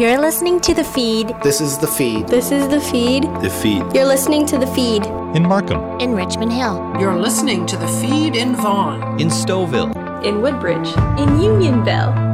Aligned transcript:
You're 0.00 0.18
listening 0.18 0.60
to 0.60 0.72
The 0.72 0.82
Feed. 0.82 1.34
This 1.42 1.60
is 1.60 1.76
The 1.76 1.86
Feed. 1.86 2.26
This 2.26 2.50
is 2.50 2.66
The 2.68 2.80
Feed. 2.80 3.24
The 3.42 3.50
Feed. 3.50 3.82
You're 3.94 4.06
listening 4.06 4.46
to 4.46 4.56
The 4.56 4.66
Feed. 4.68 5.04
In 5.36 5.42
Markham. 5.42 6.00
In 6.00 6.14
Richmond 6.14 6.54
Hill. 6.54 6.96
You're 6.98 7.20
listening 7.20 7.66
to 7.66 7.76
The 7.76 7.86
Feed 7.86 8.34
in 8.34 8.56
Vaughan. 8.56 9.20
In 9.20 9.28
Stouffville. 9.28 10.24
In 10.24 10.40
Woodbridge. 10.40 10.88
In 11.18 11.42
Unionville. 11.42 12.29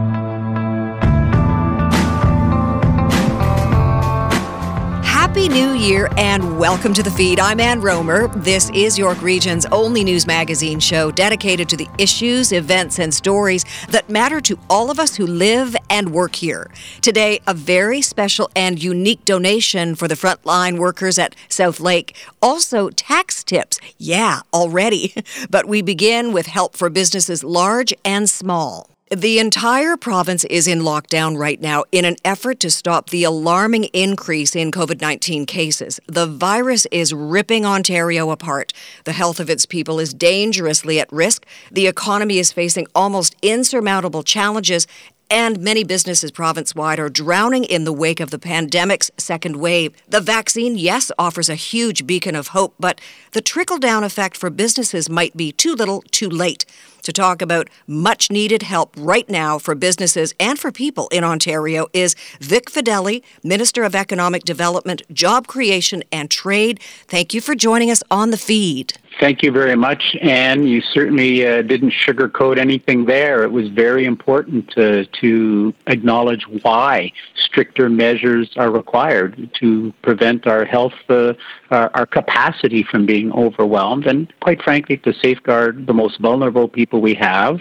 New 5.49 5.75
Year 5.75 6.09
and 6.17 6.59
welcome 6.59 6.93
to 6.93 7.03
the 7.03 7.11
feed. 7.11 7.39
I'm 7.39 7.61
Ann 7.61 7.81
Romer. 7.81 8.27
This 8.29 8.69
is 8.75 8.99
York 8.99 9.23
Region's 9.23 9.65
only 9.67 10.03
news 10.03 10.27
magazine 10.27 10.81
show 10.81 11.11
dedicated 11.11 11.69
to 11.69 11.77
the 11.77 11.89
issues, 11.99 12.53
events, 12.53 12.99
and 12.99 13.15
stories 13.15 13.64
that 13.91 14.11
matter 14.11 14.41
to 14.41 14.59
all 14.69 14.91
of 14.91 14.99
us 14.99 15.14
who 15.14 15.27
live 15.27 15.77
and 15.89 16.13
work 16.13 16.35
here. 16.35 16.71
Today, 17.01 17.41
a 17.46 17.55
very 17.55 18.03
special 18.03 18.51
and 18.57 18.82
unique 18.82 19.25
donation 19.25 19.95
for 19.95 20.09
the 20.09 20.14
frontline 20.14 20.79
workers 20.79 21.18
at 21.18 21.37
Southlake. 21.49 22.17
Also, 22.43 22.90
tax 22.90 23.45
tips. 23.45 23.79
Yeah, 23.99 24.40
already. 24.53 25.15
But 25.51 25.67
we 25.67 25.81
begin 25.81 26.32
with 26.32 26.46
help 26.46 26.76
for 26.76 26.90
businesses 26.90 27.45
large 27.45 27.95
and 28.04 28.29
small. 28.29 28.96
The 29.15 29.39
entire 29.39 29.96
province 29.96 30.43
is 30.46 30.67
in 30.67 30.81
lockdown 30.81 31.39
right 31.39 31.61
now 31.61 31.85
in 31.93 32.05
an 32.05 32.17
effort 32.25 32.59
to 32.59 32.70
stop 32.73 33.11
the 33.11 33.23
alarming 33.23 33.84
increase 33.92 34.56
in 34.56 34.73
COVID 34.73 35.01
19 35.01 35.47
cases. 35.47 36.01
The 36.09 36.27
virus 36.27 36.89
is 36.91 37.15
ripping 37.15 37.65
Ontario 37.65 38.31
apart. 38.33 38.73
The 39.05 39.12
health 39.12 39.39
of 39.39 39.48
its 39.48 39.65
people 39.65 40.01
is 40.01 40.12
dangerously 40.12 40.98
at 40.98 41.12
risk. 41.12 41.47
The 41.70 41.87
economy 41.87 42.39
is 42.39 42.51
facing 42.51 42.89
almost 42.97 43.37
insurmountable 43.42 44.25
challenges, 44.25 44.89
and 45.31 45.61
many 45.61 45.84
businesses 45.84 46.33
province 46.33 46.75
wide 46.75 46.98
are 46.98 47.09
drowning 47.09 47.62
in 47.62 47.84
the 47.84 47.93
wake 47.93 48.19
of 48.19 48.31
the 48.31 48.41
pandemic's 48.41 49.12
second 49.19 49.57
wave. 49.57 49.95
The 50.09 50.20
vaccine, 50.20 50.77
yes, 50.77 51.12
offers 51.17 51.48
a 51.48 51.55
huge 51.55 52.07
beacon 52.09 52.35
of 52.35 52.48
hope, 52.48 52.75
but 52.79 53.01
the 53.33 53.41
trickle 53.41 53.79
down 53.79 54.03
effect 54.03 54.37
for 54.37 54.51
businesses 54.51 55.09
might 55.09 55.37
be 55.37 55.53
too 55.53 55.75
little, 55.75 56.03
too 56.11 56.29
late. 56.29 56.65
To 57.07 57.12
talk 57.12 57.41
about 57.41 57.71
much 57.87 58.33
needed 58.33 58.65
help 58.65 58.93
right 58.99 59.31
now 59.31 59.61
for 59.61 59.77
businesses 59.77 60.35
and 60.41 60.59
for 60.59 60.73
people 60.73 61.07
in 61.13 61.23
Ontario 61.23 61.87
is 61.93 62.17
Vic 62.41 62.69
Fedeli, 62.69 63.23
Minister 63.45 63.85
of 63.85 63.95
Economic 63.95 64.43
Development, 64.43 65.03
Job 65.13 65.47
Creation 65.47 66.03
and 66.11 66.29
Trade. 66.29 66.81
Thank 67.07 67.33
you 67.33 67.41
for 67.41 67.55
joining 67.55 67.93
us 67.93 68.03
on 68.11 68.33
the 68.33 68.37
feed. 68.37 68.95
Thank 69.19 69.42
you 69.42 69.50
very 69.50 69.77
much, 69.77 70.14
Anne. 70.20 70.67
You 70.67 70.83
certainly 70.83 71.47
uh, 71.47 71.62
didn't 71.62 71.92
sugarcoat 71.92 72.59
anything 72.59 73.06
there. 73.06 73.45
It 73.45 73.50
was 73.50 73.69
very 73.70 74.05
important 74.05 74.69
to, 74.73 75.06
to 75.06 75.75
acknowledge 75.86 76.47
why 76.61 77.12
stricter 77.34 77.89
measures 77.89 78.50
are 78.56 78.70
required 78.70 79.50
to 79.61 79.95
prevent 80.03 80.47
our 80.47 80.67
health, 80.67 80.92
uh, 81.08 81.33
our, 81.70 81.91
our 81.95 82.05
capacity 82.05 82.83
from 82.83 83.06
being 83.06 83.33
overwhelmed, 83.33 84.06
and 84.06 84.31
quite 84.41 84.62
frankly, 84.62 84.98
to 84.98 85.14
safeguard 85.14 85.86
the 85.86 85.95
most 85.95 86.20
vulnerable 86.20 86.69
people 86.69 87.01
we 87.01 87.14
have 87.14 87.61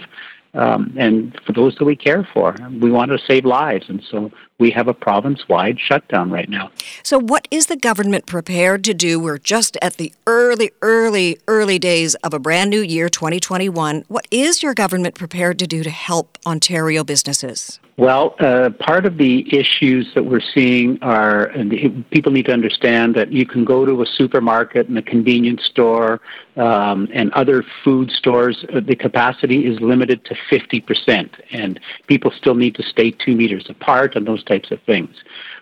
um, 0.56 0.92
and 0.96 1.38
for 1.46 1.52
those 1.52 1.74
that 1.76 1.84
we 1.84 1.96
care 1.96 2.26
for. 2.32 2.56
We 2.80 2.90
want 2.90 3.10
to 3.12 3.18
save 3.18 3.44
lives, 3.44 3.86
and 3.88 4.02
so 4.10 4.30
we 4.58 4.70
have 4.70 4.88
a 4.88 4.94
province 4.94 5.48
wide 5.48 5.78
shutdown 5.78 6.30
right 6.30 6.48
now. 6.48 6.70
So, 7.02 7.18
what 7.18 7.46
is 7.50 7.66
the 7.66 7.76
government 7.76 8.26
prepared 8.26 8.82
to 8.84 8.94
do? 8.94 9.20
We're 9.20 9.38
just 9.38 9.76
at 9.82 9.94
the 9.98 10.12
early, 10.26 10.70
early, 10.82 11.38
early 11.46 11.78
days 11.78 12.14
of 12.16 12.32
a 12.32 12.38
brand 12.38 12.70
new 12.70 12.80
year, 12.80 13.08
2021. 13.08 14.04
What 14.08 14.26
is 14.30 14.62
your 14.62 14.74
government 14.74 15.14
prepared 15.14 15.58
to 15.58 15.66
do 15.66 15.82
to 15.82 15.90
help 15.90 16.38
Ontario 16.46 17.04
businesses? 17.04 17.78
Well, 17.98 18.34
uh, 18.40 18.70
part 18.78 19.06
of 19.06 19.16
the 19.16 19.46
issues 19.56 20.12
that 20.14 20.22
we're 20.22 20.42
seeing 20.54 20.98
are, 21.00 21.46
and 21.46 22.04
people 22.10 22.30
need 22.30 22.44
to 22.44 22.52
understand 22.52 23.14
that 23.14 23.32
you 23.32 23.46
can 23.46 23.64
go 23.64 23.86
to 23.86 24.02
a 24.02 24.06
supermarket 24.06 24.88
and 24.88 24.98
a 24.98 25.02
convenience 25.02 25.64
store 25.64 26.20
um, 26.56 27.08
and 27.14 27.32
other 27.32 27.64
food 27.82 28.10
stores. 28.10 28.66
Uh, 28.70 28.80
the 28.80 28.96
capacity 28.96 29.64
is 29.64 29.80
limited 29.80 30.26
to 30.26 30.34
50%, 30.50 31.30
and 31.52 31.80
people 32.06 32.30
still 32.36 32.54
need 32.54 32.74
to 32.74 32.82
stay 32.82 33.12
two 33.12 33.34
meters 33.34 33.64
apart 33.70 34.14
and 34.14 34.26
those 34.26 34.44
types 34.44 34.70
of 34.70 34.82
things. 34.82 35.16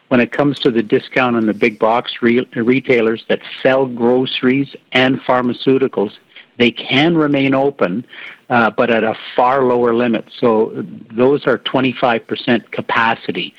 When 0.08 0.19
it 0.19 0.32
comes 0.32 0.58
to 0.60 0.72
the 0.72 0.82
discount 0.82 1.37
on 1.37 1.47
the 1.47 1.54
big 1.54 1.78
box 1.78 2.14
re- 2.20 2.48
retailers 2.56 3.25
that 3.28 3.42
sell 3.62 3.87
groceries 3.87 4.75
and 4.91 5.20
pharmaceuticals, 5.20 6.14
they 6.59 6.70
can 6.70 7.16
remain 7.16 7.54
open, 7.54 8.06
uh, 8.50 8.70
but 8.70 8.91
at 8.91 9.04
a 9.04 9.15
far 9.34 9.65
lower 9.65 9.94
limit. 9.94 10.26
So 10.38 10.84
those 11.15 11.47
are 11.47 11.59
25% 11.59 12.70
capacity. 12.70 13.54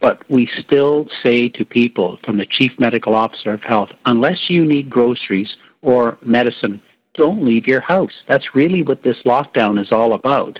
But 0.00 0.28
we 0.28 0.50
still 0.58 1.08
say 1.22 1.48
to 1.50 1.64
people 1.64 2.18
from 2.24 2.36
the 2.36 2.46
Chief 2.46 2.72
Medical 2.78 3.14
Officer 3.14 3.52
of 3.52 3.62
Health, 3.62 3.90
unless 4.04 4.50
you 4.50 4.64
need 4.64 4.90
groceries 4.90 5.56
or 5.82 6.18
medicine, 6.22 6.82
don't 7.14 7.44
leave 7.44 7.66
your 7.66 7.80
house. 7.80 8.12
That's 8.28 8.54
really 8.54 8.82
what 8.82 9.02
this 9.02 9.18
lockdown 9.24 9.80
is 9.80 9.92
all 9.92 10.12
about. 10.12 10.58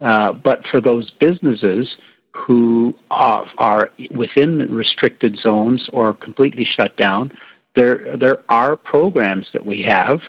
Uh, 0.00 0.32
but 0.32 0.66
for 0.66 0.80
those 0.80 1.10
businesses 1.12 1.96
who 2.32 2.94
are, 3.10 3.46
are 3.58 3.90
within 4.10 4.58
restricted 4.74 5.38
zones 5.38 5.88
or 5.92 6.12
completely 6.12 6.64
shut 6.64 6.96
down, 6.96 7.32
there 7.74 8.16
there 8.16 8.42
are 8.48 8.76
programs 8.76 9.48
that 9.52 9.64
we 9.64 9.82
have 9.82 10.20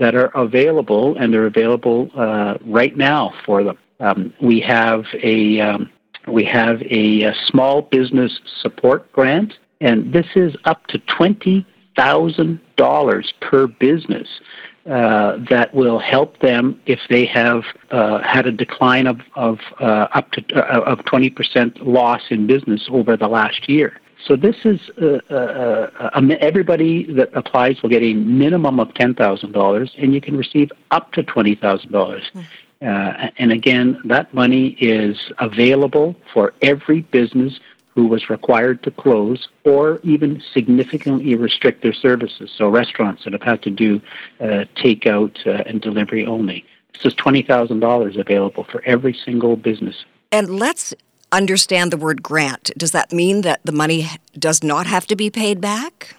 that 0.00 0.16
are 0.16 0.30
available, 0.34 1.16
and 1.18 1.32
they're 1.32 1.46
available 1.46 2.10
uh, 2.16 2.54
right 2.64 2.96
now 2.96 3.32
for 3.46 3.62
them. 3.62 3.78
Um, 4.00 4.34
we 4.40 4.58
have 4.60 5.04
a 5.22 5.60
um, 5.60 5.90
we 6.26 6.44
have 6.44 6.80
a, 6.82 7.22
a, 7.22 7.34
small 7.46 7.82
business 7.82 8.40
support 8.60 9.10
grant, 9.12 9.54
and 9.80 10.12
this 10.12 10.26
is 10.34 10.56
up 10.64 10.86
to 10.88 10.98
twenty 11.00 11.66
thousand 11.96 12.60
dollars 12.76 13.32
per 13.40 13.66
business. 13.66 14.26
Uh, 14.86 15.36
that 15.50 15.72
will 15.74 15.98
help 15.98 16.38
them 16.40 16.80
if 16.86 16.98
they 17.10 17.26
have 17.26 17.62
uh, 17.90 18.22
had 18.22 18.46
a 18.46 18.50
decline 18.50 19.06
of, 19.06 19.20
of 19.36 19.58
uh, 19.78 20.08
up 20.14 20.30
to 20.32 20.42
uh, 20.56 20.80
of 20.80 20.98
20% 21.00 21.86
loss 21.86 22.22
in 22.30 22.46
business 22.46 22.88
over 22.90 23.14
the 23.14 23.28
last 23.28 23.68
year. 23.68 24.00
So 24.26 24.36
this 24.36 24.56
is 24.64 24.80
uh, 25.00 25.18
uh, 25.30 25.90
uh, 26.14 26.20
everybody 26.40 27.12
that 27.14 27.30
applies 27.34 27.82
will 27.82 27.90
get 27.90 28.02
a 28.02 28.14
minimum 28.14 28.78
of 28.78 28.92
ten 28.94 29.14
thousand 29.14 29.52
dollars, 29.52 29.92
and 29.98 30.14
you 30.14 30.20
can 30.20 30.36
receive 30.36 30.70
up 30.90 31.12
to 31.12 31.22
twenty 31.22 31.54
thousand 31.54 31.92
dollars. 31.92 32.24
Hmm. 32.32 32.40
Uh, 32.82 33.28
and 33.36 33.52
again, 33.52 34.00
that 34.04 34.32
money 34.32 34.68
is 34.80 35.32
available 35.38 36.16
for 36.32 36.54
every 36.62 37.02
business 37.02 37.60
who 37.94 38.06
was 38.06 38.30
required 38.30 38.82
to 38.82 38.90
close 38.90 39.48
or 39.64 40.00
even 40.02 40.42
significantly 40.54 41.34
restrict 41.34 41.82
their 41.82 41.92
services. 41.92 42.50
So 42.56 42.68
restaurants 42.68 43.24
that 43.24 43.34
have 43.34 43.42
had 43.42 43.62
to 43.62 43.70
do 43.70 44.00
uh, 44.40 44.64
takeout 44.76 45.46
uh, 45.46 45.64
and 45.66 45.82
delivery 45.82 46.24
only. 46.24 46.64
This 46.94 47.06
is 47.06 47.14
twenty 47.14 47.42
thousand 47.42 47.80
dollars 47.80 48.16
available 48.16 48.64
for 48.64 48.82
every 48.84 49.14
single 49.24 49.56
business. 49.56 50.04
And 50.32 50.58
let's 50.58 50.94
understand 51.32 51.92
the 51.92 51.96
word 51.96 52.22
grant. 52.22 52.70
Does 52.76 52.92
that 52.92 53.12
mean 53.12 53.42
that 53.42 53.60
the 53.64 53.72
money 53.72 54.08
does 54.38 54.62
not 54.62 54.86
have 54.86 55.06
to 55.08 55.16
be 55.16 55.30
paid 55.30 55.60
back? 55.60 56.16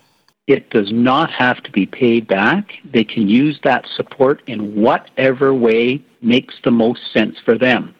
It 0.47 0.69
does 0.69 0.91
not 0.91 1.31
have 1.31 1.61
to 1.63 1.71
be 1.71 1.85
paid 1.85 2.27
back. 2.27 2.73
They 2.83 3.03
can 3.03 3.29
use 3.29 3.59
that 3.63 3.85
support 3.95 4.41
in 4.47 4.75
whatever 4.75 5.53
way 5.53 6.03
makes 6.21 6.55
the 6.63 6.71
most 6.71 7.01
sense 7.13 7.37
for 7.43 7.57
them. 7.57 7.95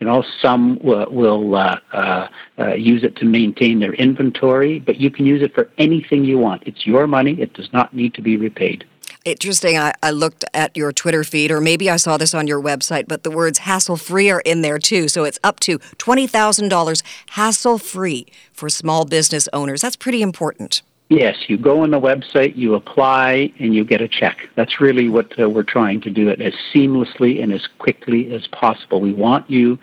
You 0.00 0.06
know, 0.06 0.22
some 0.42 0.78
will, 0.82 1.10
will 1.10 1.54
uh, 1.54 1.78
uh, 1.92 2.28
uh, 2.58 2.74
use 2.74 3.02
it 3.02 3.16
to 3.16 3.24
maintain 3.24 3.80
their 3.80 3.94
inventory, 3.94 4.78
but 4.78 5.00
you 5.00 5.10
can 5.10 5.24
use 5.24 5.42
it 5.42 5.54
for 5.54 5.70
anything 5.78 6.24
you 6.24 6.38
want. 6.38 6.62
It's 6.66 6.86
your 6.86 7.06
money. 7.06 7.40
It 7.40 7.54
does 7.54 7.72
not 7.72 7.94
need 7.94 8.12
to 8.14 8.22
be 8.22 8.36
repaid. 8.36 8.84
Interesting. 9.26 9.76
I, 9.76 9.92
I, 10.04 10.12
looked 10.12 10.44
at 10.54 10.76
your 10.76 10.92
Twitter 10.92 11.24
feed, 11.24 11.50
or 11.50 11.60
maybe 11.60 11.90
I 11.90 11.96
saw 11.96 12.16
this 12.16 12.32
on 12.32 12.46
your 12.46 12.62
website, 12.62 13.08
but 13.08 13.24
the 13.24 13.30
words 13.30 13.58
hassle 13.58 13.96
free 13.96 14.30
are 14.30 14.40
in 14.44 14.62
there 14.62 14.78
too. 14.78 15.08
So 15.08 15.24
it's 15.24 15.40
up 15.42 15.58
to 15.60 15.80
$20,000 15.80 17.02
hassle 17.30 17.78
free 17.78 18.26
for 18.52 18.68
small 18.68 19.04
business 19.04 19.48
owners. 19.52 19.82
That's 19.82 19.96
pretty 19.96 20.22
important. 20.22 20.82
Yes, 21.08 21.36
you 21.48 21.58
go 21.58 21.82
on 21.82 21.90
the 21.90 22.00
website, 22.00 22.54
you 22.54 22.74
apply, 22.76 23.52
and 23.58 23.74
you 23.74 23.84
get 23.84 24.00
a 24.00 24.06
check. 24.06 24.48
That's 24.54 24.80
really 24.80 25.08
what 25.08 25.36
uh, 25.40 25.50
we're 25.50 25.64
trying 25.64 26.00
to 26.02 26.10
do 26.10 26.28
it 26.28 26.40
as 26.40 26.52
seamlessly 26.72 27.42
and 27.42 27.52
as 27.52 27.66
quickly 27.78 28.32
as 28.32 28.46
possible. 28.48 29.00
We 29.00 29.12
want 29.12 29.50
you 29.50 29.76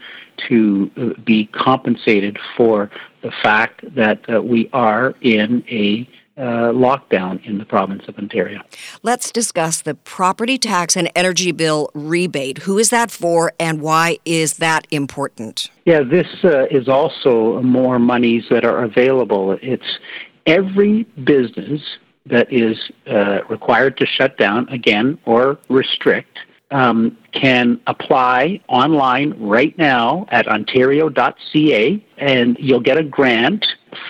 to 0.48 0.90
uh, 0.96 1.22
be 1.22 1.48
compensated 1.48 2.40
for 2.56 2.90
the 3.22 3.32
fact 3.32 3.94
that 3.94 4.22
uh, 4.34 4.42
we 4.42 4.70
are 4.72 5.16
in 5.22 5.66
a 5.70 6.08
uh, 6.38 6.72
lockdown 6.72 7.44
in 7.46 7.58
the 7.58 7.66
province 7.66 8.04
of 8.08 8.18
Ontario. 8.18 8.62
Let's 9.04 9.32
discuss 9.32 9.82
the 9.82 9.96
property 9.96 10.58
tax 10.58 10.96
and 10.96 11.10
energy 11.16 11.52
bill 11.52 11.90
rebate. 11.94 12.60
Who 12.60 12.78
is 12.78 12.90
that 12.90 13.12
for 13.12 13.54
and 13.60 13.82
why 13.82 14.18
is 14.26 14.56
that 14.58 14.88
important? 14.92 15.70
Yeah, 15.86 16.02
this 16.02 16.28
uh, 16.44 16.66
is 16.72 16.88
also 16.88 17.62
more 17.62 18.00
monies 18.00 18.46
that 18.50 18.66
are 18.66 18.84
available. 18.84 19.58
It's 19.62 20.00
every 20.46 21.04
business 21.24 21.82
that 22.26 22.52
is 22.52 22.78
uh, 23.06 23.40
required 23.50 23.98
to 23.98 24.06
shut 24.06 24.38
down 24.38 24.70
again 24.70 25.20
or 25.26 25.60
restrict 25.70 26.40
um, 26.74 27.16
can 27.32 27.80
apply 27.88 28.60
online 28.68 29.36
right 29.40 29.78
now 29.78 30.26
at 30.30 30.48
ontario.ca, 30.48 32.06
and 32.18 32.58
you'll 32.60 32.80
get 32.80 32.98
a 32.98 33.04
grant 33.04 33.66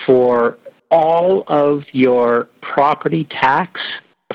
for 0.06 0.58
all 0.90 1.44
of 1.48 1.82
your 1.92 2.48
property 2.60 3.24
tax 3.24 3.80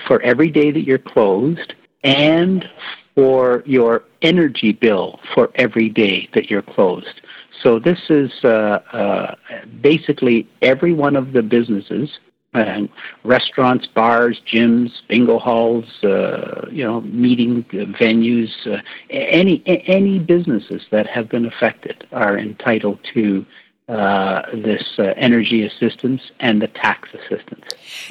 for 0.07 0.21
every 0.21 0.49
day 0.49 0.71
that 0.71 0.83
you're 0.83 0.97
closed 0.97 1.73
and 2.03 2.67
for 3.15 3.63
your 3.65 4.03
energy 4.21 4.71
bill 4.71 5.19
for 5.33 5.49
every 5.55 5.89
day 5.89 6.29
that 6.33 6.49
you're 6.49 6.61
closed. 6.61 7.21
So 7.61 7.79
this 7.79 7.99
is 8.09 8.31
uh, 8.43 8.79
uh, 8.93 9.35
basically 9.81 10.47
every 10.61 10.93
one 10.93 11.15
of 11.15 11.33
the 11.33 11.41
businesses, 11.41 12.09
uh, 12.53 12.81
restaurants, 13.23 13.85
bars, 13.87 14.41
gyms, 14.51 14.91
bingo 15.09 15.37
halls, 15.37 15.85
uh, 16.03 16.67
you 16.71 16.83
know, 16.83 17.01
meeting 17.01 17.63
venues, 17.99 18.49
uh, 18.65 18.81
any 19.09 19.61
any 19.65 20.19
businesses 20.19 20.83
that 20.91 21.05
have 21.07 21.29
been 21.29 21.45
affected 21.45 22.07
are 22.11 22.37
entitled 22.37 22.99
to 23.13 23.45
uh, 23.89 24.43
this 24.53 24.83
uh, 24.99 25.13
energy 25.17 25.65
assistance 25.65 26.21
and 26.39 26.61
the 26.61 26.67
tax 26.67 27.09
assistance. 27.13 27.65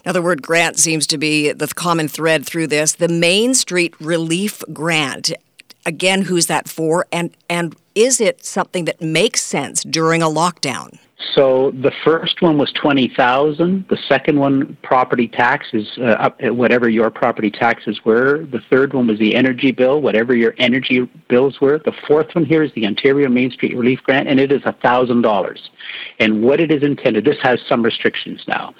Now, 0.04 0.12
the 0.12 0.22
word 0.22 0.42
grant 0.42 0.76
seems 0.78 1.06
to 1.06 1.18
be 1.18 1.52
the 1.52 1.68
common 1.68 2.08
thread 2.08 2.44
through 2.44 2.66
this. 2.66 2.92
The 2.94 3.08
Main 3.08 3.54
Street 3.54 3.94
Relief 4.00 4.62
Grant. 4.72 5.32
Again, 5.86 6.22
who's 6.22 6.46
that 6.46 6.68
for? 6.68 7.06
And 7.12 7.30
and 7.48 7.76
is 7.94 8.20
it 8.20 8.44
something 8.44 8.84
that 8.86 9.00
makes 9.00 9.42
sense 9.42 9.82
during 9.84 10.20
a 10.20 10.26
lockdown? 10.26 10.98
So 11.34 11.72
the 11.72 11.92
first 12.04 12.42
one 12.42 12.58
was 12.58 12.72
twenty 12.72 13.12
thousand. 13.16 13.86
The 13.90 13.98
second 14.08 14.38
one, 14.38 14.76
property 14.82 15.26
taxes, 15.26 15.98
uh, 15.98 16.10
up 16.10 16.40
whatever 16.42 16.88
your 16.88 17.10
property 17.10 17.50
taxes 17.50 18.00
were. 18.04 18.46
The 18.46 18.60
third 18.70 18.94
one 18.94 19.08
was 19.08 19.18
the 19.18 19.34
energy 19.34 19.72
bill, 19.72 20.00
whatever 20.00 20.36
your 20.36 20.54
energy 20.58 21.08
bills 21.28 21.60
were. 21.60 21.78
The 21.78 21.92
fourth 22.06 22.34
one 22.34 22.44
here 22.44 22.62
is 22.62 22.72
the 22.74 22.86
Ontario 22.86 23.28
Main 23.28 23.50
Street 23.50 23.76
Relief 23.76 24.00
Grant, 24.04 24.28
and 24.28 24.38
it 24.38 24.52
is 24.52 24.62
thousand 24.80 25.22
dollars. 25.22 25.70
And 26.20 26.42
what 26.42 26.60
it 26.60 26.70
is 26.70 26.84
intended, 26.84 27.24
this 27.24 27.38
has 27.42 27.60
some 27.68 27.82
restrictions 27.82 28.44
now. 28.46 28.74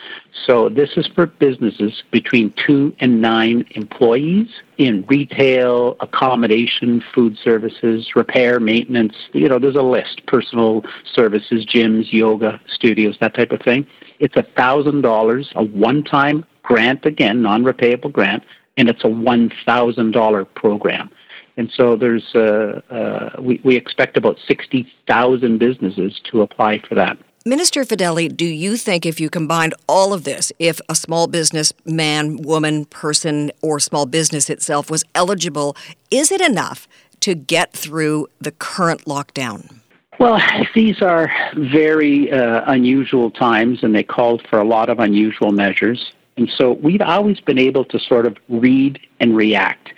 So 0.46 0.69
this 0.69 0.90
is 0.96 1.08
for 1.08 1.26
businesses 1.26 2.05
between 2.12 2.55
two 2.64 2.94
and 3.00 3.20
nine 3.20 3.64
employees 3.73 4.49
in 4.76 5.05
retail, 5.08 5.96
accommodation, 5.99 7.02
food 7.12 7.37
services, 7.43 8.12
repair, 8.14 8.61
maintenance. 8.61 9.14
You 9.32 9.49
know, 9.49 9.58
there's 9.58 9.75
a 9.75 9.82
list: 9.82 10.23
personal 10.26 10.85
services, 11.14 11.67
gyms, 11.67 12.12
yoga 12.12 12.27
studios, 12.75 13.16
that 13.20 13.34
type 13.34 13.52
of 13.52 13.60
thing. 13.62 13.86
It's 14.19 14.36
a 14.36 14.44
thousand 14.56 15.02
dollars, 15.02 15.50
a 15.54 15.64
one-time 15.64 16.44
grant 16.62 17.06
again, 17.06 17.40
non-repayable 17.42 18.12
grant, 18.12 18.42
and 18.76 18.88
it's 18.88 19.04
a 19.04 19.08
one 19.08 19.50
thousand 19.64 20.12
dollar 20.12 20.44
program. 20.44 21.10
And 21.56 21.70
so 21.75 21.96
there's 21.96 22.34
uh, 22.34 22.80
uh, 22.88 23.30
we, 23.40 23.60
we 23.64 23.76
expect 23.76 24.16
about 24.16 24.38
60,000 24.46 25.58
businesses 25.58 26.20
to 26.30 26.42
apply 26.42 26.80
for 26.88 26.94
that. 26.94 27.19
Minister 27.44 27.84
Fedeli, 27.84 28.34
do 28.34 28.44
you 28.44 28.76
think 28.76 29.06
if 29.06 29.19
you 29.19 29.30
combined 29.30 29.75
all 29.88 30.12
of 30.12 30.25
this, 30.25 30.52
if 30.58 30.80
a 30.88 30.94
small 30.94 31.26
business 31.26 31.72
man, 31.84 32.36
woman, 32.36 32.84
person, 32.84 33.50
or 33.62 33.80
small 33.80 34.06
business 34.06 34.50
itself 34.50 34.90
was 34.90 35.02
eligible, 35.14 35.76
is 36.10 36.30
it 36.30 36.40
enough 36.40 36.86
to 37.20 37.34
get 37.34 37.72
through 37.72 38.28
the 38.38 38.52
current 38.52 39.04
lockdown? 39.06 39.77
Well, 40.18 40.40
these 40.74 41.00
are 41.00 41.30
very 41.56 42.32
uh, 42.32 42.62
unusual 42.66 43.30
times, 43.30 43.82
and 43.82 43.94
they 43.94 44.02
called 44.02 44.44
for 44.50 44.58
a 44.58 44.64
lot 44.64 44.88
of 44.88 44.98
unusual 44.98 45.52
measures. 45.52 46.12
And 46.36 46.50
so 46.56 46.72
we've 46.72 47.00
always 47.00 47.40
been 47.40 47.58
able 47.58 47.84
to 47.86 47.98
sort 47.98 48.26
of 48.26 48.36
read 48.48 49.00
and 49.20 49.36
react. 49.36 49.90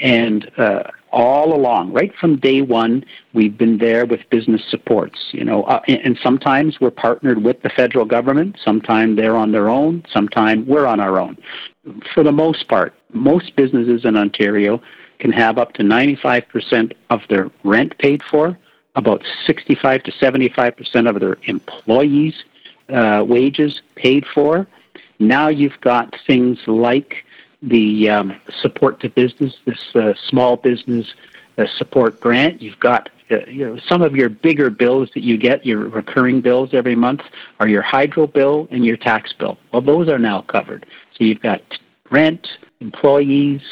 And 0.00 0.50
uh, 0.58 0.84
all 1.10 1.54
along, 1.54 1.92
right 1.92 2.14
from 2.14 2.36
day 2.36 2.60
one, 2.60 3.04
we've 3.32 3.56
been 3.56 3.78
there 3.78 4.04
with 4.04 4.20
business 4.30 4.62
supports. 4.68 5.18
You 5.32 5.44
know, 5.44 5.64
uh, 5.64 5.80
and 5.88 6.18
sometimes 6.22 6.80
we're 6.80 6.90
partnered 6.90 7.42
with 7.42 7.62
the 7.62 7.70
federal 7.70 8.04
government. 8.04 8.58
Sometimes 8.62 9.16
they're 9.16 9.36
on 9.36 9.52
their 9.52 9.68
own. 9.68 10.04
Sometimes 10.10 10.66
we're 10.66 10.86
on 10.86 11.00
our 11.00 11.18
own. 11.18 11.36
For 12.14 12.22
the 12.22 12.32
most 12.32 12.68
part, 12.68 12.94
most 13.12 13.56
businesses 13.56 14.04
in 14.04 14.16
Ontario 14.16 14.82
can 15.18 15.32
have 15.32 15.56
up 15.56 15.72
to 15.74 15.82
95% 15.82 16.92
of 17.08 17.20
their 17.30 17.50
rent 17.64 17.96
paid 17.98 18.22
for, 18.30 18.58
about 18.96 19.22
65 19.46 20.02
to 20.04 20.12
75% 20.12 21.08
of 21.08 21.20
their 21.20 21.38
employees' 21.44 22.44
uh, 22.88 23.24
wages 23.26 23.82
paid 23.94 24.26
for. 24.34 24.66
Now 25.18 25.48
you've 25.48 25.80
got 25.80 26.14
things 26.26 26.58
like 26.66 27.24
the 27.62 28.10
um, 28.10 28.40
support 28.60 29.00
to 29.00 29.08
business, 29.08 29.54
this 29.64 29.94
uh, 29.94 30.14
small 30.28 30.56
business 30.56 31.06
uh, 31.58 31.66
support 31.76 32.20
grant. 32.20 32.60
You've 32.60 32.80
got 32.80 33.08
uh, 33.30 33.44
you 33.46 33.66
know 33.66 33.80
some 33.88 34.02
of 34.02 34.14
your 34.14 34.28
bigger 34.28 34.70
bills 34.70 35.10
that 35.14 35.22
you 35.22 35.36
get, 35.36 35.64
your 35.64 35.88
recurring 35.88 36.40
bills 36.40 36.70
every 36.72 36.94
month, 36.94 37.22
are 37.60 37.68
your 37.68 37.82
hydro 37.82 38.26
bill 38.26 38.68
and 38.70 38.84
your 38.84 38.96
tax 38.96 39.32
bill. 39.32 39.58
Well, 39.72 39.82
those 39.82 40.08
are 40.08 40.18
now 40.18 40.42
covered. 40.42 40.86
So 41.16 41.24
you've 41.24 41.40
got 41.40 41.62
rent, 42.10 42.46
employees, 42.80 43.62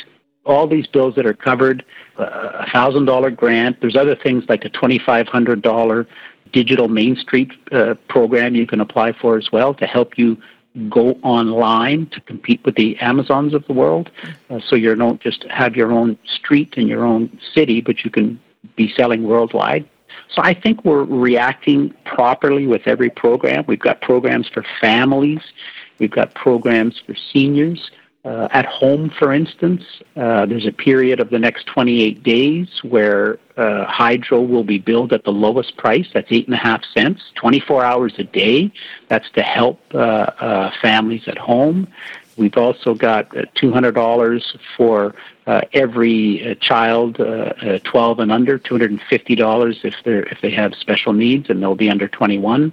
all 0.44 0.67
these 0.67 0.87
bills 0.87 1.14
that 1.17 1.26
are 1.26 1.35
covered. 1.35 1.85
Uh, 2.19 2.64
a 2.67 2.70
thousand 2.70 3.06
dollar 3.06 3.31
grant. 3.31 3.81
There's 3.81 3.96
other 3.96 4.14
things 4.14 4.44
like 4.49 4.64
a 4.64 4.69
twenty 4.69 4.99
five 4.99 5.26
hundred 5.29 5.62
dollar 5.62 6.06
digital 6.52 6.88
Main 6.88 7.17
Street 7.17 7.50
uh, 7.73 7.94
program 8.08 8.55
you 8.55 8.67
can 8.67 8.81
apply 8.81 9.12
for 9.12 9.37
as 9.37 9.50
well 9.50 9.75
to 9.75 9.87
help 9.87 10.17
you 10.17 10.41
go 10.88 11.12
online 11.23 12.06
to 12.06 12.20
compete 12.20 12.64
with 12.64 12.75
the 12.76 12.96
Amazons 12.99 13.55
of 13.55 13.64
the 13.67 13.73
world. 13.73 14.11
Uh, 14.50 14.61
so 14.67 14.76
you 14.76 14.94
don't 14.94 15.20
just 15.20 15.44
have 15.44 15.76
your 15.76 15.93
own 15.93 16.19
street 16.26 16.75
in 16.76 16.87
your 16.87 17.05
own 17.05 17.38
city, 17.55 17.81
but 17.81 18.05
you 18.05 18.11
can 18.11 18.40
be 18.76 18.93
selling 18.97 19.25
worldwide. 19.25 19.88
So 20.31 20.43
I 20.43 20.55
think 20.55 20.85
we're 20.85 21.05
reacting 21.05 21.94
properly 22.05 22.67
with 22.67 22.82
every 22.87 23.11
program. 23.11 23.64
We've 23.67 23.79
got 23.79 24.00
programs 24.00 24.49
for 24.49 24.64
families. 24.81 25.40
We've 25.99 26.11
got 26.11 26.35
programs 26.35 27.00
for 27.05 27.14
seniors. 27.32 27.90
Uh, 28.25 28.49
at 28.53 28.65
home, 28.65 29.11
for 29.19 29.35
instance, 29.35 29.82
uh, 30.17 30.47
there's 30.47 30.67
a 30.67 30.73
period 30.73 31.21
of 31.21 31.29
the 31.29 31.38
next 31.38 31.67
28 31.67 32.23
days 32.23 32.69
where 32.82 33.38
uh, 33.59 33.85
hydro 33.85 34.41
will 34.41 34.65
be 34.65 34.79
billed 34.79 35.12
at 35.12 35.25
the 35.25 35.31
lowest 35.31 35.76
price. 35.76 36.09
That's 36.15 36.29
eight 36.31 36.47
and 36.47 36.55
a 36.55 36.59
half 36.59 36.82
cents, 36.94 37.21
24 37.35 37.85
hours 37.85 38.15
a 38.17 38.25
day. 38.25 38.73
That's 39.09 39.31
to 39.32 39.43
help 39.43 39.79
uh, 39.93 39.99
uh, 39.99 40.71
families 40.81 41.25
at 41.26 41.37
home. 41.37 41.87
We've 42.38 42.56
also 42.56 42.94
got 42.94 43.37
uh, 43.37 43.43
$200 43.56 44.59
for 44.75 45.15
every 45.75 46.56
child 46.62 47.17
12 47.17 48.19
and 48.19 48.32
under, 48.32 48.59
$250 48.59 49.85
if 49.85 49.94
they 50.03 50.12
if 50.31 50.41
they 50.41 50.50
have 50.50 50.75
special 50.76 51.12
needs 51.12 51.50
and 51.50 51.62
they'll 51.62 51.75
be 51.75 51.91
under 51.91 52.09
21. 52.09 52.73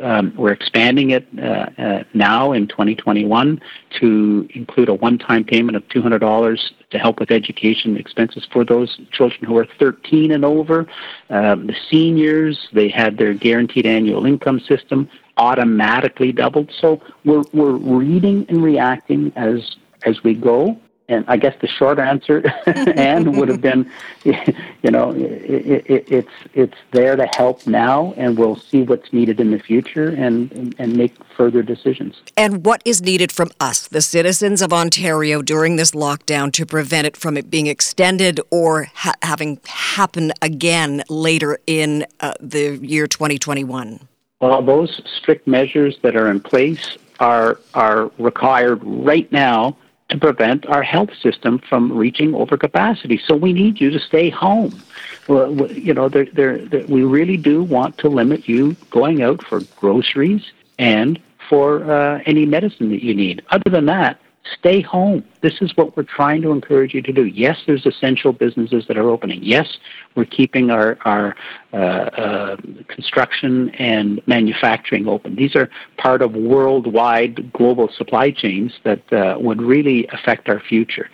Um, 0.00 0.34
we're 0.36 0.52
expanding 0.52 1.10
it 1.10 1.26
uh, 1.38 1.66
uh, 1.78 2.04
now 2.14 2.52
in 2.52 2.66
2021 2.66 3.60
to 4.00 4.48
include 4.54 4.88
a 4.88 4.94
one-time 4.94 5.44
payment 5.44 5.76
of 5.76 5.86
$200 5.88 6.58
to 6.90 6.98
help 6.98 7.20
with 7.20 7.30
education 7.30 7.96
expenses 7.96 8.46
for 8.52 8.64
those 8.64 8.98
children 9.12 9.44
who 9.44 9.56
are 9.56 9.66
13 9.78 10.32
and 10.32 10.44
over. 10.44 10.86
Um, 11.30 11.66
the 11.66 11.76
seniors, 11.90 12.68
they 12.72 12.88
had 12.88 13.18
their 13.18 13.34
guaranteed 13.34 13.86
annual 13.86 14.26
income 14.26 14.60
system 14.60 15.08
automatically 15.36 16.32
doubled. 16.32 16.72
So 16.80 17.00
we're, 17.24 17.44
we're 17.52 17.72
reading 17.72 18.46
and 18.48 18.62
reacting 18.62 19.32
as 19.36 19.76
as 20.04 20.22
we 20.22 20.34
go. 20.34 20.78
And 21.06 21.24
I 21.28 21.36
guess 21.36 21.54
the 21.60 21.66
short 21.66 21.98
answer, 21.98 22.42
and 22.66 23.36
would 23.36 23.48
have 23.48 23.60
been, 23.60 23.90
you 24.24 24.90
know, 24.90 25.10
it, 25.10 25.84
it, 25.86 26.04
it's 26.10 26.32
it's 26.54 26.78
there 26.92 27.14
to 27.14 27.26
help 27.36 27.66
now, 27.66 28.14
and 28.16 28.38
we'll 28.38 28.56
see 28.56 28.82
what's 28.82 29.12
needed 29.12 29.38
in 29.38 29.50
the 29.50 29.58
future, 29.58 30.08
and 30.08 30.74
and 30.78 30.96
make 30.96 31.14
further 31.36 31.62
decisions. 31.62 32.22
And 32.38 32.64
what 32.64 32.80
is 32.86 33.02
needed 33.02 33.32
from 33.32 33.50
us, 33.60 33.86
the 33.86 34.00
citizens 34.00 34.62
of 34.62 34.72
Ontario, 34.72 35.42
during 35.42 35.76
this 35.76 35.90
lockdown 35.90 36.50
to 36.52 36.64
prevent 36.64 37.06
it 37.06 37.18
from 37.18 37.36
it 37.36 37.50
being 37.50 37.66
extended 37.66 38.40
or 38.50 38.88
ha- 38.94 39.14
having 39.20 39.60
happen 39.66 40.32
again 40.40 41.02
later 41.10 41.58
in 41.66 42.06
uh, 42.20 42.32
the 42.40 42.78
year 42.78 43.06
2021? 43.06 44.08
Well, 44.40 44.62
those 44.62 45.02
strict 45.18 45.46
measures 45.46 45.98
that 46.02 46.16
are 46.16 46.30
in 46.30 46.40
place 46.40 46.96
are 47.20 47.58
are 47.74 48.10
required 48.18 48.80
right 48.82 49.30
now 49.30 49.76
to 50.10 50.18
prevent 50.18 50.66
our 50.66 50.82
health 50.82 51.10
system 51.22 51.58
from 51.58 51.90
reaching 51.92 52.32
overcapacity. 52.32 53.20
So 53.26 53.34
we 53.34 53.52
need 53.52 53.80
you 53.80 53.90
to 53.90 53.98
stay 53.98 54.30
home. 54.30 54.82
Well, 55.28 55.72
you 55.72 55.94
know, 55.94 56.08
they're, 56.08 56.26
they're, 56.26 56.58
they're, 56.58 56.86
we 56.86 57.02
really 57.02 57.36
do 57.36 57.62
want 57.62 57.96
to 57.98 58.08
limit 58.08 58.48
you 58.48 58.76
going 58.90 59.22
out 59.22 59.42
for 59.44 59.60
groceries 59.76 60.42
and 60.78 61.20
for 61.48 61.90
uh, 61.90 62.20
any 62.26 62.44
medicine 62.46 62.90
that 62.90 63.02
you 63.02 63.14
need. 63.14 63.42
Other 63.50 63.70
than 63.70 63.86
that, 63.86 64.20
stay 64.58 64.82
home. 64.82 65.24
This 65.40 65.62
is 65.62 65.74
what 65.76 65.96
we're 65.96 66.02
trying 66.02 66.42
to 66.42 66.52
encourage 66.52 66.92
you 66.94 67.02
to 67.02 67.12
do. 67.12 67.24
Yes, 67.24 67.58
there's 67.66 67.86
essential 67.86 68.32
businesses 68.32 68.86
that 68.88 68.98
are 68.98 69.08
opening. 69.08 69.42
Yes, 69.42 69.78
we're 70.14 70.26
keeping 70.26 70.70
our, 70.70 70.98
our 71.04 71.34
construction 72.88 73.70
and 73.70 74.20
manufacturing 74.26 75.08
open. 75.08 75.34
These 75.34 75.56
are 75.56 75.68
part 75.96 76.22
of 76.22 76.34
worldwide 76.34 77.52
global 77.52 77.88
supply 77.96 78.30
chains 78.30 78.72
that 78.84 79.12
uh, 79.12 79.36
would 79.40 79.60
really 79.60 80.06
affect 80.08 80.48
our 80.48 80.60
future. 80.60 81.10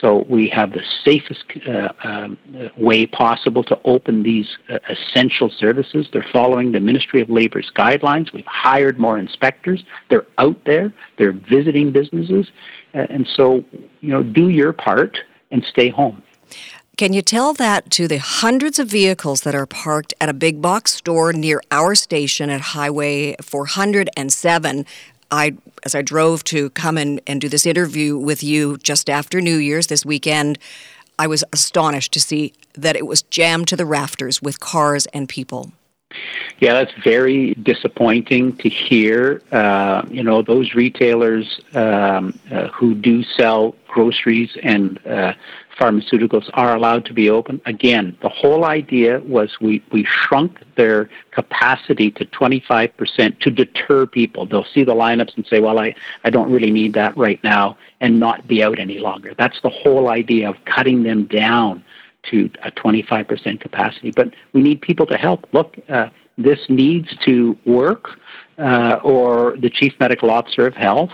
So 0.00 0.24
we 0.28 0.48
have 0.50 0.72
the 0.72 0.82
safest 1.04 1.44
uh, 1.68 2.28
way 2.76 3.06
possible 3.06 3.64
to 3.64 3.78
open 3.84 4.22
these 4.22 4.48
uh, 4.68 4.78
essential 4.88 5.50
services. 5.50 6.06
They're 6.12 6.26
following 6.32 6.72
the 6.72 6.80
Ministry 6.80 7.20
of 7.20 7.28
Labor's 7.28 7.70
guidelines. 7.76 8.32
We've 8.32 8.46
hired 8.46 8.98
more 8.98 9.18
inspectors. 9.18 9.84
They're 10.10 10.26
out 10.38 10.64
there. 10.64 10.92
They're 11.18 11.32
visiting 11.32 11.92
businesses, 11.92 12.46
and 12.92 13.26
so 13.34 13.64
you 14.00 14.10
know, 14.10 14.22
do 14.22 14.48
your 14.48 14.72
part 14.72 15.18
and 15.50 15.64
stay 15.64 15.88
home. 15.88 16.22
Can 16.96 17.12
you 17.12 17.22
tell 17.22 17.54
that 17.54 17.90
to 17.90 18.06
the 18.06 18.18
hundreds 18.18 18.78
of 18.78 18.86
vehicles 18.86 19.40
that 19.40 19.52
are 19.52 19.66
parked 19.66 20.14
at 20.20 20.28
a 20.28 20.32
big 20.32 20.62
box 20.62 20.92
store 20.92 21.32
near 21.32 21.60
our 21.72 21.96
station 21.96 22.50
at 22.50 22.60
Highway 22.60 23.34
407? 23.42 24.86
I, 25.28 25.56
as 25.82 25.96
I 25.96 26.02
drove 26.02 26.44
to 26.44 26.70
come 26.70 26.96
and, 26.96 27.20
and 27.26 27.40
do 27.40 27.48
this 27.48 27.66
interview 27.66 28.16
with 28.16 28.44
you 28.44 28.76
just 28.76 29.10
after 29.10 29.40
New 29.40 29.56
Year's 29.56 29.88
this 29.88 30.06
weekend, 30.06 30.56
I 31.18 31.26
was 31.26 31.42
astonished 31.52 32.12
to 32.12 32.20
see 32.20 32.52
that 32.74 32.94
it 32.94 33.08
was 33.08 33.22
jammed 33.22 33.66
to 33.68 33.76
the 33.76 33.86
rafters 33.86 34.40
with 34.40 34.60
cars 34.60 35.06
and 35.06 35.28
people. 35.28 35.72
Yeah, 36.60 36.74
that's 36.74 36.92
very 37.02 37.54
disappointing 37.54 38.56
to 38.58 38.68
hear. 38.68 39.42
Uh, 39.50 40.02
you 40.08 40.22
know, 40.22 40.42
those 40.42 40.74
retailers 40.74 41.60
um, 41.74 42.38
uh, 42.52 42.68
who 42.68 42.94
do 42.94 43.24
sell 43.24 43.74
groceries 43.88 44.56
and 44.62 45.04
uh, 45.06 45.34
pharmaceuticals 45.78 46.48
are 46.54 46.74
allowed 46.74 47.04
to 47.06 47.12
be 47.12 47.28
open. 47.30 47.60
Again, 47.66 48.16
the 48.22 48.28
whole 48.28 48.64
idea 48.64 49.20
was 49.20 49.60
we, 49.60 49.82
we 49.92 50.04
shrunk 50.04 50.60
their 50.76 51.10
capacity 51.32 52.10
to 52.12 52.24
25% 52.26 53.40
to 53.40 53.50
deter 53.50 54.06
people. 54.06 54.46
They'll 54.46 54.66
see 54.72 54.84
the 54.84 54.94
lineups 54.94 55.36
and 55.36 55.46
say, 55.46 55.60
well, 55.60 55.78
I, 55.78 55.94
I 56.24 56.30
don't 56.30 56.50
really 56.50 56.70
need 56.70 56.94
that 56.94 57.16
right 57.16 57.42
now, 57.42 57.76
and 58.00 58.20
not 58.20 58.46
be 58.46 58.62
out 58.62 58.78
any 58.78 58.98
longer. 58.98 59.34
That's 59.36 59.60
the 59.62 59.70
whole 59.70 60.08
idea 60.08 60.48
of 60.48 60.56
cutting 60.64 61.02
them 61.02 61.26
down 61.26 61.84
to 62.30 62.50
a 62.62 62.70
25% 62.70 63.60
capacity. 63.60 64.10
But 64.10 64.34
we 64.52 64.62
need 64.62 64.80
people 64.80 65.06
to 65.06 65.16
help. 65.16 65.46
Look, 65.52 65.76
uh, 65.88 66.08
this 66.38 66.58
needs 66.68 67.14
to 67.24 67.56
work, 67.64 68.18
uh, 68.58 68.98
or 69.02 69.56
the 69.58 69.70
chief 69.70 69.94
medical 70.00 70.30
officer 70.30 70.66
of 70.66 70.74
health 70.74 71.10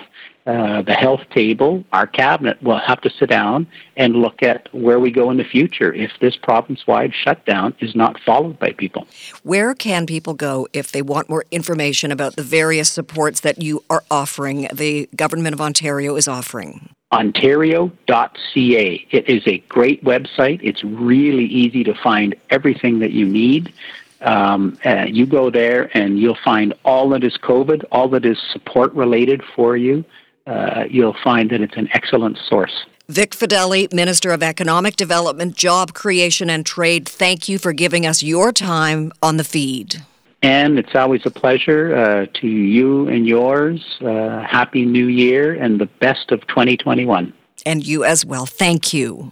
uh, 0.46 0.80
the 0.82 0.94
health 0.94 1.20
table, 1.34 1.84
our 1.92 2.06
cabinet 2.06 2.60
will 2.62 2.78
have 2.78 3.00
to 3.02 3.10
sit 3.10 3.28
down 3.28 3.66
and 3.96 4.16
look 4.16 4.42
at 4.42 4.72
where 4.74 4.98
we 4.98 5.10
go 5.10 5.30
in 5.30 5.36
the 5.36 5.44
future 5.44 5.92
if 5.92 6.10
this 6.20 6.34
province 6.34 6.86
wide 6.86 7.12
shutdown 7.14 7.74
is 7.80 7.94
not 7.94 8.18
followed 8.20 8.58
by 8.58 8.72
people. 8.72 9.06
Where 9.42 9.74
can 9.74 10.06
people 10.06 10.32
go 10.32 10.66
if 10.72 10.92
they 10.92 11.02
want 11.02 11.28
more 11.28 11.44
information 11.50 12.10
about 12.10 12.36
the 12.36 12.42
various 12.42 12.88
supports 12.88 13.40
that 13.40 13.60
you 13.60 13.84
are 13.90 14.02
offering, 14.10 14.66
the 14.72 15.10
Government 15.14 15.52
of 15.52 15.60
Ontario 15.60 16.16
is 16.16 16.26
offering? 16.26 16.88
Ontario.ca. 17.12 19.06
It 19.10 19.28
is 19.28 19.42
a 19.46 19.58
great 19.68 20.02
website. 20.04 20.60
It's 20.62 20.82
really 20.82 21.44
easy 21.44 21.84
to 21.84 21.94
find 21.94 22.34
everything 22.48 23.00
that 23.00 23.10
you 23.10 23.26
need. 23.26 23.74
Um, 24.22 24.78
uh, 24.84 25.06
you 25.06 25.26
go 25.26 25.50
there 25.50 25.90
and 25.96 26.18
you'll 26.18 26.38
find 26.42 26.72
all 26.84 27.10
that 27.10 27.24
is 27.24 27.36
COVID, 27.36 27.84
all 27.92 28.08
that 28.08 28.24
is 28.24 28.38
support 28.52 28.92
related 28.94 29.42
for 29.54 29.76
you 29.76 30.04
uh, 30.50 30.84
you'll 30.90 31.16
find 31.22 31.50
that 31.50 31.60
it's 31.60 31.76
an 31.76 31.88
excellent 31.92 32.38
source. 32.48 32.84
Vic 33.08 33.32
Fedeli, 33.32 33.92
Minister 33.92 34.30
of 34.30 34.42
Economic 34.42 34.96
Development, 34.96 35.56
Job 35.56 35.94
Creation 35.94 36.48
and 36.48 36.64
Trade, 36.64 37.08
thank 37.08 37.48
you 37.48 37.58
for 37.58 37.72
giving 37.72 38.06
us 38.06 38.22
your 38.22 38.52
time 38.52 39.12
on 39.22 39.36
the 39.36 39.44
feed. 39.44 40.02
And 40.42 40.78
it's 40.78 40.94
always 40.94 41.26
a 41.26 41.30
pleasure 41.30 41.94
uh, 41.94 42.26
to 42.40 42.46
you 42.46 43.08
and 43.08 43.26
yours. 43.26 43.98
Uh, 44.00 44.42
Happy 44.42 44.86
New 44.86 45.06
Year 45.06 45.54
and 45.54 45.80
the 45.80 45.86
best 45.86 46.30
of 46.30 46.46
2021. 46.46 47.32
And 47.66 47.86
you 47.86 48.04
as 48.04 48.24
well. 48.24 48.46
Thank 48.46 48.94
you. 48.94 49.30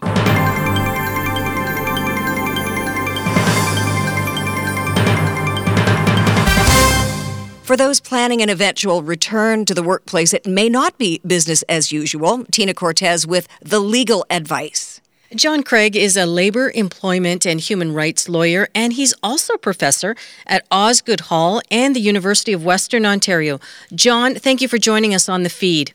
For 7.68 7.76
those 7.76 8.00
planning 8.00 8.40
an 8.40 8.48
eventual 8.48 9.02
return 9.02 9.66
to 9.66 9.74
the 9.74 9.82
workplace, 9.82 10.32
it 10.32 10.46
may 10.46 10.70
not 10.70 10.96
be 10.96 11.20
business 11.26 11.60
as 11.64 11.92
usual. 11.92 12.46
Tina 12.50 12.72
Cortez 12.72 13.26
with 13.26 13.46
the 13.60 13.78
legal 13.78 14.24
advice. 14.30 15.02
John 15.34 15.62
Craig 15.62 15.94
is 15.94 16.16
a 16.16 16.24
labor, 16.24 16.72
employment, 16.74 17.44
and 17.44 17.60
human 17.60 17.92
rights 17.92 18.26
lawyer, 18.26 18.68
and 18.74 18.94
he's 18.94 19.12
also 19.22 19.52
a 19.52 19.58
professor 19.58 20.16
at 20.46 20.66
Osgoode 20.70 21.20
Hall 21.28 21.60
and 21.70 21.94
the 21.94 22.00
University 22.00 22.54
of 22.54 22.64
Western 22.64 23.04
Ontario. 23.04 23.60
John, 23.94 24.34
thank 24.34 24.62
you 24.62 24.68
for 24.68 24.78
joining 24.78 25.14
us 25.14 25.28
on 25.28 25.42
the 25.42 25.50
feed. 25.50 25.92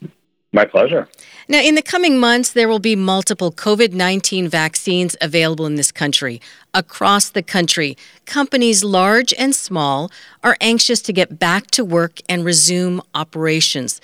My 0.52 0.66
pleasure. 0.66 1.10
Now, 1.48 1.60
in 1.60 1.76
the 1.76 1.82
coming 1.82 2.20
months, 2.20 2.52
there 2.52 2.70
will 2.70 2.80
be 2.80 2.96
multiple 2.96 3.52
COVID 3.52 3.92
19 3.92 4.48
vaccines 4.48 5.18
available 5.20 5.66
in 5.66 5.76
this 5.76 5.92
country. 5.92 6.42
Across 6.74 7.32
the 7.32 7.44
country, 7.44 7.98
companies 8.26 8.84
large 8.84 9.34
and 9.34 9.54
small 9.54 10.10
are 10.44 10.56
anxious 10.62 11.02
to 11.02 11.14
get 11.14 11.40
back 11.40 11.70
to 11.72 11.84
work 11.84 12.20
and 12.30 12.46
resume 12.46 13.02
operations. 13.14 14.00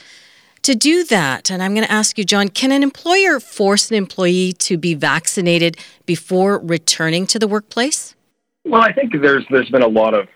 To 0.63 0.75
do 0.75 1.05
that, 1.05 1.49
and 1.49 1.63
I'm 1.63 1.73
going 1.73 1.85
to 1.85 1.91
ask 1.91 2.17
you, 2.17 2.25
John, 2.25 2.49
can 2.49 2.73
an 2.73 2.83
employer 2.83 3.39
force 3.39 3.89
an 3.89 3.95
employee 3.95 4.51
to 4.59 4.77
be 4.77 4.93
vaccinated 4.93 5.77
before 6.05 6.59
returning 6.59 7.25
to 7.27 7.39
the 7.39 7.47
workplace? 7.47 8.15
Well, 8.65 8.81
I 8.81 8.91
think 8.91 9.13
there's 9.21 9.45
there's 9.49 9.69
been 9.69 9.81
a 9.81 9.87
lot 9.87 10.13
of 10.13 10.27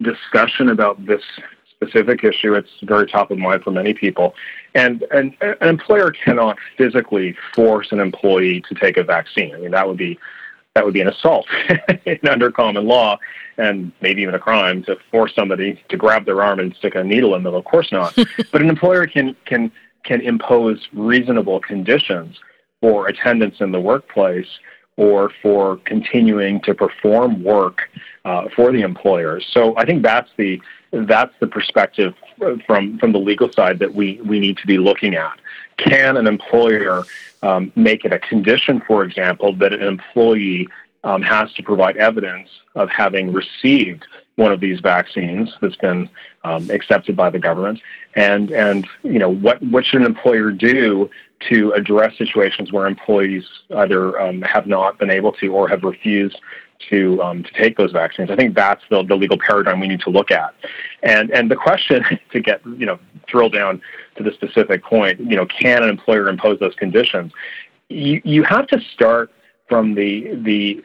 discussion 0.00 0.68
about 0.68 1.04
this 1.04 1.22
specific 1.70 2.22
issue. 2.22 2.54
It's 2.54 2.70
very 2.84 3.08
top 3.08 3.32
of 3.32 3.38
mind 3.38 3.64
for 3.64 3.72
many 3.72 3.92
people. 3.92 4.34
And, 4.74 5.04
and 5.10 5.34
an 5.40 5.68
employer 5.68 6.10
cannot 6.10 6.56
physically 6.78 7.36
force 7.54 7.92
an 7.92 8.00
employee 8.00 8.62
to 8.68 8.74
take 8.74 8.96
a 8.96 9.04
vaccine. 9.04 9.54
I 9.54 9.58
mean, 9.58 9.72
that 9.72 9.86
would 9.86 9.98
be 9.98 10.18
that 10.74 10.84
would 10.86 10.94
be 10.94 11.02
an 11.02 11.08
assault 11.08 11.46
under 12.30 12.50
common 12.50 12.86
law 12.86 13.18
and 13.58 13.92
maybe 14.00 14.22
even 14.22 14.34
a 14.34 14.38
crime 14.38 14.82
to 14.84 14.96
force 15.10 15.34
somebody 15.34 15.82
to 15.90 15.96
grab 15.98 16.24
their 16.24 16.42
arm 16.42 16.60
and 16.60 16.74
stick 16.76 16.94
a 16.94 17.04
needle 17.04 17.34
in 17.34 17.42
them. 17.42 17.54
Of 17.54 17.64
course 17.64 17.92
not. 17.92 18.14
but 18.52 18.62
an 18.62 18.70
employer 18.70 19.06
can 19.06 19.36
can 19.44 19.70
can 20.04 20.20
impose 20.20 20.88
reasonable 20.92 21.60
conditions 21.60 22.38
for 22.80 23.06
attendance 23.06 23.56
in 23.60 23.70
the 23.70 23.80
workplace 23.80 24.48
or 24.96 25.30
for 25.42 25.78
continuing 25.84 26.60
to 26.62 26.74
perform 26.74 27.42
work 27.42 27.82
uh, 28.24 28.44
for 28.54 28.72
the 28.72 28.82
employer. 28.82 29.40
So 29.40 29.76
I 29.76 29.84
think 29.84 30.02
that's 30.02 30.30
the 30.36 30.60
that's 30.92 31.32
the 31.40 31.46
perspective 31.46 32.14
from 32.66 32.98
from 32.98 33.12
the 33.12 33.18
legal 33.18 33.50
side 33.52 33.78
that 33.78 33.94
we 33.94 34.20
we 34.22 34.40
need 34.40 34.56
to 34.58 34.66
be 34.66 34.78
looking 34.78 35.14
at. 35.14 35.38
Can 35.76 36.16
an 36.16 36.26
employer 36.26 37.04
um, 37.42 37.72
make 37.74 38.04
it 38.04 38.12
a 38.12 38.18
condition, 38.18 38.82
for 38.86 39.04
example, 39.04 39.54
that 39.56 39.72
an 39.72 39.82
employee 39.82 40.68
um, 41.04 41.22
has 41.22 41.52
to 41.54 41.62
provide 41.62 41.96
evidence 41.96 42.48
of 42.74 42.88
having 42.88 43.32
received 43.32 44.06
one 44.36 44.52
of 44.52 44.60
these 44.60 44.80
vaccines 44.80 45.52
that's 45.60 45.76
been 45.76 46.08
um, 46.44 46.70
accepted 46.70 47.16
by 47.16 47.30
the 47.30 47.38
government, 47.38 47.80
and 48.14 48.50
and 48.50 48.86
you 49.02 49.18
know 49.18 49.28
what 49.28 49.62
what 49.62 49.84
should 49.84 50.00
an 50.00 50.06
employer 50.06 50.50
do 50.50 51.10
to 51.48 51.72
address 51.72 52.16
situations 52.16 52.72
where 52.72 52.86
employees 52.86 53.44
either 53.76 54.20
um, 54.20 54.42
have 54.42 54.66
not 54.66 54.98
been 54.98 55.10
able 55.10 55.32
to 55.32 55.48
or 55.48 55.68
have 55.68 55.82
refused 55.82 56.38
to 56.90 57.22
um, 57.22 57.42
to 57.42 57.50
take 57.52 57.76
those 57.76 57.92
vaccines. 57.92 58.30
I 58.30 58.36
think 58.36 58.54
that's 58.54 58.82
the, 58.90 59.02
the 59.02 59.16
legal 59.16 59.38
paradigm 59.38 59.80
we 59.80 59.88
need 59.88 60.00
to 60.00 60.10
look 60.10 60.30
at. 60.30 60.54
And 61.02 61.30
and 61.30 61.50
the 61.50 61.56
question 61.56 62.04
to 62.32 62.40
get 62.40 62.64
you 62.64 62.86
know 62.86 62.98
drill 63.26 63.48
down 63.48 63.80
to 64.16 64.22
the 64.22 64.32
specific 64.32 64.84
point, 64.84 65.20
you 65.20 65.36
know, 65.36 65.46
can 65.46 65.82
an 65.82 65.88
employer 65.88 66.28
impose 66.28 66.58
those 66.60 66.74
conditions? 66.74 67.32
You 67.88 68.20
you 68.24 68.42
have 68.44 68.66
to 68.68 68.80
start 68.94 69.30
from 69.68 69.94
the 69.94 70.34
the 70.42 70.84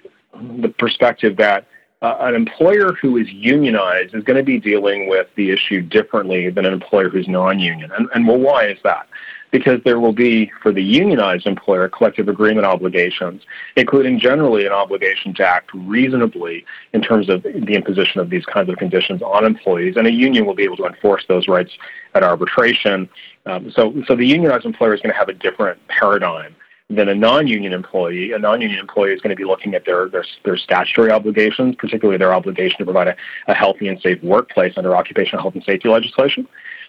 the 0.61 0.69
perspective 0.69 1.37
that 1.37 1.65
uh, 2.01 2.15
an 2.19 2.35
employer 2.35 2.93
who 3.01 3.17
is 3.17 3.27
unionized 3.31 4.13
is 4.13 4.23
going 4.23 4.37
to 4.37 4.43
be 4.43 4.59
dealing 4.59 5.09
with 5.09 5.27
the 5.35 5.49
issue 5.49 5.81
differently 5.81 6.49
than 6.49 6.65
an 6.65 6.73
employer 6.73 7.09
who's 7.09 7.27
non-union. 7.27 7.91
And, 7.91 8.07
and 8.13 8.27
well, 8.27 8.37
why 8.37 8.67
is 8.67 8.77
that? 8.83 9.07
Because 9.51 9.79
there 9.85 9.99
will 9.99 10.13
be, 10.13 10.51
for 10.61 10.71
the 10.71 10.83
unionized 10.83 11.47
employer, 11.47 11.87
collective 11.87 12.27
agreement 12.27 12.65
obligations, 12.65 13.43
including 13.75 14.19
generally 14.19 14.65
an 14.65 14.71
obligation 14.71 15.33
to 15.35 15.47
act 15.47 15.69
reasonably 15.73 16.65
in 16.93 17.01
terms 17.01 17.29
of 17.29 17.43
the 17.43 17.73
imposition 17.73 18.19
of 18.19 18.29
these 18.29 18.45
kinds 18.45 18.69
of 18.69 18.77
conditions 18.77 19.21
on 19.21 19.45
employees. 19.45 19.95
And 19.95 20.07
a 20.07 20.11
union 20.11 20.45
will 20.45 20.55
be 20.55 20.63
able 20.63 20.77
to 20.77 20.85
enforce 20.85 21.25
those 21.27 21.47
rights 21.47 21.71
at 22.13 22.23
arbitration. 22.23 23.09
Um, 23.45 23.71
so, 23.71 23.93
so 24.05 24.15
the 24.15 24.25
unionized 24.25 24.65
employer 24.65 24.93
is 24.93 25.01
going 25.01 25.13
to 25.13 25.17
have 25.17 25.29
a 25.29 25.33
different 25.33 25.79
paradigm 25.87 26.55
than 26.89 27.09
a 27.09 27.15
non-union 27.15 27.73
employee. 27.73 28.31
A 28.31 28.39
non-union 28.39 28.79
employee 28.79 29.11
is 29.11 29.21
going 29.21 29.31
to 29.31 29.35
be 29.35 29.43
looking 29.43 29.75
at 29.75 29.85
their 29.85 30.07
their, 30.07 30.23
their 30.45 30.57
statutory 30.57 31.11
obligations, 31.11 31.75
particularly 31.77 32.17
their 32.17 32.33
obligation 32.33 32.77
to 32.79 32.85
provide 32.85 33.09
a, 33.09 33.15
a 33.47 33.53
healthy 33.53 33.89
and 33.89 33.99
safe 33.99 34.21
workplace 34.23 34.73
under 34.77 34.95
occupational 34.95 35.41
health 35.41 35.55
and 35.55 35.63
safety 35.63 35.89
legislation 35.89 36.47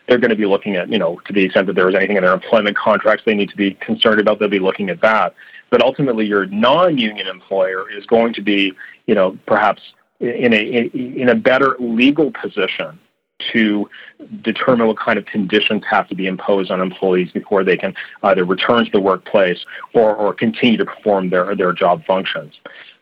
they're 0.09 0.19
going 0.19 0.31
to 0.31 0.37
be 0.37 0.47
looking 0.47 0.77
at, 0.77 0.91
you 0.91 0.99
know, 0.99 1.21
to 1.27 1.33
the 1.33 1.45
extent 1.45 1.67
that 1.67 1.75
there 1.75 1.89
is 1.89 1.95
anything 1.95 2.17
in 2.17 2.23
their 2.23 2.33
employment 2.33 2.77
contracts 2.77 3.25
they 3.27 3.35
need 3.35 3.51
to 3.51 3.57
be 3.57 3.75
concerned 3.75 4.21
about, 4.21 4.39
they'll 4.39 4.49
be 4.49 4.59
looking 4.59 4.89
at 4.89 5.01
that. 5.03 5.35
But 5.71 5.83
ultimately, 5.83 6.27
your 6.27 6.47
non-union 6.47 7.27
employer 7.27 7.91
is 7.91 8.07
going 8.07 8.33
to 8.35 8.41
be, 8.41 8.73
you 9.07 9.15
know, 9.15 9.39
perhaps 9.47 9.83
in 10.21 10.53
a 10.53 10.91
in 10.95 11.29
a 11.29 11.35
better 11.35 11.77
legal 11.79 12.33
position 12.33 12.99
to 13.53 13.89
determine 14.43 14.87
what 14.87 14.99
kind 14.99 15.19
of 15.19 15.27
conditions 15.27 15.83
have 15.89 16.09
to 16.09 16.15
be 16.15 16.27
imposed 16.27 16.71
on 16.71 16.81
employees 16.81 17.31
before 17.31 17.63
they 17.63 17.77
can 17.77 17.95
either 18.25 18.45
return 18.45 18.85
to 18.85 18.91
the 18.91 19.01
workplace 19.01 19.65
or, 19.95 20.17
or 20.17 20.35
continue 20.35 20.77
to 20.77 20.85
perform 20.85 21.31
their, 21.31 21.55
their 21.55 21.73
job 21.73 22.05
functions. 22.05 22.55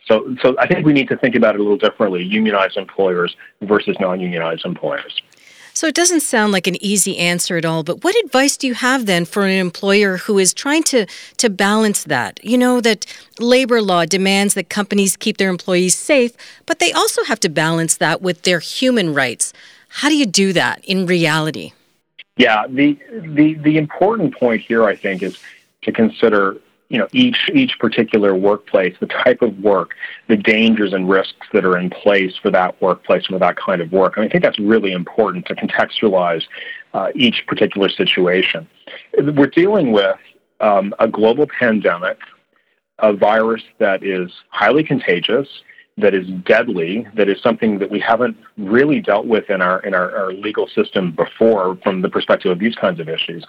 So, 0.06 0.36
so 0.42 0.54
I 0.58 0.66
think 0.66 0.84
we 0.84 0.92
need 0.92 1.08
to 1.08 1.16
think 1.16 1.34
about 1.34 1.54
it 1.54 1.60
a 1.60 1.62
little 1.62 1.78
differently 1.78 2.22
unionized 2.22 2.76
employers 2.76 3.34
versus 3.62 3.96
non 3.98 4.20
unionized 4.20 4.64
employers. 4.64 5.20
So 5.76 5.86
it 5.86 5.94
doesn't 5.94 6.20
sound 6.20 6.52
like 6.52 6.66
an 6.66 6.82
easy 6.82 7.18
answer 7.18 7.58
at 7.58 7.66
all, 7.66 7.82
but 7.82 8.02
what 8.02 8.16
advice 8.24 8.56
do 8.56 8.66
you 8.66 8.72
have 8.72 9.04
then 9.04 9.26
for 9.26 9.44
an 9.44 9.50
employer 9.50 10.16
who 10.16 10.38
is 10.38 10.54
trying 10.54 10.82
to 10.84 11.04
to 11.36 11.50
balance 11.50 12.04
that? 12.04 12.40
You 12.42 12.56
know 12.56 12.80
that 12.80 13.04
labor 13.38 13.82
law 13.82 14.06
demands 14.06 14.54
that 14.54 14.70
companies 14.70 15.18
keep 15.18 15.36
their 15.36 15.50
employees 15.50 15.94
safe, 15.94 16.32
but 16.64 16.78
they 16.78 16.92
also 16.92 17.22
have 17.24 17.40
to 17.40 17.50
balance 17.50 17.98
that 17.98 18.22
with 18.22 18.40
their 18.44 18.58
human 18.58 19.12
rights. 19.12 19.52
How 19.90 20.08
do 20.08 20.16
you 20.16 20.24
do 20.24 20.54
that 20.54 20.82
in 20.82 21.04
reality? 21.04 21.72
Yeah, 22.38 22.64
the 22.70 22.98
the 23.10 23.52
the 23.60 23.76
important 23.76 24.34
point 24.34 24.62
here 24.62 24.84
I 24.84 24.96
think 24.96 25.22
is 25.22 25.38
to 25.82 25.92
consider 25.92 26.56
you 26.88 26.98
know 26.98 27.08
each 27.12 27.50
each 27.52 27.78
particular 27.78 28.34
workplace, 28.34 28.94
the 29.00 29.06
type 29.06 29.42
of 29.42 29.58
work, 29.58 29.94
the 30.28 30.36
dangers 30.36 30.92
and 30.92 31.08
risks 31.08 31.46
that 31.52 31.64
are 31.64 31.76
in 31.76 31.90
place 31.90 32.36
for 32.40 32.50
that 32.50 32.80
workplace 32.80 33.26
for 33.26 33.38
that 33.38 33.56
kind 33.56 33.80
of 33.80 33.92
work. 33.92 34.16
And 34.16 34.24
I 34.24 34.28
think 34.28 34.44
that's 34.44 34.58
really 34.58 34.92
important 34.92 35.46
to 35.46 35.54
contextualize 35.54 36.44
uh, 36.94 37.08
each 37.14 37.44
particular 37.46 37.88
situation. 37.88 38.68
We're 39.18 39.46
dealing 39.46 39.92
with 39.92 40.16
um, 40.60 40.94
a 40.98 41.08
global 41.08 41.46
pandemic, 41.46 42.18
a 43.00 43.12
virus 43.12 43.62
that 43.78 44.02
is 44.04 44.30
highly 44.50 44.84
contagious, 44.84 45.48
that 45.98 46.14
is 46.14 46.28
deadly, 46.44 47.06
that 47.14 47.28
is 47.28 47.40
something 47.42 47.78
that 47.78 47.90
we 47.90 47.98
haven't 47.98 48.36
really 48.58 49.00
dealt 49.00 49.26
with 49.26 49.50
in 49.50 49.60
our 49.60 49.80
in 49.80 49.92
our, 49.92 50.14
our 50.16 50.32
legal 50.32 50.68
system 50.68 51.10
before 51.10 51.76
from 51.82 52.02
the 52.02 52.08
perspective 52.08 52.52
of 52.52 52.58
these 52.58 52.76
kinds 52.76 53.00
of 53.00 53.08
issues 53.08 53.44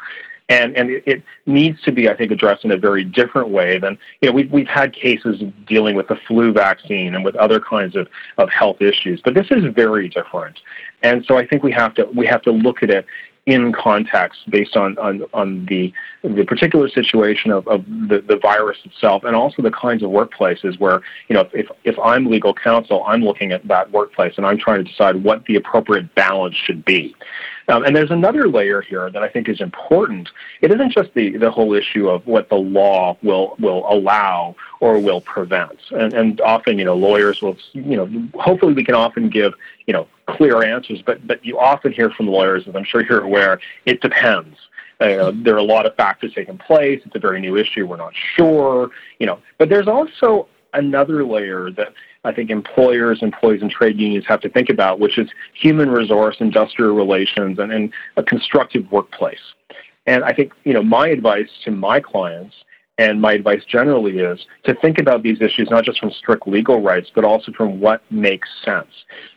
and 0.49 0.77
and 0.77 0.89
it, 1.05 1.23
needs 1.45 1.81
to 1.81 1.91
be, 1.91 2.09
I 2.09 2.15
think, 2.15 2.31
addressed 2.31 2.63
in 2.65 2.71
a 2.71 2.77
very 2.77 3.03
different 3.03 3.49
way 3.49 3.79
than 3.79 3.97
you 4.21 4.29
know 4.29 4.33
we've 4.33 4.51
we've 4.51 4.67
had 4.67 4.93
cases 4.93 5.41
dealing 5.65 5.95
with 5.95 6.07
the 6.07 6.17
flu 6.27 6.53
vaccine 6.53 7.15
and 7.15 7.23
with 7.23 7.35
other 7.35 7.59
kinds 7.59 7.95
of 7.95 8.07
of 8.37 8.49
health 8.49 8.81
issues, 8.81 9.21
but 9.23 9.33
this 9.33 9.47
is 9.51 9.63
very 9.73 10.09
different, 10.09 10.59
and 11.03 11.25
so 11.25 11.37
I 11.37 11.45
think 11.45 11.63
we 11.63 11.71
have 11.71 11.93
to 11.95 12.05
we 12.15 12.25
have 12.25 12.41
to 12.43 12.51
look 12.51 12.83
at 12.83 12.89
it 12.89 13.05
in 13.47 13.71
context 13.71 14.41
based 14.49 14.75
on, 14.75 14.97
on, 14.97 15.23
on 15.33 15.65
the, 15.67 15.91
the 16.21 16.43
particular 16.43 16.89
situation 16.89 17.49
of, 17.49 17.65
of 17.69 17.85
the, 17.85 18.21
the 18.27 18.37
virus 18.41 18.77
itself 18.83 19.23
and 19.23 19.37
also 19.37 19.61
the 19.61 19.71
kinds 19.71 20.03
of 20.03 20.09
workplaces 20.09 20.77
where, 20.81 21.01
you 21.29 21.33
know, 21.33 21.47
if, 21.53 21.65
if 21.85 21.97
I'm 21.97 22.25
legal 22.25 22.53
counsel, 22.53 23.05
I'm 23.07 23.21
looking 23.21 23.53
at 23.53 23.65
that 23.69 23.89
workplace 23.89 24.33
and 24.35 24.45
I'm 24.45 24.57
trying 24.57 24.83
to 24.83 24.91
decide 24.91 25.23
what 25.23 25.45
the 25.45 25.55
appropriate 25.55 26.13
balance 26.13 26.55
should 26.55 26.83
be. 26.83 27.15
Um, 27.69 27.83
and 27.83 27.95
there's 27.95 28.11
another 28.11 28.47
layer 28.47 28.81
here 28.81 29.09
that 29.11 29.21
I 29.21 29.27
think 29.27 29.49
is 29.49 29.59
important. 29.59 30.29
It 30.61 30.71
isn't 30.71 30.91
just 30.91 31.13
the, 31.13 31.37
the 31.37 31.51
whole 31.51 31.73
issue 31.73 32.07
of 32.07 32.25
what 32.25 32.47
the 32.49 32.55
law 32.55 33.17
will, 33.21 33.55
will 33.59 33.85
allow 33.91 34.55
or 34.79 34.99
will 34.99 35.21
prevent. 35.21 35.77
And, 35.91 36.13
and 36.13 36.41
often, 36.41 36.79
you 36.79 36.85
know, 36.85 36.95
lawyers 36.95 37.41
will, 37.41 37.57
you 37.73 37.97
know, 37.97 38.09
hopefully 38.39 38.73
we 38.73 38.85
can 38.85 38.95
often 38.95 39.29
give, 39.29 39.53
you 39.85 39.93
know, 39.93 40.07
clear 40.27 40.63
answers, 40.63 41.01
but, 41.05 41.25
but 41.27 41.43
you 41.43 41.59
often 41.59 41.91
hear 41.91 42.09
from 42.09 42.27
lawyers, 42.27 42.67
as 42.67 42.75
I'm 42.75 42.85
sure 42.85 43.03
you're 43.03 43.23
aware, 43.23 43.59
it 43.85 44.01
depends. 44.01 44.57
Uh, 44.99 45.31
there 45.35 45.53
are 45.53 45.59
a 45.59 45.63
lot 45.63 45.85
of 45.85 45.95
factors 45.95 46.33
taking 46.33 46.57
place. 46.57 47.01
It's 47.05 47.15
a 47.15 47.19
very 47.19 47.39
new 47.39 47.55
issue. 47.55 47.85
We're 47.85 47.97
not 47.97 48.13
sure, 48.35 48.89
you 49.19 49.27
know. 49.27 49.39
But 49.57 49.69
there's 49.69 49.87
also 49.87 50.47
another 50.73 51.23
layer 51.23 51.69
that 51.71 51.93
I 52.27 52.33
think 52.33 52.49
employers, 52.49 53.19
employees, 53.21 53.61
and 53.61 53.71
trade 53.71 53.97
unions 53.97 54.25
have 54.27 54.41
to 54.41 54.49
think 54.49 54.69
about, 54.69 54.99
which 54.99 55.17
is 55.17 55.29
human 55.53 55.89
resource, 55.89 56.35
industrial 56.39 56.93
relations, 56.93 57.57
and, 57.57 57.71
and 57.71 57.93
a 58.17 58.23
constructive 58.23 58.91
workplace. 58.91 59.39
And 60.05 60.23
I 60.23 60.33
think 60.33 60.53
you 60.65 60.73
know 60.73 60.83
my 60.83 61.07
advice 61.07 61.49
to 61.63 61.71
my 61.71 61.99
clients 61.99 62.55
and 62.97 63.21
my 63.21 63.33
advice 63.33 63.63
generally 63.65 64.19
is 64.19 64.45
to 64.63 64.73
think 64.73 64.99
about 64.99 65.23
these 65.23 65.39
issues 65.39 65.69
not 65.69 65.83
just 65.83 65.99
from 65.99 66.11
strict 66.11 66.47
legal 66.47 66.81
rights, 66.81 67.11
but 67.13 67.23
also 67.23 67.51
from 67.53 67.79
what 67.79 68.01
makes 68.11 68.49
sense. 68.65 68.89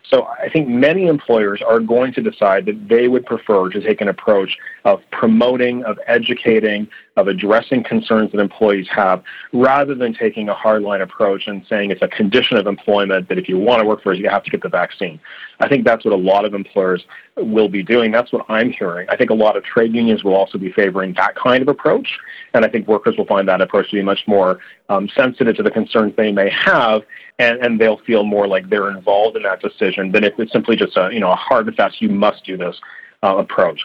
So 0.08 0.24
I 0.24 0.48
think 0.48 0.68
many 0.68 1.06
employers 1.06 1.62
are 1.66 1.80
going 1.80 2.12
to 2.14 2.22
decide 2.22 2.66
that 2.66 2.88
they 2.88 3.08
would 3.08 3.26
prefer 3.26 3.68
to 3.70 3.80
take 3.80 4.00
an 4.00 4.08
approach 4.08 4.56
of 4.84 5.00
promoting, 5.12 5.84
of 5.84 5.98
educating, 6.06 6.88
of 7.16 7.28
addressing 7.28 7.84
concerns 7.84 8.32
that 8.32 8.40
employees 8.40 8.88
have, 8.90 9.22
rather 9.52 9.94
than 9.94 10.14
taking 10.14 10.48
a 10.48 10.54
hardline 10.54 11.02
approach 11.02 11.46
and 11.46 11.64
saying 11.68 11.90
it's 11.90 12.02
a 12.02 12.08
condition 12.08 12.56
of 12.56 12.66
employment 12.66 13.28
that 13.28 13.38
if 13.38 13.48
you 13.48 13.58
want 13.58 13.80
to 13.80 13.86
work 13.86 14.02
for 14.02 14.12
us, 14.12 14.18
you 14.18 14.28
have 14.28 14.42
to 14.44 14.50
get 14.50 14.62
the 14.62 14.68
vaccine. 14.68 15.20
I 15.60 15.68
think 15.68 15.84
that's 15.84 16.04
what 16.04 16.14
a 16.14 16.16
lot 16.16 16.44
of 16.44 16.54
employers 16.54 17.04
will 17.36 17.68
be 17.68 17.82
doing. 17.82 18.10
That's 18.10 18.32
what 18.32 18.46
I'm 18.48 18.70
hearing. 18.70 19.06
I 19.10 19.16
think 19.16 19.30
a 19.30 19.34
lot 19.34 19.56
of 19.56 19.64
trade 19.64 19.94
unions 19.94 20.24
will 20.24 20.34
also 20.34 20.58
be 20.58 20.72
favoring 20.72 21.14
that 21.14 21.36
kind 21.36 21.62
of 21.62 21.68
approach, 21.68 22.18
and 22.54 22.64
I 22.64 22.68
think 22.68 22.88
workers 22.88 23.16
will 23.16 23.26
find 23.26 23.46
that 23.48 23.60
approach 23.60 23.90
to 23.90 23.96
be 23.96 24.02
much 24.02 24.20
more 24.26 24.58
um, 24.90 25.08
sensitive 25.16 25.56
to 25.56 25.62
the 25.62 25.70
concerns 25.70 26.12
they 26.16 26.32
may 26.32 26.50
have, 26.50 27.02
and, 27.38 27.60
and 27.60 27.80
they'll 27.80 27.98
feel 27.98 28.24
more 28.24 28.46
like 28.46 28.68
they're 28.68 28.90
involved 28.90 29.36
in 29.36 29.44
that 29.44 29.62
decision 29.62 30.12
than 30.12 30.24
if 30.24 30.38
it's 30.38 30.52
simply 30.52 30.76
just 30.76 30.96
a 30.96 31.08
you 31.12 31.20
know 31.20 31.30
a 31.30 31.36
hard 31.36 31.66
and 31.66 31.76
fast 31.76 32.02
you 32.02 32.10
must 32.10 32.44
do 32.44 32.56
this 32.58 32.76
uh, 33.22 33.36
approach. 33.36 33.80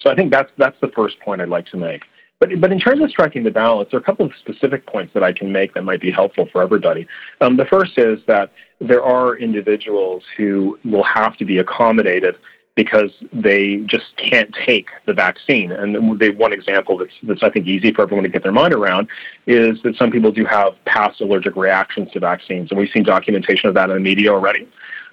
So 0.00 0.10
I 0.10 0.14
think 0.14 0.30
that's 0.30 0.50
that's 0.58 0.78
the 0.80 0.88
first 0.88 1.18
point 1.20 1.40
I'd 1.40 1.48
like 1.48 1.66
to 1.66 1.76
make. 1.76 2.02
But, 2.40 2.50
but 2.60 2.70
in 2.70 2.78
terms 2.78 3.02
of 3.02 3.10
striking 3.10 3.42
the 3.42 3.50
balance, 3.50 3.88
there 3.90 3.98
are 3.98 4.02
a 4.02 4.06
couple 4.06 4.26
of 4.26 4.32
specific 4.38 4.86
points 4.86 5.12
that 5.14 5.24
I 5.24 5.32
can 5.32 5.50
make 5.50 5.74
that 5.74 5.82
might 5.82 6.00
be 6.00 6.12
helpful 6.12 6.48
for 6.52 6.62
everybody. 6.62 7.06
Um, 7.40 7.56
the 7.56 7.64
first 7.64 7.98
is 7.98 8.20
that 8.28 8.52
there 8.80 9.02
are 9.02 9.36
individuals 9.36 10.22
who 10.36 10.78
will 10.84 11.02
have 11.02 11.36
to 11.38 11.44
be 11.44 11.58
accommodated 11.58 12.36
because 12.78 13.10
they 13.32 13.78
just 13.86 14.06
can't 14.16 14.54
take 14.64 14.86
the 15.04 15.12
vaccine. 15.12 15.72
And 15.72 15.98
one 16.38 16.52
example 16.52 16.96
that's, 16.96 17.12
that's, 17.24 17.42
I 17.42 17.50
think, 17.50 17.66
easy 17.66 17.92
for 17.92 18.02
everyone 18.02 18.22
to 18.22 18.30
get 18.30 18.44
their 18.44 18.52
mind 18.52 18.72
around 18.72 19.08
is 19.48 19.82
that 19.82 19.96
some 19.96 20.12
people 20.12 20.30
do 20.30 20.44
have 20.44 20.74
past 20.84 21.20
allergic 21.20 21.56
reactions 21.56 22.12
to 22.12 22.20
vaccines. 22.20 22.70
And 22.70 22.78
we've 22.78 22.88
seen 22.90 23.02
documentation 23.02 23.68
of 23.68 23.74
that 23.74 23.90
in 23.90 23.96
the 23.96 24.00
media 24.00 24.32
already. 24.32 24.68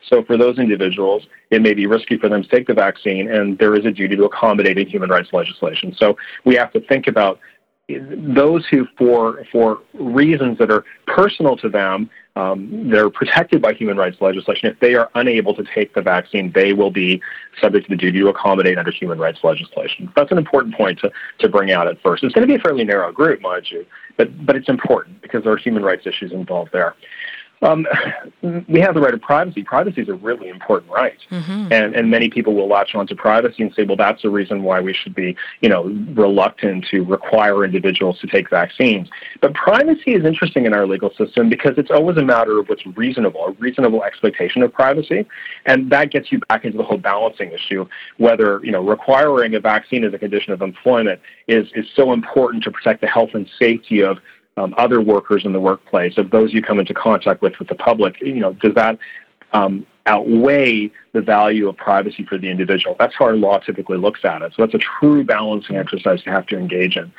So 0.08 0.24
for 0.24 0.38
those 0.38 0.60
individuals, 0.60 1.26
it 1.50 1.64
may 1.64 1.74
be 1.74 1.88
risky 1.88 2.20
for 2.20 2.30
them 2.30 2.44
to 2.44 2.48
take 2.48 2.68
the 2.68 2.76
vaccine, 2.76 3.32
and 3.32 3.58
there 3.58 3.74
is 3.74 3.84
a 3.84 3.92
duty 3.92 4.16
to 4.16 4.26
accommodate 4.26 4.78
in 4.78 4.88
human 4.88 5.10
rights 5.10 5.34
legislation. 5.34 5.96
So 5.98 6.16
we 6.44 6.54
have 6.54 6.72
to 6.74 6.82
think 6.82 7.08
about 7.08 7.40
those 7.90 8.64
who, 8.68 8.86
for 8.96 9.44
for 9.52 9.80
reasons 9.96 10.60
that 10.60 10.70
are 10.70 10.86
personal 11.08 11.58
to 11.58 11.70
them, 11.70 12.12
um, 12.36 12.90
they're 12.90 13.10
protected 13.10 13.62
by 13.62 13.74
human 13.74 13.96
rights 13.98 14.18
legislation. 14.20 14.70
If 14.70 14.80
they 14.80 14.96
are 14.96 15.10
unable 15.16 15.56
to 15.56 15.64
take 15.64 15.94
the 15.94 16.02
vaccine, 16.02 16.52
they 16.52 16.74
will 16.74 16.92
be 16.92 17.22
subject 17.62 17.86
to 17.86 17.90
the 17.90 17.96
duty 17.96 18.20
to 18.20 18.28
accommodate 18.28 18.78
under 18.78 18.92
human 18.92 19.20
rights 19.20 19.40
legislation. 19.44 20.12
That's 20.16 20.32
an 20.32 20.38
important 20.38 20.76
point 20.76 21.00
to, 21.00 21.12
to 21.40 21.50
bring 21.50 21.72
out 21.72 21.88
at 21.88 22.02
first. 22.02 22.24
It's 22.24 22.34
going 22.34 22.46
to 22.46 22.52
be 22.52 22.60
a 22.60 22.62
fairly 22.62 22.84
narrow 22.84 23.12
group, 23.12 23.42
mind 23.42 23.72
you, 23.72 23.86
but 24.18 24.46
but 24.46 24.56
it's 24.56 24.68
important 24.68 25.22
because 25.22 25.44
there 25.44 25.54
are 25.54 25.58
human 25.58 25.84
rights 25.84 26.06
issues 26.06 26.34
involved 26.34 26.72
there. 26.74 26.96
Um, 27.66 27.88
we 28.70 28.80
have 28.80 28.94
the 28.94 29.02
right 29.02 29.14
of 29.14 29.22
privacy. 29.22 29.64
Privacy 29.64 30.02
is 30.02 30.10
a 30.10 30.14
really 30.14 30.50
important 30.50 30.92
right, 30.92 31.18
mm-hmm. 31.32 31.72
and 31.72 31.96
and 31.96 32.10
many 32.10 32.30
people 32.30 32.54
will 32.54 32.68
latch 32.68 32.96
onto 32.96 33.16
privacy 33.16 33.64
and 33.64 33.74
say, 33.74 33.84
well, 33.84 33.98
that's 33.98 34.22
the 34.22 34.30
reason 34.30 34.64
why 34.64 34.80
we 34.80 34.94
should 34.94 35.16
be, 35.16 35.36
you 35.62 35.70
know, 35.70 35.86
reluctant 36.14 36.86
to 36.92 37.02
require 37.02 37.66
individuals 37.66 38.20
to 38.20 38.28
take 38.28 38.50
vaccines. 38.50 39.10
But 39.42 39.54
privacy 39.54 40.14
is 40.14 40.26
interesting 40.26 40.66
in 40.66 40.74
our 40.74 40.86
legal 40.86 41.12
system 41.16 41.50
because 41.50 41.74
it's 41.78 41.92
always 41.92 42.18
a 42.18 42.24
matter 42.24 42.60
of 42.60 42.70
what's 42.70 42.86
reasonable, 42.96 43.46
a 43.46 43.52
reasonable 43.54 44.04
expectation 44.04 44.62
of 44.62 44.72
privacy, 44.72 45.26
and 45.66 45.90
that 45.92 46.12
gets 46.12 46.32
you 46.32 46.40
back 46.50 46.66
into 46.66 46.78
the 46.78 46.84
whole 46.84 46.98
balancing 46.98 47.52
issue. 47.52 47.88
Whether 48.18 48.62
you 48.64 48.72
know 48.72 48.82
requiring 48.82 49.56
a 49.56 49.60
vaccine 49.60 50.04
as 50.04 50.14
a 50.14 50.20
condition 50.20 50.54
of 50.54 50.62
employment 50.62 51.20
is 51.48 51.68
is 51.74 51.86
so 51.96 52.14
important 52.14 52.64
to 52.64 52.72
protect 52.72 53.02
the 53.02 53.08
health 53.08 53.32
and 53.34 53.50
safety 53.60 54.04
of 54.04 54.18
um, 54.58 54.74
other 54.78 55.02
workers 55.02 55.44
in 55.46 55.54
the 55.54 55.60
workplace, 55.60 56.18
of 56.18 56.32
those 56.32 56.54
you 56.54 56.62
come 56.62 56.80
into 56.80 56.94
contact 56.94 57.42
with 57.42 57.58
with 57.60 57.68
the 57.68 57.76
public, 57.76 58.20
you 58.22 58.40
know, 58.40 58.54
does 58.54 58.74
that 58.76 58.98
um, 59.54 59.86
outweigh 60.06 60.92
the 61.14 61.22
value 61.22 61.68
of 61.68 61.76
privacy 61.78 62.26
for 62.26 62.38
the 62.38 62.50
individual? 62.50 62.96
That's 63.00 63.16
how 63.18 63.26
our 63.26 63.36
law 63.36 63.60
typically 63.60 63.98
looks 63.98 64.22
at 64.24 64.42
it. 64.42 64.54
So 64.56 64.64
that's 64.64 64.76
a 64.76 64.86
true 65.00 65.24
balancing 65.24 65.76
exercise 65.76 66.22
to 66.24 66.30
have 66.32 66.46
to 66.48 66.58
engage 66.58 66.96
in. 66.96 67.12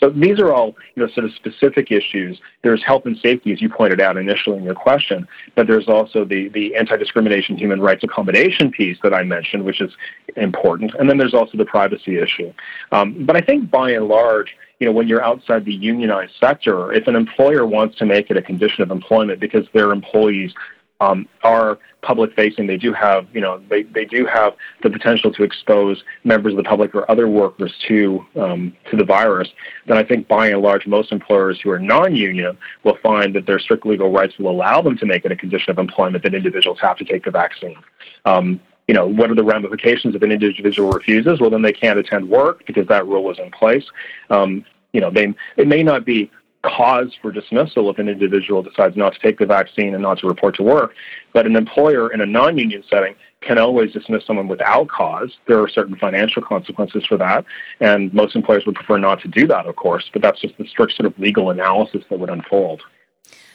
So 0.00 0.10
these 0.10 0.40
are 0.40 0.52
all, 0.52 0.74
you 0.96 1.06
know, 1.06 1.12
sort 1.12 1.26
of 1.26 1.32
specific 1.34 1.92
issues. 1.92 2.40
There's 2.62 2.82
health 2.82 3.06
and 3.06 3.16
safety, 3.18 3.52
as 3.52 3.62
you 3.62 3.68
pointed 3.68 4.00
out 4.00 4.16
initially 4.16 4.56
in 4.56 4.64
your 4.64 4.74
question, 4.74 5.28
but 5.54 5.68
there's 5.68 5.86
also 5.86 6.24
the, 6.24 6.48
the 6.48 6.74
anti-discrimination 6.74 7.56
human 7.56 7.80
rights 7.80 8.02
accommodation 8.02 8.72
piece 8.72 8.98
that 9.04 9.14
I 9.14 9.22
mentioned, 9.22 9.64
which 9.64 9.80
is 9.80 9.92
important. 10.36 10.92
And 10.98 11.08
then 11.08 11.18
there's 11.18 11.34
also 11.34 11.56
the 11.56 11.64
privacy 11.64 12.18
issue. 12.18 12.52
Um, 12.90 13.24
but 13.24 13.36
I 13.36 13.40
think 13.42 13.70
by 13.70 13.92
and 13.92 14.08
large, 14.08 14.56
you 14.82 14.86
know, 14.86 14.92
when 14.92 15.06
you're 15.06 15.22
outside 15.22 15.64
the 15.64 15.72
unionized 15.72 16.32
sector, 16.40 16.92
if 16.92 17.06
an 17.06 17.14
employer 17.14 17.64
wants 17.64 17.96
to 17.98 18.04
make 18.04 18.30
it 18.30 18.36
a 18.36 18.42
condition 18.42 18.82
of 18.82 18.90
employment 18.90 19.38
because 19.38 19.64
their 19.72 19.92
employees 19.92 20.52
um, 21.00 21.28
are 21.44 21.78
public 22.02 22.34
facing. 22.34 22.66
They 22.66 22.76
do 22.76 22.92
have, 22.92 23.28
you 23.32 23.40
know, 23.40 23.62
they, 23.70 23.84
they 23.84 24.04
do 24.04 24.26
have 24.26 24.54
the 24.82 24.90
potential 24.90 25.32
to 25.34 25.44
expose 25.44 26.02
members 26.24 26.52
of 26.52 26.56
the 26.56 26.64
public 26.64 26.96
or 26.96 27.08
other 27.08 27.28
workers 27.28 27.72
to 27.86 28.24
um, 28.40 28.76
to 28.90 28.96
the 28.96 29.04
virus. 29.04 29.48
Then 29.86 29.98
I 29.98 30.02
think 30.02 30.26
by 30.26 30.48
and 30.48 30.60
large, 30.60 30.84
most 30.84 31.12
employers 31.12 31.60
who 31.62 31.70
are 31.70 31.78
non-union 31.78 32.58
will 32.82 32.98
find 33.02 33.34
that 33.36 33.46
their 33.46 33.60
strict 33.60 33.86
legal 33.86 34.10
rights 34.10 34.34
will 34.38 34.50
allow 34.50 34.82
them 34.82 34.96
to 34.98 35.06
make 35.06 35.24
it 35.24 35.30
a 35.30 35.36
condition 35.36 35.70
of 35.70 35.78
employment 35.78 36.24
that 36.24 36.34
individuals 36.34 36.78
have 36.80 36.96
to 36.98 37.04
take 37.04 37.24
the 37.24 37.30
vaccine. 37.30 37.76
Um, 38.24 38.60
you 38.88 38.94
know, 38.94 39.06
what 39.06 39.30
are 39.30 39.34
the 39.34 39.44
ramifications 39.44 40.14
if 40.14 40.22
an 40.22 40.32
individual 40.32 40.90
refuses? 40.90 41.40
Well, 41.40 41.50
then 41.50 41.62
they 41.62 41.72
can't 41.72 41.98
attend 41.98 42.28
work 42.28 42.66
because 42.66 42.86
that 42.88 43.06
rule 43.06 43.30
is 43.30 43.38
in 43.38 43.50
place. 43.50 43.84
Um, 44.30 44.64
you 44.92 45.00
know, 45.00 45.10
they 45.10 45.32
it 45.56 45.68
may 45.68 45.82
not 45.82 46.04
be 46.04 46.30
cause 46.62 47.12
for 47.20 47.32
dismissal 47.32 47.90
if 47.90 47.98
an 47.98 48.08
individual 48.08 48.62
decides 48.62 48.96
not 48.96 49.12
to 49.12 49.18
take 49.18 49.38
the 49.38 49.46
vaccine 49.46 49.94
and 49.94 50.02
not 50.02 50.18
to 50.18 50.28
report 50.28 50.54
to 50.56 50.62
work. 50.62 50.94
But 51.32 51.46
an 51.46 51.56
employer 51.56 52.12
in 52.12 52.20
a 52.20 52.26
non 52.26 52.58
union 52.58 52.84
setting 52.88 53.14
can 53.40 53.58
always 53.58 53.92
dismiss 53.92 54.24
someone 54.24 54.46
without 54.46 54.88
cause. 54.88 55.36
There 55.46 55.60
are 55.60 55.68
certain 55.68 55.96
financial 55.96 56.42
consequences 56.42 57.04
for 57.06 57.16
that, 57.18 57.44
and 57.80 58.12
most 58.14 58.36
employers 58.36 58.64
would 58.66 58.76
prefer 58.76 58.98
not 58.98 59.20
to 59.22 59.28
do 59.28 59.46
that, 59.48 59.66
of 59.66 59.76
course, 59.76 60.08
but 60.12 60.22
that's 60.22 60.40
just 60.40 60.56
the 60.58 60.66
strict 60.66 60.94
sort 60.94 61.06
of 61.06 61.18
legal 61.18 61.50
analysis 61.50 62.04
that 62.08 62.18
would 62.18 62.30
unfold. 62.30 62.82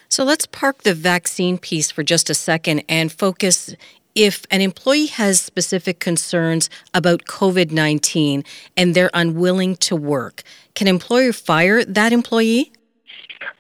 So 0.10 0.24
let's 0.24 0.46
park 0.46 0.84
the 0.84 0.94
vaccine 0.94 1.58
piece 1.58 1.92
for 1.92 2.04
just 2.04 2.30
a 2.30 2.34
second 2.34 2.84
and 2.88 3.12
focus 3.12 3.76
if 4.18 4.46
an 4.50 4.62
employee 4.62 5.06
has 5.06 5.40
specific 5.40 6.00
concerns 6.00 6.72
about 6.92 7.26
COVID 7.26 7.72
19 7.72 8.44
and 8.76 8.96
they're 8.96 9.12
unwilling 9.14 9.76
to 9.78 9.96
work, 9.96 10.42
can 10.74 10.88
employer 10.88 11.32
fire 11.32 11.86
that 11.86 12.12
employee? 12.12 12.72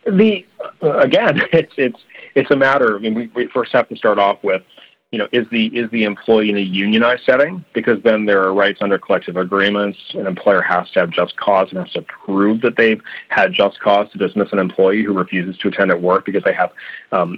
The 0.05 0.43
uh, 0.81 0.97
again, 0.97 1.41
it's 1.53 1.73
it's 1.77 1.99
it's 2.33 2.49
a 2.49 2.55
matter. 2.55 2.95
I 2.95 2.99
mean, 2.99 3.13
we, 3.13 3.27
we 3.35 3.47
first 3.47 3.71
have 3.73 3.87
to 3.89 3.95
start 3.95 4.17
off 4.17 4.43
with, 4.43 4.63
you 5.11 5.19
know, 5.19 5.27
is 5.31 5.47
the 5.51 5.67
is 5.67 5.91
the 5.91 6.05
employee 6.05 6.49
in 6.49 6.57
a 6.57 6.61
unionized 6.61 7.23
setting? 7.23 7.63
Because 7.73 8.01
then 8.01 8.25
there 8.25 8.41
are 8.41 8.51
rights 8.51 8.79
under 8.81 8.97
collective 8.97 9.37
agreements. 9.37 9.99
An 10.15 10.25
employer 10.25 10.63
has 10.63 10.89
to 10.91 11.01
have 11.01 11.11
just 11.11 11.37
cause 11.37 11.69
and 11.69 11.77
has 11.77 11.91
to 11.91 12.01
prove 12.01 12.61
that 12.61 12.77
they've 12.77 13.01
had 13.29 13.53
just 13.53 13.79
cause 13.79 14.11
to 14.11 14.17
dismiss 14.17 14.51
an 14.51 14.59
employee 14.59 15.03
who 15.03 15.13
refuses 15.13 15.55
to 15.59 15.67
attend 15.67 15.91
at 15.91 16.01
work 16.01 16.25
because 16.25 16.43
they 16.43 16.53
have, 16.53 16.71
um, 17.11 17.37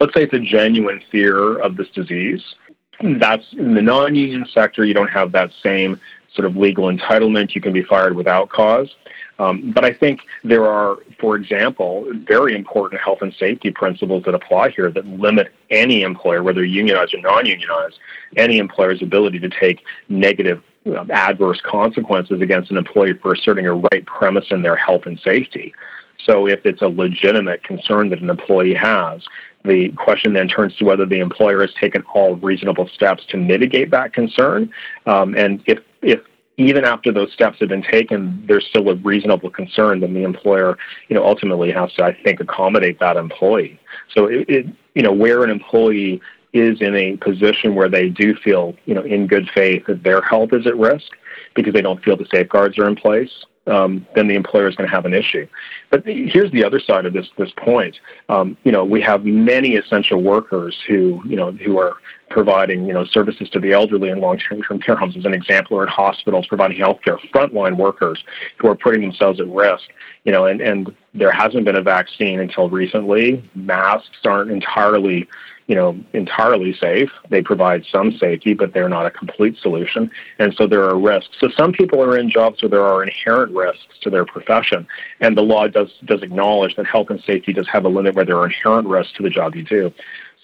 let's 0.00 0.14
say, 0.14 0.22
it's 0.22 0.34
a 0.34 0.40
genuine 0.40 1.02
fear 1.10 1.58
of 1.58 1.76
this 1.76 1.88
disease. 1.90 2.42
That's 3.02 3.44
in 3.52 3.74
the 3.74 3.82
non-union 3.82 4.46
sector. 4.52 4.84
You 4.84 4.94
don't 4.94 5.08
have 5.08 5.32
that 5.32 5.50
same 5.62 6.00
sort 6.34 6.46
of 6.46 6.56
legal 6.56 6.84
entitlement. 6.84 7.54
You 7.54 7.60
can 7.60 7.72
be 7.72 7.82
fired 7.82 8.14
without 8.14 8.48
cause. 8.48 8.94
Um, 9.38 9.70
but 9.72 9.84
I 9.84 9.92
think 9.92 10.20
there 10.42 10.66
are, 10.66 10.96
for 11.20 11.36
example, 11.36 12.10
very 12.26 12.56
important 12.56 13.00
health 13.00 13.18
and 13.22 13.32
safety 13.34 13.70
principles 13.70 14.24
that 14.24 14.34
apply 14.34 14.70
here 14.70 14.90
that 14.90 15.06
limit 15.06 15.52
any 15.70 16.02
employer, 16.02 16.42
whether 16.42 16.64
unionized 16.64 17.14
or 17.14 17.20
non-unionized, 17.20 17.98
any 18.36 18.58
employer's 18.58 19.00
ability 19.00 19.38
to 19.38 19.48
take 19.48 19.84
negative 20.08 20.62
uh, 20.86 21.04
adverse 21.10 21.60
consequences 21.64 22.40
against 22.40 22.70
an 22.72 22.76
employee 22.76 23.12
for 23.12 23.32
asserting 23.32 23.66
a 23.66 23.74
right 23.74 24.04
premise 24.06 24.46
in 24.50 24.62
their 24.62 24.76
health 24.76 25.02
and 25.06 25.20
safety. 25.20 25.72
So 26.24 26.46
if 26.46 26.64
it's 26.64 26.82
a 26.82 26.88
legitimate 26.88 27.62
concern 27.62 28.10
that 28.10 28.20
an 28.20 28.30
employee 28.30 28.74
has, 28.74 29.22
the 29.64 29.90
question 29.90 30.32
then 30.32 30.48
turns 30.48 30.76
to 30.76 30.84
whether 30.84 31.06
the 31.06 31.20
employer 31.20 31.60
has 31.60 31.72
taken 31.80 32.02
all 32.14 32.36
reasonable 32.36 32.88
steps 32.88 33.24
to 33.30 33.36
mitigate 33.36 33.90
that 33.90 34.12
concern. 34.12 34.70
Um, 35.06 35.34
and 35.36 35.62
if, 35.66 35.78
if 36.02 36.20
even 36.56 36.84
after 36.84 37.12
those 37.12 37.32
steps 37.32 37.58
have 37.60 37.68
been 37.68 37.82
taken, 37.82 38.44
there's 38.46 38.66
still 38.66 38.88
a 38.88 38.96
reasonable 38.96 39.50
concern, 39.50 40.00
then 40.00 40.12
the 40.12 40.24
employer, 40.24 40.76
you 41.08 41.14
know, 41.14 41.24
ultimately 41.24 41.70
has 41.70 41.92
to, 41.94 42.04
I 42.04 42.16
think, 42.22 42.40
accommodate 42.40 42.98
that 42.98 43.16
employee. 43.16 43.78
So, 44.14 44.26
it, 44.26 44.48
it, 44.48 44.66
you 44.94 45.02
know, 45.02 45.12
where 45.12 45.44
an 45.44 45.50
employee 45.50 46.20
is 46.52 46.80
in 46.80 46.96
a 46.96 47.16
position 47.18 47.74
where 47.74 47.88
they 47.88 48.08
do 48.08 48.34
feel, 48.34 48.74
you 48.86 48.94
know, 48.94 49.02
in 49.02 49.26
good 49.26 49.48
faith 49.54 49.84
that 49.86 50.02
their 50.02 50.20
health 50.22 50.52
is 50.52 50.66
at 50.66 50.76
risk 50.76 51.12
because 51.54 51.74
they 51.74 51.82
don't 51.82 52.02
feel 52.02 52.16
the 52.16 52.26
safeguards 52.32 52.78
are 52.78 52.88
in 52.88 52.96
place, 52.96 53.30
um, 53.68 54.06
then 54.14 54.28
the 54.28 54.34
employer 54.34 54.68
is 54.68 54.76
going 54.76 54.88
to 54.88 54.94
have 54.94 55.04
an 55.04 55.14
issue. 55.14 55.46
But 55.90 56.04
here's 56.04 56.50
the 56.52 56.64
other 56.64 56.80
side 56.80 57.06
of 57.06 57.12
this 57.12 57.28
this 57.36 57.50
point. 57.56 57.96
Um, 58.28 58.56
you 58.64 58.72
know, 58.72 58.84
we 58.84 59.00
have 59.02 59.24
many 59.24 59.76
essential 59.76 60.22
workers 60.22 60.76
who 60.86 61.22
you 61.26 61.36
know 61.36 61.52
who 61.52 61.78
are 61.78 61.96
providing 62.30 62.86
you 62.86 62.92
know 62.92 63.04
services 63.04 63.48
to 63.50 63.60
the 63.60 63.72
elderly 63.72 64.10
in 64.10 64.20
long-term 64.20 64.80
care 64.80 64.96
homes, 64.96 65.16
as 65.16 65.24
an 65.24 65.34
example, 65.34 65.76
or 65.76 65.82
in 65.82 65.88
hospitals 65.88 66.46
providing 66.46 66.78
health 66.78 66.98
care. 67.04 67.18
Frontline 67.34 67.76
workers 67.76 68.22
who 68.58 68.68
are 68.68 68.76
putting 68.76 69.00
themselves 69.00 69.40
at 69.40 69.48
risk. 69.48 69.84
You 70.24 70.32
know, 70.32 70.46
and 70.46 70.60
and 70.60 70.94
there 71.14 71.32
hasn't 71.32 71.64
been 71.64 71.76
a 71.76 71.82
vaccine 71.82 72.40
until 72.40 72.68
recently. 72.68 73.48
Masks 73.54 74.18
aren't 74.24 74.50
entirely 74.50 75.28
you 75.68 75.74
know, 75.74 75.96
entirely 76.14 76.74
safe. 76.74 77.10
They 77.28 77.42
provide 77.42 77.84
some 77.92 78.16
safety, 78.16 78.54
but 78.54 78.72
they're 78.72 78.88
not 78.88 79.04
a 79.04 79.10
complete 79.10 79.58
solution. 79.58 80.10
And 80.38 80.54
so 80.54 80.66
there 80.66 80.82
are 80.84 80.98
risks. 80.98 81.36
So 81.38 81.50
some 81.50 81.72
people 81.72 82.02
are 82.02 82.16
in 82.16 82.30
jobs 82.30 82.62
where 82.62 82.70
there 82.70 82.84
are 82.84 83.02
inherent 83.02 83.54
risks 83.54 83.98
to 84.00 84.10
their 84.10 84.24
profession. 84.24 84.88
And 85.20 85.36
the 85.36 85.42
law 85.42 85.68
does, 85.68 85.90
does 86.06 86.22
acknowledge 86.22 86.74
that 86.76 86.86
health 86.86 87.10
and 87.10 87.22
safety 87.22 87.52
does 87.52 87.68
have 87.68 87.84
a 87.84 87.88
limit 87.88 88.14
where 88.14 88.24
there 88.24 88.38
are 88.38 88.46
inherent 88.46 88.88
risks 88.88 89.12
to 89.18 89.22
the 89.22 89.30
job 89.30 89.54
you 89.54 89.62
do. 89.62 89.92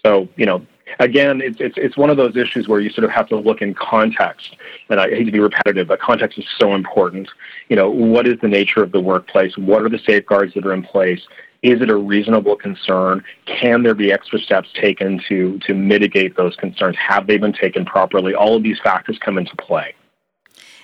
So, 0.05 0.29
you 0.37 0.45
know, 0.45 0.67
again, 1.01 1.41
it's, 1.41 1.59
it's, 1.59 1.79
it's 1.79 1.97
one 1.97 2.11
of 2.11 2.19
those 2.19 2.37
issues 2.37 2.69
where 2.69 2.81
you 2.81 2.91
sort 2.91 3.07
of 3.07 3.11
have 3.11 3.29
to 3.29 3.37
look 3.37 3.63
in 3.63 3.73
context. 3.73 4.57
And 4.91 5.01
I 5.01 5.09
hate 5.09 5.25
to 5.25 5.33
be 5.33 5.41
repetitive, 5.41 5.89
but 5.89 6.01
context 6.01 6.39
is 6.39 6.45
so 6.59 6.75
important. 6.75 7.31
You 7.71 7.77
know, 7.77 7.89
what 7.89 8.29
is 8.29 8.39
the 8.41 8.49
nature 8.49 8.83
of 8.83 8.93
the 8.93 9.01
workplace? 9.01 9.57
What 9.57 9.83
are 9.83 9.89
the 9.89 10.01
safeguards 10.01 10.53
that 10.53 10.67
are 10.67 10.75
in 10.75 10.83
place? 10.83 11.23
Is 11.65 11.81
it 11.81 11.89
a 11.89 11.97
reasonable 11.97 12.57
concern? 12.57 13.25
Can 13.47 13.85
there 13.85 13.95
be 13.95 14.13
extra 14.13 14.39
steps 14.39 14.69
taken 14.79 15.19
to, 15.29 15.59
to 15.61 15.73
mitigate 15.73 16.37
those 16.37 16.55
concerns? 16.57 16.95
Have 16.99 17.27
they 17.27 17.39
been 17.39 17.55
taken 17.55 17.87
properly? 17.87 18.35
All 18.35 18.55
of 18.55 18.63
these 18.63 18.79
factors 18.85 19.19
come 19.19 19.39
into 19.39 19.57
play. 19.57 19.95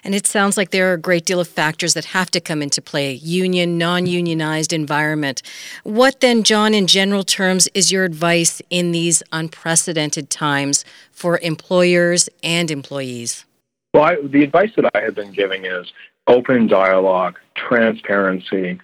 And 0.02 0.14
it 0.14 0.26
sounds 0.26 0.56
like 0.56 0.70
there 0.70 0.90
are 0.90 0.94
a 0.94 0.98
great 0.98 1.26
deal 1.26 1.38
of 1.38 1.48
factors 1.48 1.92
that 1.92 2.06
have 2.06 2.30
to 2.30 2.40
come 2.40 2.62
into 2.62 2.80
play 2.80 3.12
union, 3.12 3.76
non 3.76 4.06
unionized 4.06 4.72
environment. 4.72 5.42
What 5.82 6.20
then, 6.20 6.44
John, 6.44 6.72
in 6.72 6.86
general 6.86 7.24
terms, 7.24 7.68
is 7.74 7.92
your 7.92 8.04
advice 8.04 8.62
in 8.70 8.92
these 8.92 9.22
unprecedented 9.32 10.30
times 10.30 10.86
for 11.12 11.38
employers 11.40 12.30
and 12.42 12.70
employees? 12.70 13.44
Well, 13.92 14.04
I, 14.04 14.16
the 14.22 14.44
advice 14.44 14.70
that 14.76 14.90
I 14.94 15.02
have 15.02 15.14
been 15.14 15.32
giving 15.32 15.66
is 15.66 15.92
open 16.26 16.68
dialogue, 16.68 17.38
transparency, 17.54 18.80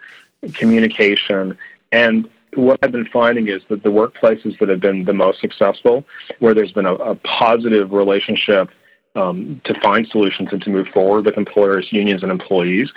communication, 0.52 1.56
and 1.92 2.28
what 2.54 2.78
I've 2.82 2.92
been 2.92 3.08
finding 3.12 3.48
is 3.48 3.62
that 3.68 3.82
the 3.82 3.90
workplaces 3.90 4.58
that 4.58 4.68
have 4.68 4.80
been 4.80 5.04
the 5.04 5.12
most 5.12 5.40
successful, 5.40 6.04
where 6.38 6.54
there's 6.54 6.72
been 6.72 6.86
a, 6.86 6.94
a 6.94 7.14
positive 7.16 7.92
relationship 7.92 8.70
um, 9.14 9.60
to 9.64 9.78
find 9.80 10.06
solutions 10.08 10.48
and 10.52 10.62
to 10.62 10.70
move 10.70 10.88
forward 10.88 11.26
with 11.26 11.36
employers, 11.36 11.88
unions, 11.90 12.22
and 12.22 12.30
employees, 12.30 12.90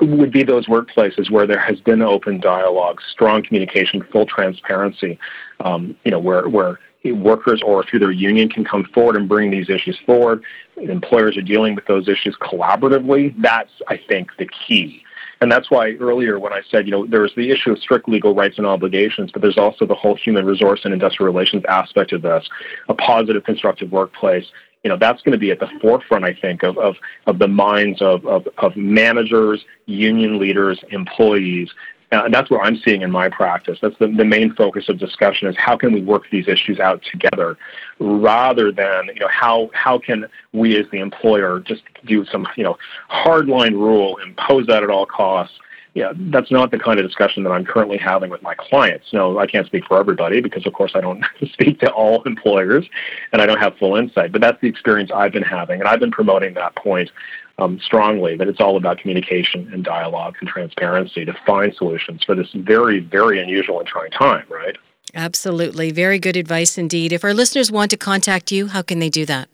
would 0.00 0.32
be 0.32 0.42
those 0.42 0.66
workplaces 0.66 1.30
where 1.30 1.46
there 1.46 1.60
has 1.60 1.80
been 1.80 2.02
open 2.02 2.40
dialogue, 2.40 3.00
strong 3.12 3.42
communication, 3.42 4.02
full 4.10 4.26
transparency. 4.26 5.18
Um, 5.60 5.96
you 6.04 6.10
know, 6.10 6.18
where 6.18 6.48
where 6.48 6.78
workers 7.04 7.62
or 7.64 7.84
through 7.84 8.00
their 8.00 8.10
union 8.10 8.48
can 8.48 8.64
come 8.64 8.84
forward 8.92 9.16
and 9.16 9.28
bring 9.28 9.50
these 9.50 9.70
issues 9.70 9.98
forward. 10.04 10.42
Employers 10.76 11.36
are 11.36 11.42
dealing 11.42 11.74
with 11.74 11.86
those 11.86 12.08
issues 12.08 12.36
collaboratively. 12.40 13.34
That's, 13.40 13.70
I 13.88 13.98
think, 14.08 14.30
the 14.38 14.48
key. 14.66 15.02
And 15.40 15.50
that's 15.50 15.70
why 15.70 15.92
earlier 16.00 16.38
when 16.38 16.52
I 16.52 16.62
said, 16.70 16.86
you 16.86 16.92
know, 16.92 17.06
there's 17.06 17.32
the 17.36 17.50
issue 17.50 17.70
of 17.70 17.78
strict 17.78 18.08
legal 18.08 18.34
rights 18.34 18.58
and 18.58 18.66
obligations, 18.66 19.30
but 19.30 19.42
there's 19.42 19.58
also 19.58 19.86
the 19.86 19.94
whole 19.94 20.16
human 20.16 20.44
resource 20.44 20.80
and 20.84 20.92
industrial 20.92 21.32
relations 21.32 21.64
aspect 21.68 22.12
of 22.12 22.22
this, 22.22 22.48
a 22.88 22.94
positive, 22.94 23.44
constructive 23.44 23.92
workplace. 23.92 24.46
You 24.84 24.90
know, 24.90 24.96
that's 24.96 25.22
going 25.22 25.32
to 25.32 25.38
be 25.38 25.50
at 25.50 25.60
the 25.60 25.68
forefront, 25.80 26.24
I 26.24 26.34
think, 26.34 26.62
of, 26.62 26.78
of, 26.78 26.96
of 27.26 27.38
the 27.38 27.48
minds 27.48 28.00
of, 28.02 28.24
of, 28.26 28.48
of 28.58 28.76
managers, 28.76 29.64
union 29.86 30.38
leaders, 30.38 30.80
employees, 30.90 31.70
and 32.10 32.32
that's 32.32 32.50
what 32.50 32.64
I'm 32.64 32.76
seeing 32.84 33.02
in 33.02 33.10
my 33.10 33.28
practice. 33.28 33.78
That's 33.82 33.96
the, 33.98 34.06
the 34.06 34.24
main 34.24 34.54
focus 34.54 34.88
of 34.88 34.98
discussion 34.98 35.48
is 35.48 35.56
how 35.58 35.76
can 35.76 35.92
we 35.92 36.02
work 36.02 36.24
these 36.30 36.48
issues 36.48 36.80
out 36.80 37.02
together 37.10 37.56
rather 37.98 38.72
than, 38.72 39.08
you 39.14 39.20
know, 39.20 39.28
how, 39.28 39.70
how 39.74 39.98
can 39.98 40.26
we 40.52 40.78
as 40.78 40.86
the 40.90 41.00
employer 41.00 41.60
just 41.60 41.82
do 42.06 42.24
some, 42.24 42.46
you 42.56 42.64
know, 42.64 42.78
hardline 43.10 43.72
rule, 43.72 44.16
impose 44.24 44.66
that 44.66 44.82
at 44.82 44.90
all 44.90 45.04
costs. 45.06 45.54
Yeah, 45.94 46.12
that's 46.14 46.50
not 46.50 46.70
the 46.70 46.78
kind 46.78 47.00
of 47.00 47.06
discussion 47.06 47.42
that 47.42 47.50
I'm 47.50 47.64
currently 47.64 47.98
having 47.98 48.30
with 48.30 48.42
my 48.42 48.54
clients. 48.54 49.06
No, 49.12 49.38
I 49.38 49.46
can't 49.46 49.66
speak 49.66 49.84
for 49.86 49.98
everybody 49.98 50.40
because, 50.40 50.64
of 50.64 50.72
course, 50.72 50.92
I 50.94 51.00
don't 51.00 51.24
speak 51.52 51.80
to 51.80 51.90
all 51.90 52.22
employers 52.22 52.86
and 53.32 53.42
I 53.42 53.46
don't 53.46 53.58
have 53.58 53.76
full 53.78 53.96
insight. 53.96 54.30
But 54.30 54.40
that's 54.40 54.60
the 54.60 54.68
experience 54.68 55.10
I've 55.12 55.32
been 55.32 55.42
having, 55.42 55.80
and 55.80 55.88
I've 55.88 56.00
been 56.00 56.12
promoting 56.12 56.54
that 56.54 56.76
point 56.76 57.10
um, 57.58 57.80
strongly 57.80 58.36
that 58.36 58.48
it's 58.48 58.60
all 58.60 58.76
about 58.76 58.98
communication 58.98 59.68
and 59.72 59.84
dialogue 59.84 60.36
and 60.40 60.48
transparency 60.48 61.24
to 61.24 61.34
find 61.46 61.74
solutions 61.74 62.22
for 62.24 62.34
this 62.34 62.48
very, 62.52 63.00
very 63.00 63.40
unusual 63.42 63.80
and 63.80 63.88
trying 63.88 64.10
time, 64.10 64.44
right? 64.48 64.76
Absolutely. 65.14 65.90
Very 65.90 66.18
good 66.18 66.36
advice 66.36 66.78
indeed. 66.78 67.12
If 67.12 67.24
our 67.24 67.34
listeners 67.34 67.72
want 67.72 67.90
to 67.90 67.96
contact 67.96 68.52
you, 68.52 68.68
how 68.68 68.82
can 68.82 68.98
they 68.98 69.10
do 69.10 69.24
that? 69.26 69.48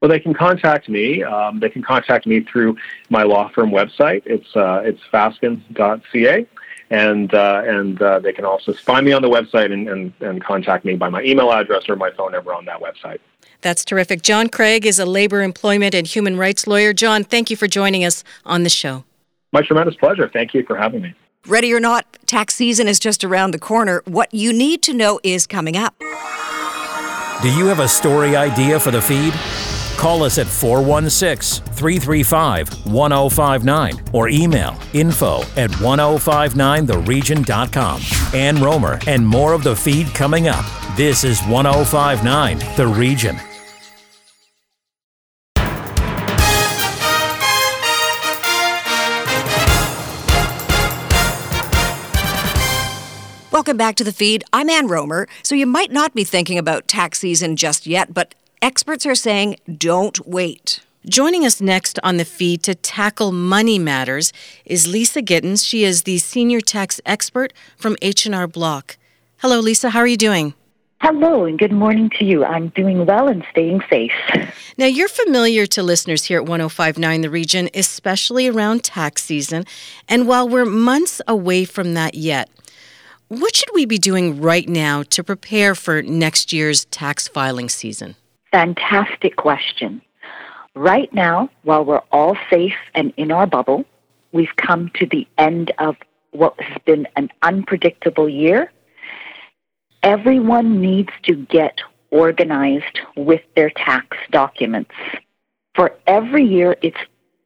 Well, 0.00 0.08
they 0.08 0.20
can 0.20 0.32
contact 0.32 0.88
me. 0.88 1.22
Um, 1.22 1.60
they 1.60 1.68
can 1.68 1.82
contact 1.82 2.26
me 2.26 2.40
through 2.40 2.76
my 3.10 3.22
law 3.22 3.50
firm 3.50 3.70
website. 3.70 4.22
It's 4.24 4.56
uh, 4.56 4.80
it's 4.82 5.00
fasken.ca. 5.12 6.46
And 6.92 7.34
uh, 7.34 7.62
and 7.66 8.00
uh, 8.00 8.18
they 8.20 8.32
can 8.32 8.44
also 8.44 8.72
find 8.72 9.04
me 9.04 9.12
on 9.12 9.20
the 9.20 9.28
website 9.28 9.72
and, 9.72 9.88
and, 9.88 10.12
and 10.20 10.42
contact 10.42 10.84
me 10.84 10.96
by 10.96 11.10
my 11.10 11.22
email 11.22 11.52
address 11.52 11.88
or 11.88 11.96
my 11.96 12.10
phone 12.12 12.32
number 12.32 12.54
on 12.54 12.64
that 12.64 12.80
website. 12.80 13.18
That's 13.60 13.84
terrific. 13.84 14.22
John 14.22 14.48
Craig 14.48 14.86
is 14.86 14.98
a 14.98 15.06
labor, 15.06 15.42
employment, 15.42 15.94
and 15.94 16.06
human 16.06 16.36
rights 16.36 16.66
lawyer. 16.66 16.92
John, 16.92 17.24
thank 17.24 17.50
you 17.50 17.56
for 17.56 17.66
joining 17.66 18.04
us 18.04 18.24
on 18.44 18.62
the 18.62 18.70
show. 18.70 19.04
My 19.52 19.62
tremendous 19.62 19.96
pleasure. 19.96 20.28
Thank 20.32 20.54
you 20.54 20.64
for 20.64 20.76
having 20.76 21.02
me. 21.02 21.14
Ready 21.46 21.72
or 21.72 21.80
not, 21.80 22.06
tax 22.26 22.54
season 22.54 22.86
is 22.86 22.98
just 22.98 23.24
around 23.24 23.52
the 23.52 23.58
corner. 23.58 24.02
What 24.04 24.32
you 24.34 24.52
need 24.52 24.82
to 24.82 24.92
know 24.92 25.18
is 25.22 25.46
coming 25.46 25.74
up. 25.76 25.96
Do 27.42 27.50
you 27.50 27.66
have 27.66 27.80
a 27.80 27.88
story 27.88 28.36
idea 28.36 28.78
for 28.78 28.90
the 28.90 29.00
feed? 29.00 29.32
Call 29.96 30.22
us 30.22 30.36
at 30.38 30.46
416 30.46 31.64
335 31.74 32.86
1059 32.86 33.94
or 34.12 34.28
email 34.28 34.78
info 34.92 35.40
at 35.56 35.70
1059theregion.com. 35.70 38.00
Ann 38.34 38.62
Romer 38.62 38.98
and 39.06 39.26
more 39.26 39.54
of 39.54 39.64
the 39.64 39.74
feed 39.74 40.08
coming 40.08 40.48
up. 40.48 40.64
This 40.96 41.24
is 41.24 41.40
1059 41.42 42.58
The 42.76 42.86
Region. 42.86 43.36
Welcome 53.70 53.86
back 53.86 53.94
to 53.96 54.04
the 54.04 54.12
feed. 54.12 54.42
I'm 54.52 54.68
Ann 54.68 54.88
Romer. 54.88 55.28
So 55.44 55.54
you 55.54 55.64
might 55.64 55.92
not 55.92 56.12
be 56.12 56.24
thinking 56.24 56.58
about 56.58 56.88
tax 56.88 57.20
season 57.20 57.54
just 57.54 57.86
yet, 57.86 58.12
but 58.12 58.34
experts 58.60 59.06
are 59.06 59.14
saying 59.14 59.58
don't 59.78 60.26
wait. 60.26 60.80
Joining 61.08 61.46
us 61.46 61.60
next 61.60 62.00
on 62.02 62.16
the 62.16 62.24
feed 62.24 62.64
to 62.64 62.74
tackle 62.74 63.30
money 63.30 63.78
matters 63.78 64.32
is 64.64 64.88
Lisa 64.88 65.22
Gittens. 65.22 65.64
She 65.64 65.84
is 65.84 66.02
the 66.02 66.18
senior 66.18 66.60
tax 66.60 67.00
expert 67.06 67.52
from 67.76 67.96
H&R 68.02 68.48
Block. 68.48 68.96
Hello 69.36 69.60
Lisa, 69.60 69.90
how 69.90 70.00
are 70.00 70.06
you 70.08 70.16
doing? 70.16 70.54
Hello 71.00 71.44
and 71.44 71.56
good 71.56 71.72
morning 71.72 72.10
to 72.18 72.24
you. 72.24 72.44
I'm 72.44 72.70
doing 72.70 73.06
well 73.06 73.28
and 73.28 73.44
staying 73.52 73.82
safe. 73.88 74.12
Now, 74.78 74.86
you're 74.86 75.08
familiar 75.08 75.66
to 75.66 75.82
listeners 75.82 76.24
here 76.24 76.38
at 76.38 76.46
1059 76.46 77.20
The 77.20 77.30
Region, 77.30 77.68
especially 77.74 78.48
around 78.48 78.82
tax 78.82 79.22
season. 79.22 79.64
And 80.08 80.26
while 80.26 80.48
we're 80.48 80.64
months 80.64 81.20
away 81.28 81.64
from 81.66 81.94
that 81.94 82.14
yet, 82.14 82.48
what 83.30 83.56
should 83.56 83.70
we 83.72 83.86
be 83.86 83.98
doing 83.98 84.40
right 84.40 84.68
now 84.68 85.02
to 85.04 85.24
prepare 85.24 85.74
for 85.74 86.02
next 86.02 86.52
year's 86.52 86.84
tax 86.86 87.26
filing 87.26 87.68
season? 87.68 88.14
Fantastic 88.52 89.36
question. 89.36 90.02
Right 90.74 91.12
now, 91.14 91.48
while 91.62 91.84
we're 91.84 92.02
all 92.12 92.36
safe 92.50 92.76
and 92.94 93.12
in 93.16 93.32
our 93.32 93.46
bubble, 93.46 93.84
we've 94.32 94.54
come 94.56 94.90
to 94.96 95.06
the 95.06 95.26
end 95.38 95.72
of 95.78 95.96
what 96.32 96.60
has 96.60 96.76
been 96.84 97.08
an 97.16 97.30
unpredictable 97.42 98.28
year 98.28 98.70
everyone 100.02 100.80
needs 100.80 101.10
to 101.24 101.34
get 101.34 101.78
organized 102.10 103.00
with 103.16 103.42
their 103.54 103.70
tax 103.70 104.16
documents. 104.30 104.92
For 105.74 105.92
every 106.06 106.44
year, 106.44 106.76
it's 106.82 106.96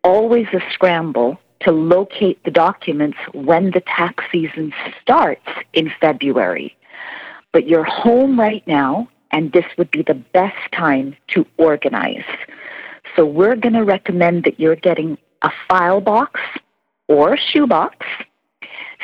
always 0.03 0.47
a 0.53 0.61
scramble 0.73 1.39
to 1.61 1.73
locate 1.73 2.43
the 2.45 2.51
documents 2.51 3.19
when 3.33 3.71
the 3.71 3.81
tax 3.81 4.25
season 4.31 4.73
starts 5.01 5.47
in 5.73 5.91
February. 6.01 6.77
But 7.53 7.67
you're 7.69 7.85
home 7.85 8.39
right 8.39 8.67
now, 8.67 9.09
and 9.31 9.53
this 9.53 9.65
would 9.79 9.91
be 9.91 10.03
the 10.03 10.15
best 10.15 10.73
time 10.73 11.17
to 11.29 11.47
organize. 11.57 12.25
So 13.17 13.25
we're 13.25 13.57
going 13.57 13.75
to 13.75 13.85
recommend 13.85 14.45
that 14.45 14.59
you're 14.59 14.77
getting 14.77 15.17
a 15.43 15.51
file 15.69 16.01
box 16.01 16.41
or 17.09 17.35
a 17.35 17.39
shoebox 17.39 18.07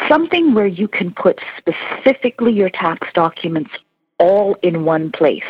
something 0.09 0.55
where 0.55 0.67
you 0.67 0.89
can 0.89 1.13
put 1.13 1.41
specifically 1.59 2.53
your 2.53 2.71
tax 2.71 3.09
documents 3.15 3.71
all 4.19 4.57
in 4.63 4.85
one 4.85 5.11
place. 5.11 5.45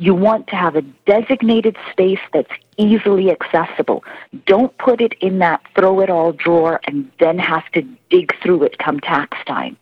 You 0.00 0.14
want 0.14 0.46
to 0.46 0.56
have 0.56 0.76
a 0.76 0.82
designated 1.04 1.76
space 1.90 2.20
that's 2.32 2.52
easily 2.78 3.30
accessible. 3.30 4.02
Don't 4.46 4.76
put 4.78 5.02
it 5.02 5.12
in 5.20 5.40
that 5.40 5.60
throw 5.74 6.00
it 6.00 6.08
all 6.08 6.32
drawer 6.32 6.80
and 6.84 7.10
then 7.20 7.38
have 7.38 7.70
to 7.72 7.82
dig 8.08 8.34
through 8.42 8.62
it 8.62 8.78
come 8.78 8.98
tax 9.00 9.36
time. 9.46 9.76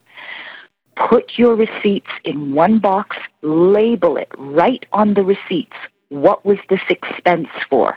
Put 0.97 1.39
your 1.39 1.55
receipts 1.55 2.11
in 2.25 2.53
one 2.53 2.81
box, 2.81 3.17
label 3.43 4.17
it 4.17 4.33
right 4.37 4.85
on 4.93 5.15
the 5.15 5.23
receipts. 5.23 5.77
What 6.09 6.45
was 6.45 6.59
this 6.69 6.83
expense 6.91 7.49
for? 7.71 7.97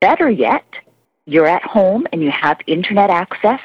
Better 0.00 0.28
yet, 0.28 0.66
you're 1.26 1.46
at 1.46 1.62
home 1.62 2.08
and 2.12 2.20
you 2.20 2.32
have 2.32 2.58
internet 2.66 3.10
access 3.10 3.60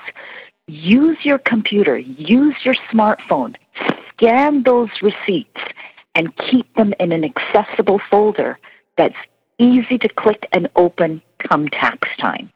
use 0.69 1.17
your 1.23 1.39
computer, 1.39 1.97
use 1.97 2.55
your 2.63 2.75
smartphone, 2.91 3.55
scan 4.13 4.63
those 4.63 4.89
receipts, 5.01 5.61
and 6.19 6.35
keep 6.35 6.71
them 6.75 6.93
in 6.99 7.13
an 7.13 7.23
accessible 7.23 8.01
folder 8.11 8.59
that's 8.97 9.15
easy 9.57 9.97
to 9.97 10.09
click 10.09 10.45
and 10.51 10.69
open 10.75 11.21
come 11.47 11.69
tax 11.69 12.09
time. 12.19 12.51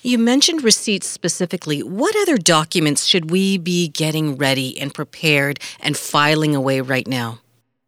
You 0.00 0.16
mentioned 0.16 0.64
receipts 0.64 1.06
specifically. 1.06 1.82
What 1.82 2.16
other 2.16 2.38
documents 2.38 3.04
should 3.04 3.30
we 3.30 3.58
be 3.58 3.88
getting 3.88 4.36
ready 4.36 4.80
and 4.80 4.92
prepared 4.92 5.60
and 5.80 5.98
filing 5.98 6.54
away 6.56 6.80
right 6.80 7.06
now? 7.06 7.40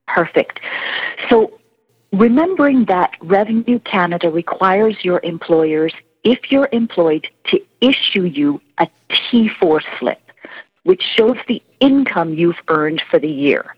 Perfect. 0.06 0.60
So, 1.30 1.58
remembering 2.12 2.84
that 2.84 3.12
Revenue 3.22 3.78
Canada 3.80 4.30
requires 4.30 4.96
your 5.02 5.20
employers 5.22 5.94
if 6.24 6.50
you're 6.50 6.68
employed, 6.72 7.26
to 7.46 7.60
issue 7.80 8.24
you 8.24 8.60
a 8.78 8.88
T4 9.10 9.80
slip, 9.98 10.20
which 10.82 11.00
shows 11.16 11.36
the 11.46 11.62
income 11.80 12.34
you've 12.34 12.60
earned 12.68 13.00
for 13.08 13.20
the 13.20 13.30
year. 13.30 13.76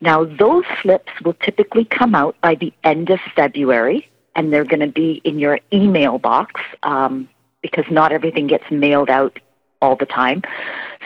Now, 0.00 0.24
those 0.24 0.64
slips 0.82 1.10
will 1.24 1.34
typically 1.34 1.84
come 1.84 2.14
out 2.14 2.36
by 2.40 2.54
the 2.54 2.72
end 2.84 3.10
of 3.10 3.18
February, 3.34 4.08
and 4.36 4.52
they're 4.52 4.64
going 4.64 4.80
to 4.80 4.86
be 4.86 5.20
in 5.24 5.38
your 5.38 5.58
email 5.72 6.18
box 6.18 6.60
um, 6.84 7.28
because 7.62 7.84
not 7.90 8.12
everything 8.12 8.46
gets 8.46 8.64
mailed 8.70 9.10
out 9.10 9.38
all 9.82 9.96
the 9.96 10.06
time. 10.06 10.42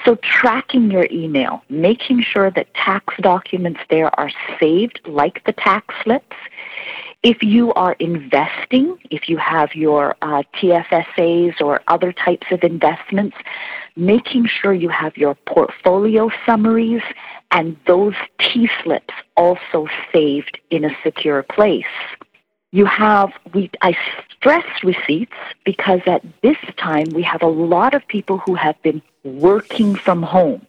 So, 0.05 0.17
tracking 0.17 0.91
your 0.91 1.07
email, 1.11 1.63
making 1.69 2.23
sure 2.23 2.51
that 2.51 2.73
tax 2.75 3.15
documents 3.21 3.81
there 3.89 4.19
are 4.19 4.31
saved 4.61 5.01
like 5.07 5.45
the 5.45 5.53
tax 5.53 5.95
slips, 6.03 6.37
if 7.23 7.41
you 7.41 7.73
are 7.75 7.93
investing, 8.01 8.99
if 9.11 9.29
you 9.29 9.37
have 9.37 9.75
your 9.75 10.17
uh, 10.23 10.43
TFSAs 10.57 11.61
or 11.61 11.81
other 11.87 12.13
types 12.13 12.49
of 12.51 12.65
investments, 12.65 13.37
making 13.95 14.47
sure 14.47 14.73
you 14.75 14.89
have 14.89 15.17
your 15.17 15.37
portfolio 15.47 16.31
summaries 16.45 17.03
and 17.53 17.77
those 17.87 18.15
T 18.41 18.69
slips 18.83 19.15
also 19.37 19.87
saved 20.13 20.59
in 20.71 20.85
a 20.85 20.97
secure 21.05 21.43
place. 21.43 21.85
You 22.73 22.87
have, 22.87 23.31
we, 23.53 23.71
I 23.83 23.95
stress 24.35 24.65
receipts 24.83 25.37
because 25.65 26.01
at 26.07 26.25
this 26.43 26.57
time 26.79 27.11
we 27.11 27.23
have 27.23 27.43
a 27.43 27.47
lot 27.47 27.95
of 27.95 28.07
people 28.09 28.39
who 28.39 28.55
have 28.55 28.81
been 28.83 29.03
working 29.23 29.95
from 29.95 30.23
home. 30.23 30.67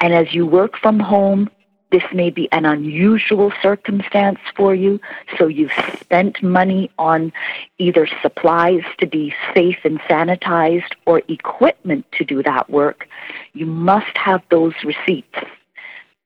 And 0.00 0.14
as 0.14 0.32
you 0.32 0.46
work 0.46 0.78
from 0.78 0.98
home, 0.98 1.50
this 1.92 2.02
may 2.14 2.30
be 2.30 2.50
an 2.52 2.64
unusual 2.64 3.52
circumstance 3.60 4.38
for 4.56 4.74
you, 4.74 5.00
so 5.36 5.48
you've 5.48 5.72
spent 6.00 6.40
money 6.42 6.90
on 6.98 7.32
either 7.78 8.08
supplies 8.22 8.82
to 8.98 9.06
be 9.06 9.34
safe 9.54 9.78
and 9.84 10.00
sanitized 10.02 10.92
or 11.04 11.20
equipment 11.28 12.06
to 12.12 12.24
do 12.24 12.44
that 12.44 12.70
work. 12.70 13.08
You 13.54 13.66
must 13.66 14.16
have 14.16 14.40
those 14.50 14.72
receipts 14.84 15.40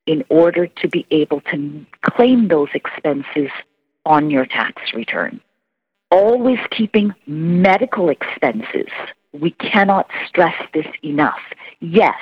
in 0.06 0.24
order 0.28 0.66
to 0.66 0.88
be 0.88 1.06
able 1.10 1.40
to 1.52 1.86
claim 2.02 2.48
those 2.48 2.68
expenses 2.74 3.50
on 4.04 4.30
your 4.30 4.46
tax 4.46 4.92
return. 4.92 5.40
Always 6.10 6.58
keeping 6.70 7.14
medical 7.26 8.08
expenses. 8.10 8.88
We 9.32 9.50
cannot 9.52 10.10
stress 10.28 10.54
this 10.72 10.86
enough. 11.02 11.40
Yes, 11.80 12.14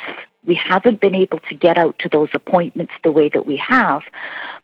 we 0.44 0.54
haven't 0.54 1.00
been 1.00 1.14
able 1.14 1.40
to 1.48 1.54
get 1.54 1.78
out 1.78 1.98
to 2.00 2.08
those 2.08 2.30
appointments 2.34 2.92
the 3.04 3.12
way 3.12 3.28
that 3.28 3.46
we 3.46 3.56
have, 3.56 4.02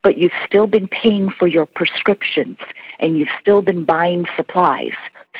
but 0.03 0.19
you've 0.19 0.33
still 0.47 0.67
been 0.67 0.89
paying 0.89 1.31
for 1.31 1.47
your 1.47 1.67
prescriptions 1.67 2.59
and 2.99 3.19
you've 3.19 3.29
still 3.41 3.63
been 3.63 3.85
buying 3.85 4.27
supplies. 4.37 4.95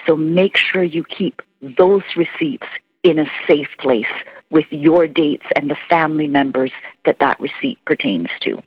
So 0.07 0.17
make 0.17 0.57
sure 0.57 0.83
you 0.83 1.05
keep 1.05 1.43
those 1.61 2.03
receipts 2.17 2.67
in 3.09 3.19
a 3.19 3.31
safe 3.47 3.69
place 3.79 4.07
with 4.51 4.67
your 4.71 5.07
dates 5.07 5.47
and 5.57 5.71
the 5.71 5.77
family 5.89 6.27
members 6.27 6.71
that 7.05 7.19
that 7.21 7.39
receipt 7.41 7.79
pertains 7.85 8.29
to. 8.41 8.63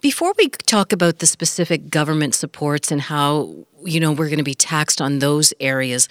Before 0.00 0.32
we 0.38 0.48
talk 0.48 0.92
about 0.92 1.18
the 1.18 1.26
specific 1.26 1.90
government 1.90 2.34
supports 2.34 2.90
and 2.90 3.02
how 3.02 3.66
you 3.84 4.00
know 4.00 4.12
we're 4.12 4.28
going 4.28 4.38
to 4.38 4.42
be 4.42 4.54
taxed 4.54 5.00
on 5.00 5.18
those 5.18 5.52
areas, 5.60 6.08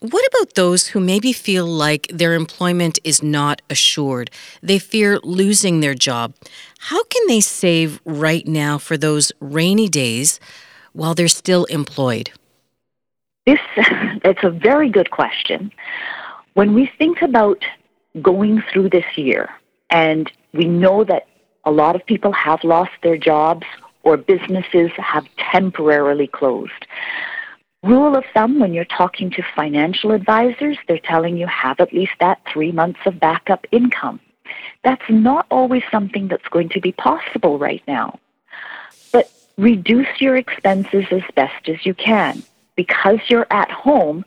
what 0.00 0.24
about 0.28 0.54
those 0.54 0.86
who 0.88 1.00
maybe 1.00 1.32
feel 1.32 1.66
like 1.66 2.06
their 2.12 2.34
employment 2.34 3.00
is 3.02 3.24
not 3.24 3.60
assured? 3.68 4.30
They 4.62 4.78
fear 4.78 5.18
losing 5.24 5.80
their 5.80 5.94
job. 5.94 6.34
How 6.78 7.02
can 7.04 7.26
they 7.26 7.40
save 7.40 8.00
right 8.04 8.46
now 8.46 8.78
for 8.78 8.96
those 8.96 9.32
rainy 9.40 9.88
days 9.88 10.38
while 10.92 11.14
they're 11.14 11.26
still 11.26 11.64
employed? 11.64 12.30
This 13.46 13.58
it's 13.76 14.44
a 14.44 14.50
very 14.50 14.88
good 14.88 15.10
question. 15.10 15.72
When 16.54 16.74
we 16.74 16.90
think 16.98 17.22
about 17.22 17.64
going 18.22 18.62
through 18.72 18.90
this 18.90 19.04
year, 19.16 19.50
And 19.90 20.30
we 20.52 20.64
know 20.64 21.04
that 21.04 21.26
a 21.64 21.70
lot 21.70 21.94
of 21.96 22.04
people 22.04 22.32
have 22.32 22.62
lost 22.64 22.92
their 23.02 23.16
jobs 23.16 23.66
or 24.02 24.16
businesses 24.16 24.90
have 24.98 25.24
temporarily 25.52 26.26
closed. 26.26 26.86
Rule 27.82 28.16
of 28.16 28.24
thumb 28.34 28.58
when 28.58 28.74
you're 28.74 28.84
talking 28.84 29.30
to 29.30 29.42
financial 29.54 30.10
advisors, 30.10 30.78
they're 30.88 30.98
telling 30.98 31.36
you 31.36 31.46
have 31.46 31.80
at 31.80 31.92
least 31.92 32.12
that 32.18 32.40
three 32.52 32.72
months 32.72 33.00
of 33.06 33.20
backup 33.20 33.66
income. 33.70 34.20
That's 34.82 35.08
not 35.08 35.46
always 35.50 35.82
something 35.90 36.28
that's 36.28 36.48
going 36.48 36.70
to 36.70 36.80
be 36.80 36.92
possible 36.92 37.58
right 37.58 37.82
now. 37.86 38.18
But 39.12 39.30
reduce 39.56 40.20
your 40.20 40.36
expenses 40.36 41.04
as 41.10 41.22
best 41.34 41.68
as 41.68 41.86
you 41.86 41.94
can. 41.94 42.42
Because 42.76 43.18
you're 43.28 43.46
at 43.50 43.70
home, 43.70 44.24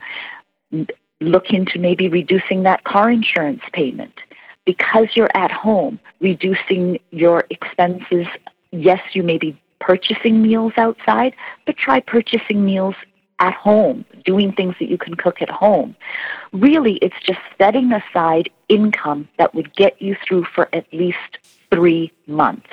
look 1.22 1.52
into 1.52 1.80
maybe 1.80 2.08
reducing 2.08 2.64
that 2.64 2.84
car 2.84 3.10
insurance 3.10 3.62
payment. 3.74 4.14
Because 4.66 5.08
you're 5.16 5.36
at 5.36 5.52
home, 5.52 6.00
reducing 6.20 7.00
your 7.12 7.46
expenses. 7.50 8.28
Yes, 8.72 9.00
you 9.14 9.24
may 9.24 9.38
be 9.38 9.60
purchasing 9.80 10.42
meals 10.42 10.74
outside, 10.78 11.34
but 11.66 11.78
try 11.78 12.02
purchasing 12.02 12.66
meals 12.66 12.96
at 13.40 13.54
home, 13.54 14.04
doing 14.26 14.52
things 14.52 14.76
that 14.80 14.90
you 14.90 14.98
can 14.98 15.16
cook 15.16 15.42
at 15.42 15.50
home. 15.50 15.96
Really, 16.52 16.96
it's 16.96 17.16
just 17.24 17.40
setting 17.58 17.92
aside 17.94 18.50
income 18.68 19.28
that 19.38 19.54
would 19.54 19.74
get 19.76 20.02
you 20.02 20.18
through 20.28 20.46
for 20.54 20.68
at 20.74 20.92
least 20.92 21.38
three 21.72 22.12
months. 22.26 22.70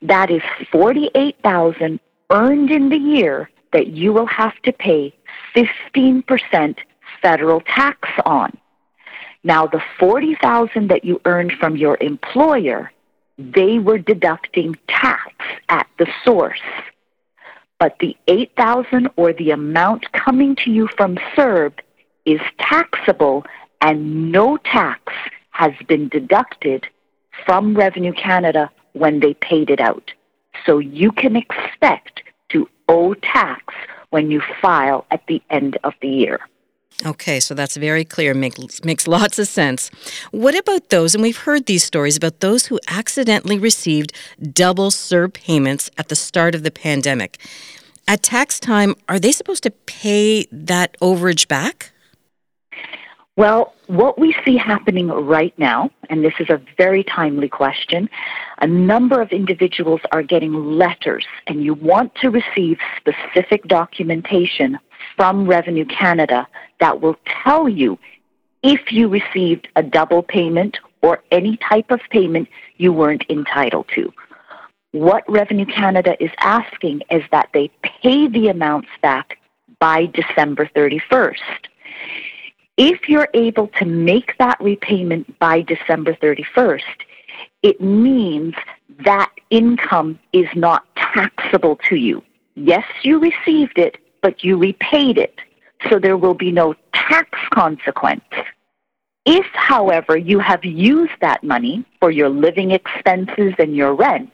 That 0.01 0.29
is 0.29 0.41
48,000 0.71 1.99
earned 2.29 2.71
in 2.71 2.89
the 2.89 2.97
year 2.97 3.49
that 3.73 3.87
you 3.87 4.13
will 4.13 4.27
have 4.27 4.59
to 4.63 4.71
pay 4.71 5.13
15% 5.55 6.77
federal 7.21 7.61
tax 7.61 8.09
on. 8.25 8.55
Now 9.43 9.65
the 9.65 9.81
40,000 9.99 10.87
that 10.89 11.03
you 11.03 11.21
earned 11.25 11.53
from 11.53 11.77
your 11.77 11.97
employer, 12.01 12.91
they 13.37 13.79
were 13.79 13.97
deducting 13.97 14.75
tax 14.87 15.33
at 15.69 15.87
the 15.99 16.07
source 16.23 16.59
but 17.79 17.97
the 17.99 18.15
8000 18.27 19.09
or 19.15 19.33
the 19.33 19.51
amount 19.51 20.11
coming 20.13 20.55
to 20.57 20.71
you 20.71 20.87
from 20.97 21.15
CERB 21.35 21.79
is 22.25 22.41
taxable 22.59 23.45
and 23.81 24.31
no 24.31 24.57
tax 24.57 25.13
has 25.51 25.73
been 25.87 26.09
deducted 26.09 26.87
from 27.45 27.75
Revenue 27.75 28.13
Canada 28.13 28.69
when 28.93 29.19
they 29.19 29.33
paid 29.35 29.69
it 29.69 29.79
out. 29.79 30.11
So 30.65 30.79
you 30.79 31.11
can 31.11 31.35
expect 31.35 32.23
to 32.49 32.67
owe 32.89 33.13
tax 33.15 33.73
when 34.09 34.31
you 34.31 34.41
file 34.61 35.05
at 35.11 35.25
the 35.27 35.41
end 35.49 35.77
of 35.83 35.93
the 36.01 36.07
year. 36.07 36.39
Okay, 37.05 37.39
so 37.39 37.53
that's 37.53 37.77
very 37.77 38.03
clear, 38.03 38.33
makes, 38.33 38.83
makes 38.83 39.07
lots 39.07 39.37
of 39.37 39.47
sense. 39.47 39.91
What 40.31 40.57
about 40.57 40.89
those, 40.89 41.13
and 41.13 41.21
we've 41.21 41.37
heard 41.37 41.67
these 41.67 41.83
stories 41.83 42.17
about 42.17 42.39
those 42.39 42.65
who 42.65 42.79
accidentally 42.87 43.59
received 43.59 44.13
double 44.51 44.89
CERB 44.89 45.33
payments 45.33 45.91
at 45.99 46.09
the 46.09 46.15
start 46.15 46.55
of 46.55 46.63
the 46.63 46.71
pandemic. 46.71 47.39
At 48.07 48.23
tax 48.23 48.59
time, 48.59 48.95
are 49.07 49.19
they 49.19 49.31
supposed 49.31 49.63
to 49.63 49.71
pay 49.71 50.47
that 50.51 50.99
overage 50.99 51.47
back? 51.47 51.91
Well, 53.35 53.75
what 53.85 54.17
we 54.17 54.35
see 54.43 54.57
happening 54.57 55.09
right 55.09 55.53
now, 55.59 55.91
and 56.09 56.25
this 56.25 56.33
is 56.39 56.49
a 56.49 56.59
very 56.77 57.03
timely 57.03 57.47
question, 57.47 58.09
a 58.59 58.65
number 58.65 59.21
of 59.21 59.29
individuals 59.29 60.01
are 60.11 60.23
getting 60.23 60.53
letters, 60.53 61.25
and 61.45 61.63
you 61.63 61.75
want 61.75 62.15
to 62.15 62.31
receive 62.31 62.79
specific 62.97 63.67
documentation 63.67 64.79
from 65.17 65.47
Revenue 65.47 65.85
Canada 65.85 66.47
that 66.79 67.01
will 67.01 67.17
tell 67.43 67.67
you 67.67 67.99
if 68.63 68.91
you 68.91 69.09
received 69.09 69.67
a 69.75 69.83
double 69.83 70.23
payment 70.23 70.77
or 71.01 71.21
any 71.31 71.57
type 71.57 71.91
of 71.91 71.99
payment 72.09 72.47
you 72.77 72.93
weren't 72.93 73.25
entitled 73.29 73.87
to. 73.95 74.13
What 74.91 75.29
Revenue 75.29 75.65
Canada 75.65 76.15
is 76.23 76.31
asking 76.39 77.01
is 77.11 77.23
that 77.31 77.49
they 77.53 77.69
pay 77.83 78.27
the 78.27 78.47
amounts 78.47 78.89
back 79.01 79.37
by 79.79 80.05
December 80.07 80.69
31st. 80.75 81.67
If 82.77 83.09
you're 83.09 83.29
able 83.33 83.67
to 83.79 83.85
make 83.85 84.37
that 84.37 84.59
repayment 84.59 85.37
by 85.39 85.61
December 85.61 86.13
31st, 86.13 86.81
it 87.63 87.81
means 87.81 88.53
that 89.03 89.31
income 89.49 90.19
is 90.31 90.47
not 90.55 90.85
taxable 90.95 91.77
to 91.89 91.95
you. 91.95 92.23
Yes, 92.55 92.85
you 93.03 93.19
received 93.19 93.77
it, 93.77 93.97
but 94.21 94.43
you 94.43 94.57
repaid 94.57 95.17
it, 95.17 95.39
so 95.89 95.99
there 95.99 96.17
will 96.17 96.33
be 96.33 96.51
no 96.51 96.75
tax 96.93 97.29
consequence. 97.53 98.23
If, 99.25 99.45
however, 99.53 100.17
you 100.17 100.39
have 100.39 100.63
used 100.63 101.13
that 101.21 101.43
money 101.43 101.85
for 101.99 102.11
your 102.11 102.29
living 102.29 102.71
expenses 102.71 103.53
and 103.59 103.75
your 103.75 103.93
rent, 103.93 104.31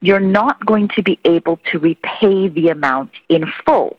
you're 0.00 0.20
not 0.20 0.64
going 0.64 0.88
to 0.96 1.02
be 1.02 1.18
able 1.24 1.58
to 1.70 1.78
repay 1.78 2.48
the 2.48 2.68
amount 2.68 3.10
in 3.28 3.44
full. 3.64 3.98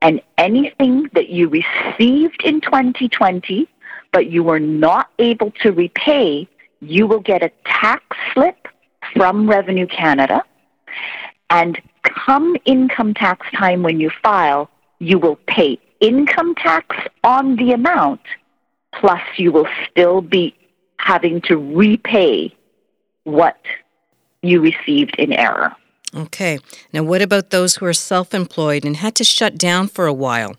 And 0.00 0.20
anything 0.36 1.08
that 1.14 1.28
you 1.28 1.48
received 1.48 2.42
in 2.42 2.60
2020, 2.60 3.68
but 4.12 4.26
you 4.26 4.42
were 4.42 4.60
not 4.60 5.10
able 5.18 5.52
to 5.62 5.72
repay, 5.72 6.48
you 6.80 7.06
will 7.06 7.20
get 7.20 7.42
a 7.42 7.50
tax 7.64 8.04
slip 8.32 8.68
from 9.14 9.48
Revenue 9.48 9.86
Canada 9.86 10.42
and 11.50 11.80
come 12.02 12.56
income 12.64 13.14
tax 13.14 13.46
time 13.54 13.82
when 13.82 14.00
you 14.00 14.10
file, 14.22 14.70
you 14.98 15.18
will 15.18 15.36
pay 15.46 15.78
income 16.00 16.54
tax 16.56 16.96
on 17.24 17.56
the 17.56 17.72
amount, 17.72 18.20
plus 18.94 19.22
you 19.36 19.52
will 19.52 19.68
still 19.88 20.20
be 20.20 20.54
having 20.98 21.40
to 21.42 21.56
repay 21.56 22.54
what 23.24 23.60
you 24.42 24.60
received 24.60 25.14
in 25.18 25.32
error. 25.32 25.74
Okay. 26.14 26.58
Now, 26.92 27.02
what 27.02 27.22
about 27.22 27.50
those 27.50 27.76
who 27.76 27.86
are 27.86 27.92
self 27.92 28.34
employed 28.34 28.84
and 28.84 28.96
had 28.96 29.14
to 29.16 29.24
shut 29.24 29.56
down 29.56 29.88
for 29.88 30.06
a 30.06 30.12
while? 30.12 30.56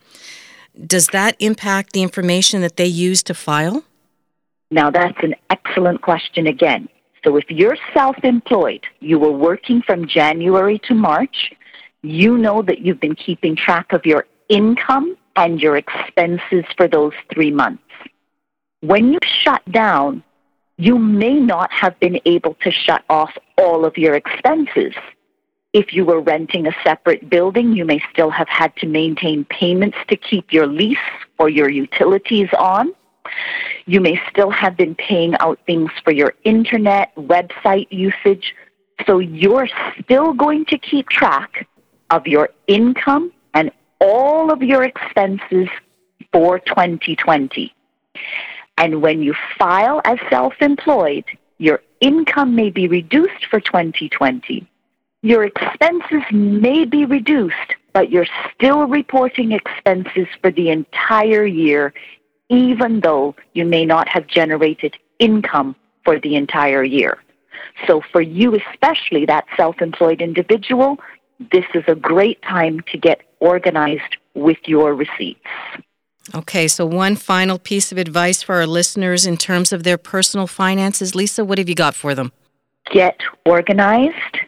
Does 0.86 1.08
that 1.08 1.36
impact 1.38 1.92
the 1.92 2.02
information 2.02 2.60
that 2.62 2.76
they 2.76 2.86
use 2.86 3.22
to 3.24 3.34
file? 3.34 3.84
Now, 4.70 4.90
that's 4.90 5.18
an 5.22 5.34
excellent 5.50 6.02
question 6.02 6.48
again. 6.48 6.88
So 7.24 7.36
if 7.36 7.50
you're 7.50 7.78
self-employed, 7.94 8.84
you 9.00 9.18
were 9.18 9.32
working 9.32 9.80
from 9.82 10.06
January 10.06 10.78
to 10.80 10.94
March, 10.94 11.52
you 12.02 12.36
know 12.36 12.60
that 12.62 12.80
you've 12.80 13.00
been 13.00 13.14
keeping 13.14 13.56
track 13.56 13.94
of 13.94 14.04
your 14.04 14.26
income 14.50 15.16
and 15.36 15.58
your 15.58 15.76
expenses 15.78 16.64
for 16.76 16.86
those 16.86 17.14
three 17.32 17.50
months. 17.50 17.82
When 18.82 19.12
you 19.12 19.18
shut 19.24 19.62
down, 19.72 20.22
you 20.76 20.98
may 20.98 21.34
not 21.34 21.72
have 21.72 21.98
been 21.98 22.20
able 22.26 22.54
to 22.62 22.70
shut 22.70 23.02
off 23.08 23.32
all 23.56 23.86
of 23.86 23.96
your 23.96 24.14
expenses. 24.14 24.92
If 25.72 25.94
you 25.94 26.04
were 26.04 26.20
renting 26.20 26.66
a 26.66 26.72
separate 26.84 27.30
building, 27.30 27.72
you 27.72 27.86
may 27.86 28.00
still 28.12 28.30
have 28.30 28.48
had 28.48 28.76
to 28.76 28.86
maintain 28.86 29.46
payments 29.46 29.96
to 30.08 30.16
keep 30.16 30.52
your 30.52 30.66
lease 30.66 30.98
or 31.38 31.48
your 31.48 31.70
utilities 31.70 32.48
on. 32.58 32.92
You 33.86 34.00
may 34.00 34.20
still 34.30 34.50
have 34.50 34.76
been 34.76 34.94
paying 34.94 35.34
out 35.40 35.58
things 35.66 35.90
for 36.02 36.12
your 36.12 36.34
internet, 36.44 37.14
website 37.16 37.86
usage. 37.90 38.54
So 39.06 39.18
you're 39.18 39.68
still 40.02 40.32
going 40.32 40.64
to 40.66 40.78
keep 40.78 41.08
track 41.08 41.66
of 42.10 42.26
your 42.26 42.50
income 42.66 43.32
and 43.54 43.70
all 44.00 44.52
of 44.52 44.62
your 44.62 44.84
expenses 44.84 45.68
for 46.32 46.58
2020. 46.58 47.72
And 48.78 49.02
when 49.02 49.22
you 49.22 49.34
file 49.58 50.00
as 50.04 50.18
self 50.30 50.54
employed, 50.60 51.24
your 51.58 51.80
income 52.00 52.54
may 52.54 52.70
be 52.70 52.88
reduced 52.88 53.46
for 53.50 53.60
2020. 53.60 54.66
Your 55.22 55.44
expenses 55.44 56.22
may 56.32 56.84
be 56.84 57.06
reduced, 57.06 57.76
but 57.92 58.10
you're 58.10 58.26
still 58.54 58.86
reporting 58.86 59.52
expenses 59.52 60.26
for 60.42 60.50
the 60.50 60.70
entire 60.70 61.46
year, 61.46 61.94
even 62.48 63.00
though 63.00 63.34
you 63.52 63.64
may 63.64 63.84
not 63.84 64.08
have 64.08 64.26
generated 64.26 64.96
income 65.18 65.74
for 66.04 66.18
the 66.18 66.36
entire 66.36 66.84
year. 66.84 67.18
So, 67.86 68.02
for 68.12 68.20
you, 68.20 68.54
especially 68.54 69.26
that 69.26 69.46
self 69.56 69.80
employed 69.80 70.20
individual, 70.20 70.98
this 71.52 71.64
is 71.74 71.84
a 71.88 71.94
great 71.94 72.40
time 72.42 72.80
to 72.92 72.98
get 72.98 73.22
organized 73.40 74.16
with 74.34 74.58
your 74.66 74.94
receipts. 74.94 75.40
Okay, 76.34 76.68
so 76.68 76.86
one 76.86 77.16
final 77.16 77.58
piece 77.58 77.92
of 77.92 77.98
advice 77.98 78.42
for 78.42 78.54
our 78.54 78.66
listeners 78.66 79.26
in 79.26 79.36
terms 79.36 79.72
of 79.72 79.82
their 79.82 79.98
personal 79.98 80.46
finances. 80.46 81.14
Lisa, 81.14 81.44
what 81.44 81.58
have 81.58 81.68
you 81.68 81.74
got 81.74 81.94
for 81.94 82.14
them? 82.14 82.32
Get 82.90 83.20
organized. 83.44 84.38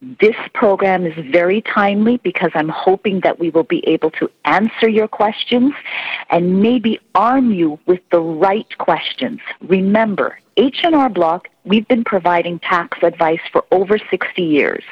This 0.00 0.36
program 0.54 1.04
is 1.06 1.14
very 1.32 1.60
timely 1.60 2.18
because 2.18 2.52
I'm 2.54 2.68
hoping 2.68 3.18
that 3.20 3.40
we 3.40 3.50
will 3.50 3.64
be 3.64 3.86
able 3.88 4.12
to 4.12 4.30
answer 4.44 4.88
your 4.88 5.08
questions 5.08 5.72
and 6.30 6.62
maybe 6.62 7.00
arm 7.16 7.52
you 7.52 7.80
with 7.86 8.00
the 8.12 8.20
right 8.20 8.78
questions. 8.78 9.40
Remember, 9.60 10.38
H&R 10.56 11.08
Block, 11.08 11.48
we've 11.64 11.88
been 11.88 12.04
providing 12.04 12.60
tax 12.60 12.98
advice 13.02 13.40
for 13.50 13.64
over 13.72 13.98
60 13.98 14.40
years. 14.40 14.84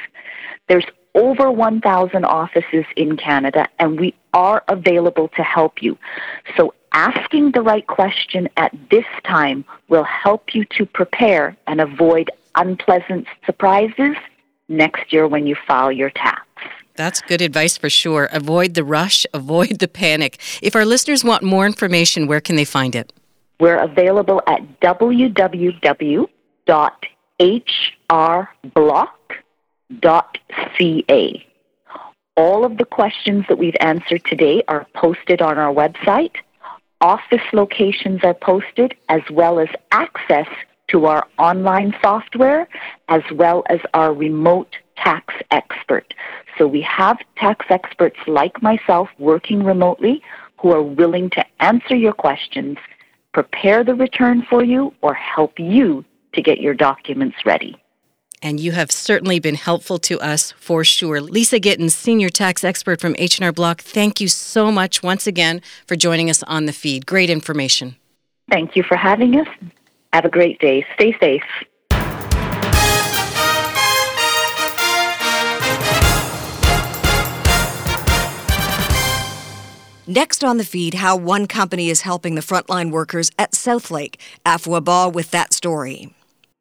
There's 0.69 0.87
over 1.15 1.53
1,000 1.53 2.25
offices 2.25 2.85
in 2.97 3.17
Canada, 3.17 3.69
and 3.79 4.01
we 4.01 4.13
are 4.33 4.65
available 4.67 5.29
to 5.29 5.43
help 5.43 5.83
you. 5.83 5.97
So 6.57 6.75
asking 6.93 7.53
the 7.53 7.63
right 7.63 7.87
question 7.87 8.49
at 8.57 8.75
this 8.91 9.07
time 9.23 9.65
will 9.89 10.05
help 10.05 10.53
you 10.53 10.65
to 10.77 10.85
prepare 10.85 11.57
and 11.69 11.81
avoid 11.81 12.29
unpleasant 12.57 13.29
surprises 13.45 14.17
next 14.69 15.13
year 15.13 15.27
when 15.29 15.47
you 15.47 15.57
file 15.67 15.93
your 15.93 16.11
tax. 16.11 16.43
That's 16.95 17.21
good 17.23 17.43
advice 17.43 17.77
for 17.77 17.91
sure. 17.91 18.29
Avoid 18.33 18.75
the 18.75 18.85
rush, 18.85 19.27
avoid 19.35 19.79
the 19.79 19.89
panic. 19.89 20.39
If 20.63 20.75
our 20.77 20.85
listeners 20.85 21.25
want 21.25 21.43
more 21.43 21.67
information, 21.67 22.27
where 22.27 22.41
can 22.41 22.57
they 22.57 22.65
find 22.65 22.95
it? 22.95 23.13
We're 23.61 23.79
available 23.79 24.43
at 24.47 24.81
www.hrblock.com 24.81 26.27
ca. 30.79 31.47
All 32.37 32.65
of 32.65 32.77
the 32.77 32.85
questions 32.85 33.45
that 33.49 33.59
we've 33.59 33.77
answered 33.81 34.23
today 34.25 34.63
are 34.69 34.87
posted 34.95 35.41
on 35.41 35.59
our 35.59 35.73
website. 35.73 36.33
Office 37.01 37.43
locations 37.53 38.23
are 38.25 38.35
posted, 38.35 38.95
as 39.09 39.23
well 39.31 39.59
as 39.59 39.69
access 39.93 40.49
to 40.89 41.07
our 41.07 41.27
online 41.39 41.95
software, 42.03 42.69
as 43.09 43.23
well 43.33 43.65
as 43.69 43.81
our 43.95 44.13
remote 44.13 44.77
tax 44.97 45.35
expert. 45.51 46.15
So 46.57 46.67
we 46.67 46.81
have 46.83 47.19
tax 47.37 47.67
experts 47.69 48.19
like 48.27 48.63
myself 48.63 49.09
working 49.19 49.63
remotely 49.63 50.23
who 50.59 50.73
are 50.73 50.83
willing 50.83 51.31
to 51.31 51.45
answer 51.61 51.95
your 51.95 52.15
questions, 52.15 52.79
prepare 53.33 53.85
the 53.85 53.95
return 53.95 54.47
for 54.49 54.65
you, 54.65 54.95
or 55.03 55.13
help 55.13 55.59
you 55.59 56.05
to 56.33 56.43
get 56.43 56.61
your 56.61 56.75
documents 56.75 57.37
ready 57.45 57.77
and 58.43 58.61
you 58.61 58.73
have 58.73 58.93
certainly 58.93 59.41
been 59.41 59.55
helpful 59.55 59.99
to 59.99 60.21
us 60.21 60.53
for 60.53 60.85
sure. 60.85 61.21
Lisa 61.21 61.59
Gittens, 61.59 61.95
senior 61.95 62.29
tax 62.29 62.63
expert 62.63 63.01
from 63.01 63.17
H&R 63.19 63.53
Block, 63.53 63.81
thank 63.81 64.21
you 64.21 64.29
so 64.29 64.71
much 64.71 65.03
once 65.03 65.27
again 65.27 65.61
for 65.87 65.97
joining 65.97 66.31
us 66.31 66.43
on 66.45 66.67
the 66.67 66.73
feed. 66.73 67.07
Great 67.07 67.31
information. 67.31 67.97
Thank 68.51 68.77
you 68.77 68.85
for 68.85 68.97
having 68.97 69.41
us. 69.41 69.49
Have 70.13 70.25
a 70.25 70.31
great 70.31 70.59
day. 70.61 70.87
Stay 70.95 71.17
safe. 71.19 71.43
Next 80.09 80.45
on 80.45 80.57
the 80.57 80.65
feed, 80.65 80.95
how 80.95 81.17
one 81.17 81.49
company 81.49 81.91
is 81.91 82.03
helping 82.03 82.37
the 82.37 82.41
frontline 82.41 82.93
workers 82.93 83.31
at 83.41 83.53
Southlake. 83.53 84.15
Afua 84.45 84.83
Ball 84.83 85.11
with 85.11 85.33
that 85.33 85.53
story. 85.53 86.16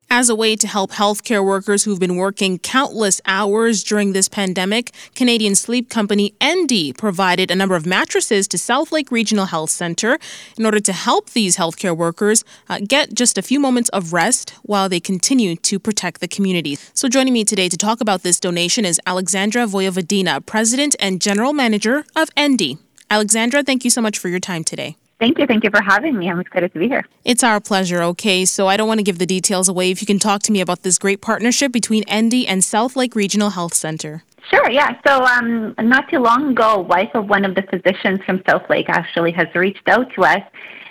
As 0.09 0.29
a 0.29 0.35
way 0.35 0.55
to 0.55 0.67
help 0.67 0.91
healthcare 0.91 1.43
workers 1.43 1.83
who've 1.83 1.99
been 1.99 2.15
working 2.15 2.59
countless 2.59 3.19
hours 3.25 3.83
during 3.83 4.13
this 4.13 4.29
pandemic, 4.29 4.91
Canadian 5.15 5.55
sleep 5.55 5.89
company 5.89 6.33
Endy 6.39 6.93
provided 6.93 7.49
a 7.49 7.55
number 7.55 7.75
of 7.75 7.85
mattresses 7.85 8.47
to 8.49 8.57
Southlake 8.57 9.11
Regional 9.11 9.45
Health 9.45 9.71
Centre 9.71 10.19
in 10.57 10.65
order 10.65 10.79
to 10.79 10.93
help 10.93 11.31
these 11.31 11.57
healthcare 11.57 11.97
workers 11.97 12.43
uh, 12.69 12.79
get 12.87 13.13
just 13.13 13.37
a 13.37 13.41
few 13.41 13.59
moments 13.59 13.89
of 13.89 14.13
rest 14.13 14.51
while 14.61 14.87
they 14.87 14.99
continue 14.99 15.55
to 15.57 15.79
protect 15.79 16.21
the 16.21 16.27
community. 16.27 16.77
So, 16.93 17.09
joining 17.09 17.33
me 17.33 17.43
today 17.43 17.67
to 17.67 17.77
talk 17.77 17.99
about 17.99 18.21
this 18.21 18.39
donation 18.39 18.85
is 18.85 19.01
Alexandra 19.05 19.65
Voyovodina, 19.65 20.45
President 20.45 20.95
and 20.99 21.19
General 21.19 21.51
Manager 21.51 22.05
of 22.15 22.29
Endy. 22.37 22.77
Alexandra, 23.09 23.63
thank 23.63 23.83
you 23.83 23.89
so 23.89 24.01
much 24.01 24.17
for 24.17 24.29
your 24.29 24.39
time 24.39 24.63
today. 24.63 24.97
Thank 25.19 25.39
you. 25.39 25.47
Thank 25.47 25.63
you 25.63 25.69
for 25.69 25.81
having 25.81 26.17
me. 26.17 26.29
I'm 26.29 26.39
excited 26.39 26.73
to 26.73 26.79
be 26.79 26.89
here. 26.89 27.05
It's 27.23 27.43
our 27.43 27.61
pleasure. 27.61 28.01
Okay, 28.03 28.43
so 28.43 28.67
I 28.67 28.75
don't 28.75 28.87
want 28.87 28.99
to 28.99 29.03
give 29.03 29.17
the 29.17 29.25
details 29.25 29.69
away. 29.69 29.89
If 29.89 30.01
you 30.01 30.05
can 30.05 30.19
talk 30.19 30.43
to 30.43 30.51
me 30.51 30.59
about 30.59 30.83
this 30.83 30.97
great 30.97 31.21
partnership 31.21 31.71
between 31.71 32.03
Endy 32.03 32.45
and 32.47 32.61
Southlake 32.61 33.15
Regional 33.15 33.51
Health 33.51 33.73
Center. 33.73 34.23
Sure, 34.49 34.69
yeah. 34.69 34.99
So, 35.07 35.23
um, 35.23 35.73
not 35.79 36.09
too 36.09 36.19
long 36.19 36.51
ago, 36.51 36.79
wife 36.79 37.09
of 37.13 37.29
one 37.29 37.45
of 37.45 37.55
the 37.55 37.63
physicians 37.63 38.19
from 38.25 38.39
Southlake 38.39 38.89
actually 38.89 39.31
has 39.31 39.47
reached 39.55 39.87
out 39.87 40.13
to 40.15 40.23
us, 40.23 40.43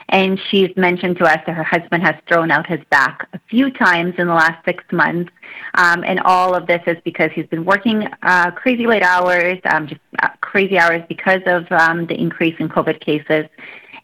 and 0.09 0.41
she's 0.51 0.75
mentioned 0.77 1.19
to 1.19 1.25
us 1.25 1.39
that 1.47 1.55
her 1.55 1.63
husband 1.63 2.03
has 2.03 2.17
thrown 2.27 2.51
out 2.51 2.67
his 2.67 2.81
back 2.91 3.29
a 3.33 3.41
few 3.51 3.71
times 3.71 4.15
in 4.19 4.27
the 4.27 4.35
last 4.35 4.65
six 4.65 4.83
months. 4.91 5.31
Um, 5.75 6.03
and 6.03 6.19
all 6.21 6.55
of 6.55 6.67
this 6.67 6.83
is 6.87 6.97
because 7.05 7.31
he's 7.33 7.47
been 7.47 7.65
working 7.65 8.09
uh, 8.23 8.51
crazy 8.53 8.87
late 8.87 9.03
hours, 9.03 9.59
um, 9.67 9.87
just 9.87 10.01
uh, 10.21 10.31
crazy 10.41 10.79
hours 10.79 11.03
because 11.09 11.43
of 11.47 11.71
um, 11.71 12.07
the 12.07 12.19
increase 12.19 12.57
in 12.59 12.69
COVID 12.69 13.01
cases 13.01 13.47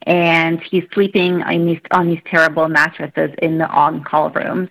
and 0.07 0.61
he's 0.63 0.85
sleeping 0.93 1.43
on 1.43 1.67
these 1.67 1.81
on 1.91 2.09
these 2.09 2.21
terrible 2.27 2.69
mattresses 2.69 3.31
in 3.43 3.59
the 3.59 3.69
on-call 3.69 4.31
rooms. 4.31 4.69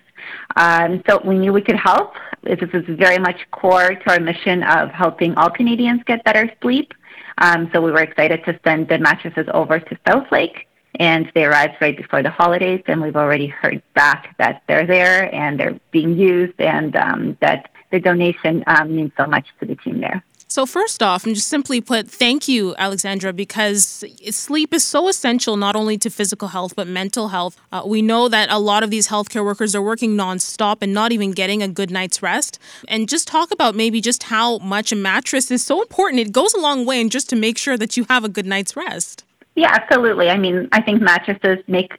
Um, 0.55 1.03
so 1.07 1.21
we 1.23 1.37
knew 1.37 1.53
we 1.53 1.61
could 1.61 1.77
help. 1.77 2.13
This 2.43 2.59
is 2.73 2.85
very 2.97 3.19
much 3.19 3.39
core 3.51 3.95
to 3.95 4.11
our 4.11 4.19
mission 4.19 4.63
of 4.63 4.89
helping 4.89 5.35
all 5.35 5.49
Canadians 5.49 6.01
get 6.05 6.23
better 6.23 6.51
sleep. 6.61 6.93
Um, 7.37 7.69
so 7.71 7.81
we 7.81 7.91
were 7.91 8.01
excited 8.01 8.43
to 8.45 8.59
send 8.63 8.89
the 8.89 8.97
mattresses 8.97 9.47
over 9.53 9.79
to 9.79 9.95
Southlake, 10.05 10.65
and 10.99 11.31
they 11.33 11.45
arrived 11.45 11.75
right 11.79 11.95
before 11.95 12.21
the 12.21 12.29
holidays. 12.29 12.81
And 12.87 13.01
we've 13.01 13.15
already 13.15 13.47
heard 13.47 13.81
back 13.93 14.35
that 14.37 14.63
they're 14.67 14.87
there 14.87 15.33
and 15.33 15.59
they're 15.59 15.79
being 15.91 16.17
used, 16.17 16.59
and 16.59 16.95
um, 16.95 17.37
that 17.39 17.71
the 17.91 17.99
donation 17.99 18.63
um, 18.67 18.95
means 18.95 19.11
so 19.17 19.25
much 19.25 19.47
to 19.59 19.65
the 19.65 19.75
team 19.75 19.99
there. 20.01 20.23
So, 20.51 20.65
first 20.65 21.03
off, 21.03 21.27
and 21.27 21.35
just 21.35 21.47
simply 21.47 21.79
put, 21.79 22.09
thank 22.09 22.47
you, 22.47 22.73
Alexandra, 22.79 23.31
because 23.31 24.03
sleep 24.31 24.73
is 24.73 24.83
so 24.83 25.07
essential 25.07 25.57
not 25.57 25.75
only 25.75 25.95
to 25.99 26.09
physical 26.09 26.47
health, 26.47 26.75
but 26.75 26.87
mental 26.87 27.27
health. 27.27 27.55
Uh, 27.71 27.83
we 27.85 28.01
know 28.01 28.27
that 28.29 28.49
a 28.49 28.57
lot 28.57 28.81
of 28.81 28.89
these 28.89 29.09
healthcare 29.09 29.45
workers 29.45 29.75
are 29.75 29.81
working 29.81 30.17
nonstop 30.17 30.77
and 30.81 30.91
not 30.91 31.11
even 31.11 31.33
getting 31.33 31.61
a 31.61 31.67
good 31.67 31.91
night's 31.91 32.23
rest. 32.23 32.57
And 32.87 33.07
just 33.07 33.27
talk 33.27 33.51
about 33.51 33.75
maybe 33.75 34.01
just 34.01 34.23
how 34.23 34.57
much 34.57 34.91
a 34.91 34.95
mattress 34.95 35.51
is 35.51 35.63
so 35.63 35.83
important. 35.83 36.19
It 36.19 36.31
goes 36.31 36.55
a 36.55 36.59
long 36.59 36.83
way, 36.83 36.99
and 36.99 37.11
just 37.11 37.29
to 37.29 37.35
make 37.35 37.59
sure 37.59 37.77
that 37.77 37.95
you 37.95 38.07
have 38.09 38.23
a 38.23 38.29
good 38.29 38.47
night's 38.47 38.75
rest. 38.75 39.23
Yeah, 39.55 39.69
absolutely. 39.71 40.29
I 40.29 40.39
mean, 40.39 40.67
I 40.71 40.81
think 40.81 40.99
mattresses 40.99 41.59
make 41.67 41.91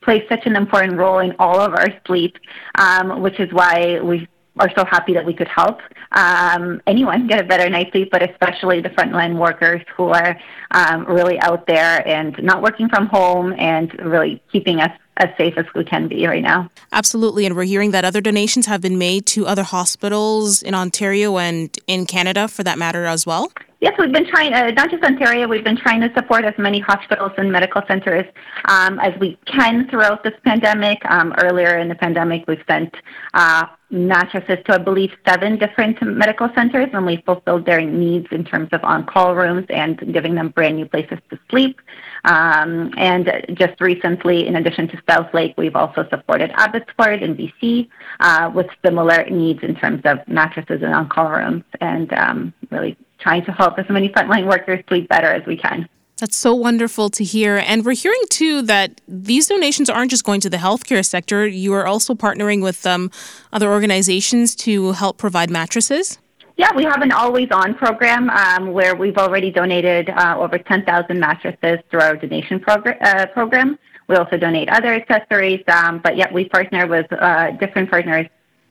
play 0.00 0.24
such 0.30 0.46
an 0.46 0.56
important 0.56 0.96
role 0.96 1.18
in 1.18 1.36
all 1.38 1.60
of 1.60 1.74
our 1.74 1.88
sleep, 2.06 2.38
um, 2.76 3.20
which 3.20 3.38
is 3.38 3.52
why 3.52 4.00
we 4.00 4.26
are 4.58 4.70
so 4.76 4.84
happy 4.84 5.14
that 5.14 5.24
we 5.24 5.34
could 5.34 5.48
help 5.48 5.80
um, 6.12 6.80
anyone 6.86 7.26
get 7.26 7.40
a 7.40 7.44
better 7.44 7.68
night's 7.68 7.92
sleep, 7.92 8.10
but 8.10 8.28
especially 8.28 8.80
the 8.80 8.90
frontline 8.90 9.38
workers 9.38 9.82
who 9.96 10.08
are 10.08 10.38
um, 10.70 11.04
really 11.06 11.38
out 11.40 11.66
there 11.66 12.06
and 12.06 12.40
not 12.42 12.62
working 12.62 12.88
from 12.88 13.06
home 13.06 13.54
and 13.58 13.92
really 14.00 14.42
keeping 14.50 14.80
us 14.80 14.90
as 15.18 15.28
safe 15.36 15.54
as 15.56 15.66
we 15.74 15.84
can 15.84 16.08
be 16.08 16.26
right 16.26 16.42
now. 16.42 16.70
Absolutely. 16.92 17.44
And 17.44 17.56
we're 17.56 17.64
hearing 17.64 17.90
that 17.90 18.04
other 18.04 18.20
donations 18.20 18.66
have 18.66 18.80
been 18.80 18.98
made 18.98 19.26
to 19.26 19.46
other 19.46 19.64
hospitals 19.64 20.62
in 20.62 20.74
Ontario 20.74 21.38
and 21.38 21.76
in 21.86 22.06
Canada 22.06 22.46
for 22.46 22.62
that 22.62 22.78
matter 22.78 23.04
as 23.04 23.26
well. 23.26 23.52
Yes, 23.80 23.94
we've 23.98 24.12
been 24.12 24.26
trying, 24.26 24.52
uh, 24.52 24.70
not 24.72 24.90
just 24.90 25.04
Ontario, 25.04 25.46
we've 25.46 25.62
been 25.62 25.76
trying 25.76 26.00
to 26.00 26.12
support 26.12 26.44
as 26.44 26.54
many 26.58 26.80
hospitals 26.80 27.30
and 27.36 27.52
medical 27.52 27.82
centers 27.86 28.24
um, 28.64 28.98
as 28.98 29.16
we 29.20 29.38
can 29.46 29.88
throughout 29.88 30.24
this 30.24 30.34
pandemic. 30.44 30.98
Um, 31.08 31.32
earlier 31.38 31.78
in 31.78 31.88
the 31.88 31.94
pandemic, 31.94 32.44
we've 32.48 32.62
sent 32.68 32.92
uh, 33.34 33.66
mattresses 33.90 34.58
to, 34.66 34.74
I 34.74 34.78
believe, 34.78 35.12
seven 35.26 35.58
different 35.58 36.02
medical 36.02 36.50
centers, 36.54 36.88
and 36.92 37.06
we 37.06 37.18
fulfilled 37.24 37.64
their 37.64 37.80
needs 37.80 38.26
in 38.30 38.44
terms 38.44 38.68
of 38.72 38.84
on 38.84 39.06
call 39.06 39.34
rooms 39.34 39.66
and 39.70 40.12
giving 40.12 40.34
them 40.34 40.50
brand 40.50 40.76
new 40.76 40.86
places 40.86 41.18
to 41.30 41.38
sleep. 41.50 41.80
Um, 42.24 42.92
and 42.96 43.30
just 43.54 43.80
recently, 43.80 44.46
in 44.46 44.56
addition 44.56 44.88
to 44.88 44.96
Southlake, 45.08 45.54
we've 45.56 45.76
also 45.76 46.06
supported 46.10 46.50
Abbotsford 46.54 47.22
in 47.22 47.36
BC 47.36 47.88
uh, 48.20 48.50
with 48.54 48.66
similar 48.84 49.24
needs 49.30 49.62
in 49.62 49.74
terms 49.74 50.02
of 50.04 50.26
mattresses 50.28 50.82
and 50.82 50.92
on 50.92 51.08
call 51.08 51.30
rooms, 51.30 51.64
and 51.80 52.12
um, 52.12 52.52
really 52.70 52.96
trying 53.18 53.44
to 53.44 53.52
help 53.52 53.78
as 53.78 53.88
many 53.88 54.08
frontline 54.10 54.46
workers 54.46 54.84
sleep 54.88 55.08
better 55.08 55.28
as 55.28 55.46
we 55.46 55.56
can. 55.56 55.88
That's 56.18 56.36
so 56.36 56.52
wonderful 56.52 57.10
to 57.10 57.22
hear. 57.22 57.58
And 57.58 57.84
we're 57.84 57.94
hearing 57.94 58.20
too 58.28 58.62
that 58.62 59.00
these 59.06 59.46
donations 59.46 59.88
aren't 59.88 60.10
just 60.10 60.24
going 60.24 60.40
to 60.40 60.50
the 60.50 60.56
healthcare 60.56 61.04
sector. 61.06 61.46
You 61.46 61.72
are 61.74 61.86
also 61.86 62.14
partnering 62.14 62.60
with 62.60 62.84
um, 62.86 63.10
other 63.52 63.70
organizations 63.70 64.56
to 64.56 64.92
help 64.92 65.16
provide 65.16 65.48
mattresses. 65.48 66.18
Yeah, 66.56 66.74
we 66.74 66.82
have 66.82 67.02
an 67.02 67.12
always 67.12 67.48
on 67.52 67.74
program 67.74 68.30
um, 68.30 68.72
where 68.72 68.96
we've 68.96 69.16
already 69.16 69.52
donated 69.52 70.10
uh, 70.10 70.34
over 70.36 70.58
10,000 70.58 71.20
mattresses 71.20 71.78
through 71.88 72.00
our 72.00 72.16
donation 72.16 72.60
uh, 72.66 73.26
program. 73.26 73.78
We 74.08 74.16
also 74.16 74.36
donate 74.36 74.68
other 74.70 74.92
accessories, 74.92 75.62
um, 75.68 76.00
but 76.02 76.16
yet 76.16 76.32
we 76.32 76.48
partner 76.48 76.88
with 76.88 77.12
uh, 77.12 77.52
different 77.52 77.90
partners, 77.90 78.26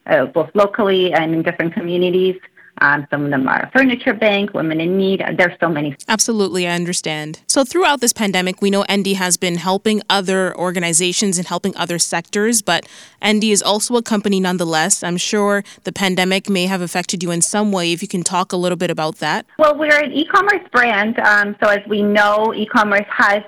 uh, 0.06 0.26
both 0.26 0.50
locally 0.54 1.14
and 1.14 1.34
in 1.34 1.43
different 1.43 1.74
communities. 1.74 2.36
Um, 2.82 3.08
some 3.10 3.26
of 3.26 3.32
them 3.32 3.48
are 3.48 3.70
Furniture 3.74 4.14
Bank, 4.14 4.54
Women 4.54 4.80
in 4.80 4.98
Need. 4.98 5.24
There's 5.38 5.58
so 5.60 5.70
many. 5.70 5.96
Absolutely, 6.08 6.68
I 6.68 6.72
understand. 6.72 7.42
So 7.48 7.64
throughout 7.64 8.02
this 8.02 8.14
pandemic, 8.14 8.62
we 8.62 8.70
know 8.70 8.84
Endy 8.84 9.14
has 9.16 9.38
been 9.38 9.56
helping 9.56 10.02
other 10.10 10.56
organizations 10.58 11.38
and 11.38 11.48
helping 11.48 11.76
other 11.76 12.00
sectors, 12.00 12.62
but 12.62 12.88
Endy 13.22 13.52
is 13.52 13.62
also 13.62 13.96
a 13.96 14.02
company 14.02 14.40
nonetheless. 14.40 15.04
I'm 15.04 15.18
sure 15.18 15.64
the 15.84 15.92
pandemic 15.92 16.50
may 16.50 16.66
have 16.66 16.82
affected 16.82 17.24
you 17.24 17.32
in 17.32 17.42
some 17.42 17.72
way. 17.72 17.92
If 17.92 18.02
you 18.02 18.08
can 18.08 18.24
talk 18.24 18.52
a 18.52 18.58
little 18.58 18.78
bit 18.78 18.92
about 18.92 19.18
that. 19.18 19.46
Well, 19.58 19.78
we're 19.78 20.04
an 20.04 20.12
e-commerce 20.12 20.68
brand, 20.72 21.20
um, 21.20 21.56
so 21.62 21.70
as 21.70 21.86
we 21.88 22.04
know, 22.04 22.54
e-commerce 22.54 23.06
has 23.10 23.44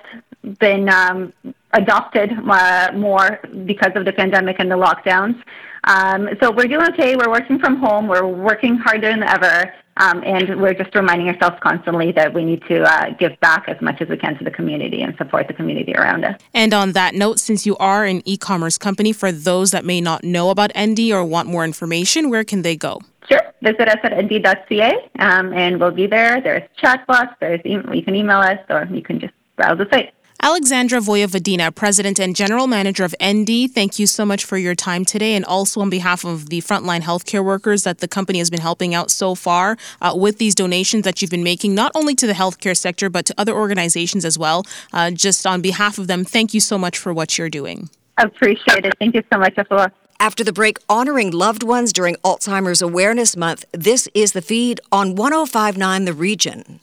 been 0.59 0.89
um, 0.89 1.33
adopted 1.73 2.31
uh, 2.31 2.91
more 2.95 3.39
because 3.65 3.91
of 3.95 4.05
the 4.05 4.13
pandemic 4.13 4.55
and 4.59 4.71
the 4.71 4.75
lockdowns. 4.75 5.41
Um, 5.85 6.29
so 6.41 6.51
we're 6.51 6.67
doing 6.67 6.87
okay. 6.89 7.15
We're 7.15 7.31
working 7.31 7.59
from 7.59 7.77
home. 7.77 8.07
We're 8.07 8.25
working 8.25 8.77
harder 8.77 9.09
than 9.09 9.23
ever. 9.23 9.73
Um, 9.97 10.23
and 10.25 10.61
we're 10.61 10.73
just 10.73 10.95
reminding 10.95 11.27
ourselves 11.27 11.57
constantly 11.61 12.13
that 12.13 12.33
we 12.33 12.45
need 12.45 12.63
to 12.69 12.83
uh, 12.83 13.09
give 13.19 13.37
back 13.41 13.65
as 13.67 13.81
much 13.81 14.01
as 14.01 14.07
we 14.07 14.15
can 14.15 14.37
to 14.37 14.45
the 14.45 14.51
community 14.51 15.01
and 15.01 15.15
support 15.17 15.47
the 15.47 15.53
community 15.53 15.93
around 15.93 16.23
us. 16.23 16.39
And 16.53 16.73
on 16.73 16.93
that 16.93 17.15
note, 17.15 17.37
since 17.39 17.65
you 17.65 17.75
are 17.77 18.05
an 18.05 18.21
e 18.25 18.37
commerce 18.37 18.77
company, 18.77 19.11
for 19.11 19.31
those 19.31 19.71
that 19.71 19.83
may 19.83 19.99
not 19.99 20.23
know 20.23 20.51
about 20.51 20.71
Endy 20.73 21.11
or 21.11 21.25
want 21.25 21.49
more 21.49 21.65
information, 21.65 22.29
where 22.29 22.45
can 22.45 22.61
they 22.61 22.77
go? 22.77 23.01
Sure. 23.27 23.41
Visit 23.61 23.89
us 23.89 23.97
at 24.03 24.13
endy.ca 24.13 25.09
um, 25.19 25.53
and 25.53 25.79
we'll 25.79 25.91
be 25.91 26.07
there. 26.07 26.39
There's 26.39 26.63
chat 26.77 27.05
box. 27.05 27.35
There's 27.41 27.59
e- 27.65 27.77
you 27.93 28.01
can 28.01 28.15
email 28.15 28.39
us 28.39 28.59
or 28.69 28.87
you 28.89 29.01
can 29.01 29.19
just 29.19 29.33
browse 29.57 29.77
the 29.77 29.87
site. 29.91 30.13
Alexandra 30.41 31.01
Voivodina, 31.01 31.73
President 31.73 32.17
and 32.17 32.33
General 32.33 32.65
Manager 32.65 33.03
of 33.03 33.13
Endy, 33.19 33.67
thank 33.67 33.99
you 33.99 34.07
so 34.07 34.23
much 34.23 34.45
for 34.45 34.57
your 34.57 34.73
time 34.73 35.03
today. 35.03 35.35
And 35.35 35.43
also 35.43 35.81
on 35.81 35.89
behalf 35.89 36.23
of 36.23 36.49
the 36.49 36.61
frontline 36.61 37.01
healthcare 37.01 37.43
workers 37.43 37.83
that 37.83 37.97
the 37.97 38.07
company 38.07 38.39
has 38.39 38.49
been 38.49 38.61
helping 38.61 38.95
out 38.95 39.11
so 39.11 39.35
far 39.35 39.77
uh, 40.01 40.13
with 40.15 40.37
these 40.37 40.55
donations 40.55 41.03
that 41.03 41.21
you've 41.21 41.29
been 41.29 41.43
making, 41.43 41.75
not 41.75 41.91
only 41.93 42.15
to 42.15 42.25
the 42.25 42.31
healthcare 42.31 42.75
sector, 42.75 43.09
but 43.09 43.25
to 43.25 43.35
other 43.37 43.53
organizations 43.53 44.23
as 44.23 44.39
well. 44.39 44.65
Uh, 44.93 45.11
just 45.11 45.45
on 45.45 45.61
behalf 45.61 45.97
of 45.97 46.07
them, 46.07 46.23
thank 46.23 46.53
you 46.53 46.61
so 46.61 46.77
much 46.77 46.97
for 46.97 47.13
what 47.13 47.37
you're 47.37 47.49
doing. 47.49 47.89
Appreciate 48.17 48.85
it. 48.85 48.93
Thank 48.97 49.15
you 49.15 49.23
so 49.31 49.39
much, 49.39 49.55
Afua. 49.55 49.91
After 50.21 50.45
the 50.45 50.53
break, 50.53 50.77
honoring 50.87 51.31
loved 51.31 51.63
ones 51.63 51.91
during 51.91 52.15
Alzheimer's 52.23 52.81
Awareness 52.81 53.35
Month, 53.35 53.65
this 53.73 54.07
is 54.13 54.31
the 54.31 54.41
feed 54.41 54.79
on 54.89 55.15
1059 55.15 56.05
The 56.05 56.13
Region. 56.13 56.79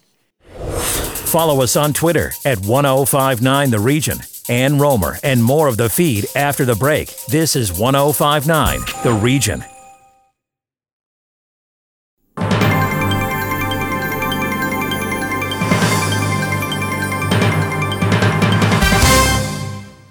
Follow 1.36 1.60
us 1.60 1.76
on 1.76 1.92
Twitter 1.92 2.32
at 2.46 2.60
1059 2.60 3.70
The 3.70 3.78
Region. 3.78 4.20
Ann 4.48 4.78
Romer 4.78 5.18
and 5.22 5.44
more 5.44 5.68
of 5.68 5.76
the 5.76 5.90
feed 5.90 6.24
after 6.34 6.64
the 6.64 6.74
break. 6.74 7.14
This 7.26 7.54
is 7.54 7.70
1059 7.70 8.80
The 9.02 9.12
Region. 9.12 9.62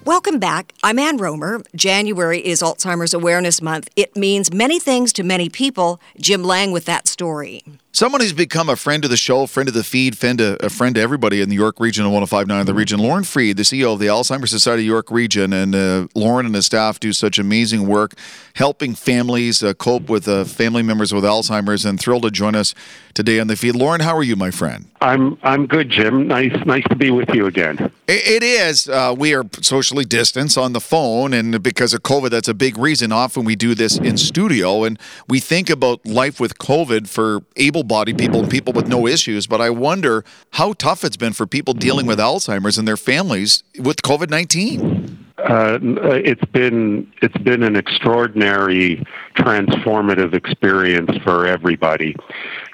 Welcome 0.06 0.38
back. 0.38 0.74
I'm 0.84 1.00
Ann 1.00 1.18
Romer. 1.18 1.64
January 1.76 2.46
is 2.46 2.62
Alzheimer's 2.62 3.16
Awareness 3.16 3.64
Month. 3.64 3.90
It 3.96 4.16
means 4.16 4.54
many 4.54 4.80
things 4.80 5.12
to 5.14 5.24
many 5.24 5.50
people. 5.50 6.00
Jim 6.20 6.44
Lang 6.44 6.72
with 6.72 6.86
that 6.86 7.08
story. 7.08 7.64
Someone 7.96 8.20
who's 8.20 8.34
become 8.34 8.68
a 8.68 8.76
friend 8.76 9.06
of 9.06 9.10
the 9.10 9.16
show, 9.16 9.46
friend 9.48 9.70
of 9.70 9.74
the 9.74 9.82
feed, 9.82 10.18
friend 10.18 10.40
to, 10.40 10.58
a 10.66 10.70
friend 10.70 10.96
to 10.96 11.02
everybody 11.02 11.40
in 11.40 11.48
the 11.48 11.56
York 11.56 11.80
region 11.80 12.06
of 12.06 12.12
1059, 12.12 12.60
of 12.60 12.66
the 12.66 12.74
region. 12.74 13.00
Loren 13.00 13.24
Freid, 13.24 13.56
the 13.56 13.64
CEO 13.64 13.94
of 13.94 14.00
the 14.00 14.08
Alzheimer's 14.08 14.52
Society 14.52 14.84
York 14.84 15.10
region, 15.10 15.54
and 15.54 15.74
uh, 15.74 16.08
Loren 16.14 16.46
and 16.46 16.54
his 16.54 16.66
staff 16.66 17.00
do 17.00 17.14
such 17.14 17.40
amazing 17.40 17.88
work 17.88 18.16
helping 18.56 18.96
families 18.96 19.64
uh, 19.64 19.74
cope 19.74 20.10
with 20.10 20.28
uh, 20.28 20.44
family 20.44 20.84
members 20.84 21.14
with 21.14 21.24
Alzheimer's. 21.24 21.86
And 21.86 21.98
thrilled 21.98 22.24
to 22.24 22.32
join 22.32 22.54
us 22.54 22.76
today 23.14 23.40
on 23.40 23.48
the 23.48 23.56
feed. 23.56 23.76
Loren, 23.76 24.02
how 24.02 24.18
are 24.18 24.24
you, 24.24 24.36
my 24.36 24.52
friend? 24.52 24.90
I'm 25.00 25.38
I'm 25.44 25.66
good, 25.66 25.90
Jim. 25.90 26.28
Nice 26.28 26.66
nice 26.66 26.84
to 26.90 26.96
be 26.96 27.12
with 27.12 27.30
you 27.34 27.46
again. 27.46 27.92
it, 28.08 28.28
it 28.28 28.44
is. 28.44 28.90
Uh, 28.90 29.16
we 29.18 29.34
are 29.34 29.46
socially 29.62 30.04
distanced 30.04 30.58
on 30.58 30.74
the 30.74 30.82
phone, 30.82 31.34
and 31.34 31.62
because 31.64 31.94
of 31.94 32.04
COVID, 32.04 32.30
that's 32.30 32.48
a 32.48 32.54
big 32.54 32.78
reason. 32.78 33.12
Often 33.12 33.46
we 33.46 33.56
do 33.56 33.74
this 33.74 33.98
in 33.98 34.18
studio, 34.18 34.84
and 34.84 35.00
we 35.30 35.40
think 35.40 35.70
about 35.70 36.06
life 36.06 36.40
with 36.40 36.58
COVID 36.58 37.08
for 37.08 37.42
able 37.56 37.85
able-bodied 37.86 38.18
people 38.18 38.40
and 38.42 38.50
people 38.50 38.74
with 38.74 38.88
no 38.88 39.08
issues, 39.08 39.48
but 39.48 39.62
I 39.62 39.70
wonder 39.70 40.24
how 40.54 40.74
tough 40.74 41.04
it's 41.04 41.18
been 41.18 41.34
for 41.34 41.46
people 41.46 41.74
dealing 41.74 42.06
with 42.08 42.20
Alzheimer's 42.20 42.78
and 42.78 42.88
their 42.88 42.98
families 42.98 43.64
with 43.80 44.02
COVID 44.02 44.30
nineteen. 44.30 45.22
Uh, 45.38 45.78
it's 45.82 46.46
been 46.46 47.12
it's 47.22 47.38
been 47.40 47.62
an 47.62 47.76
extraordinary 47.76 49.06
transformative 49.36 50.34
experience 50.34 51.12
for 51.24 51.46
everybody. 51.46 52.16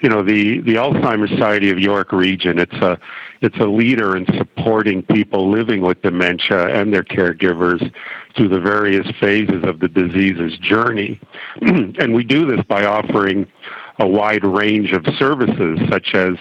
You 0.01 0.09
know, 0.09 0.24
the 0.24 0.62
the 0.62 0.76
Alzheimer's 0.76 1.32
Society 1.32 1.70
of 1.70 1.80
York 1.80 2.14
Region. 2.14 2.59
It's 2.59 2.74
a 2.76 2.97
it's 3.41 3.57
a 3.57 3.66
leader 3.66 4.16
in 4.16 4.26
supporting 4.38 5.01
people 5.03 5.49
living 5.51 5.82
with 5.82 6.01
dementia 6.01 6.68
and 6.70 6.93
their 6.93 7.03
caregivers 7.03 7.82
through 8.38 8.49
the 8.49 8.59
various 8.59 9.07
phases 9.20 9.64
of 9.64 9.80
the 9.80 9.89
disease's 9.89 10.57
journey. 10.59 11.20
and 11.62 12.14
we 12.14 12.24
do 12.24 12.45
this 12.45 12.64
by 12.70 12.86
offering 12.86 13.47
a 14.01 14.07
wide 14.07 14.43
range 14.43 14.93
of 14.93 15.05
services, 15.17 15.79
such 15.89 16.15
as 16.15 16.35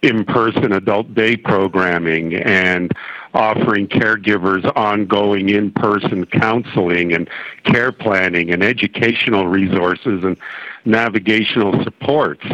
in 0.00 0.24
person 0.24 0.72
adult 0.72 1.12
day 1.12 1.36
programming 1.36 2.34
and 2.34 2.92
offering 3.34 3.86
caregivers 3.88 4.64
ongoing 4.76 5.48
in 5.48 5.72
person 5.72 6.24
counseling 6.26 7.12
and 7.12 7.28
care 7.64 7.92
planning 7.92 8.50
and 8.50 8.62
educational 8.62 9.48
resources 9.48 10.24
and 10.24 10.36
navigational 10.84 11.82
supports. 11.82 12.46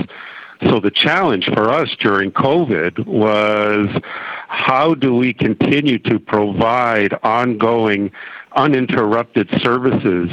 So 0.69 0.81
the 0.81 0.91
challenge 0.91 1.45
for 1.53 1.71
us 1.71 1.95
during 2.01 2.33
COVID 2.33 3.07
was 3.07 3.89
how 4.49 4.95
do 4.95 5.15
we 5.15 5.35
continue 5.35 5.99
to 6.01 6.19
provide 6.19 7.13
ongoing 7.23 8.11
uninterrupted 8.57 9.49
services 9.61 10.31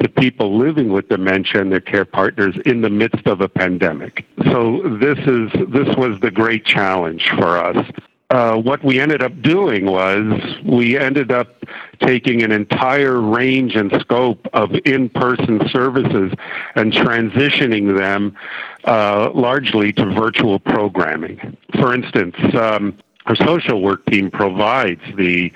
to 0.00 0.08
people 0.08 0.58
living 0.58 0.92
with 0.92 1.08
dementia 1.08 1.60
and 1.60 1.70
their 1.70 1.80
care 1.80 2.04
partners 2.04 2.56
in 2.66 2.80
the 2.80 2.90
midst 2.90 3.26
of 3.26 3.40
a 3.40 3.48
pandemic. 3.48 4.26
So 4.44 4.82
this 5.00 5.18
is 5.18 5.50
this 5.68 5.94
was 5.96 6.18
the 6.20 6.30
great 6.30 6.64
challenge 6.64 7.28
for 7.30 7.58
us. 7.58 7.86
Uh, 8.30 8.56
what 8.56 8.82
we 8.82 8.98
ended 8.98 9.22
up 9.22 9.40
doing 9.40 9.86
was 9.86 10.24
we 10.64 10.98
ended 10.98 11.30
up 11.30 11.64
taking 12.00 12.42
an 12.42 12.50
entire 12.50 13.20
range 13.20 13.76
and 13.76 13.92
scope 14.00 14.48
of 14.52 14.70
in-person 14.84 15.68
services 15.68 16.32
and 16.74 16.92
transitioning 16.92 17.96
them 17.96 18.36
uh, 18.84 19.30
largely 19.32 19.92
to 19.92 20.04
virtual 20.06 20.58
programming. 20.58 21.56
For 21.74 21.94
instance, 21.94 22.34
um, 22.54 22.98
our 23.26 23.36
social 23.36 23.80
work 23.80 24.04
team 24.06 24.30
provides 24.30 25.02
the 25.16 25.52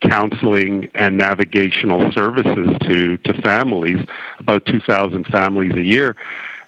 counseling 0.00 0.90
and 0.94 1.16
navigational 1.16 2.10
services 2.12 2.76
to, 2.82 3.16
to 3.18 3.42
families, 3.42 4.04
about 4.38 4.64
2,000 4.66 5.26
families 5.26 5.72
a 5.74 5.82
year. 5.82 6.16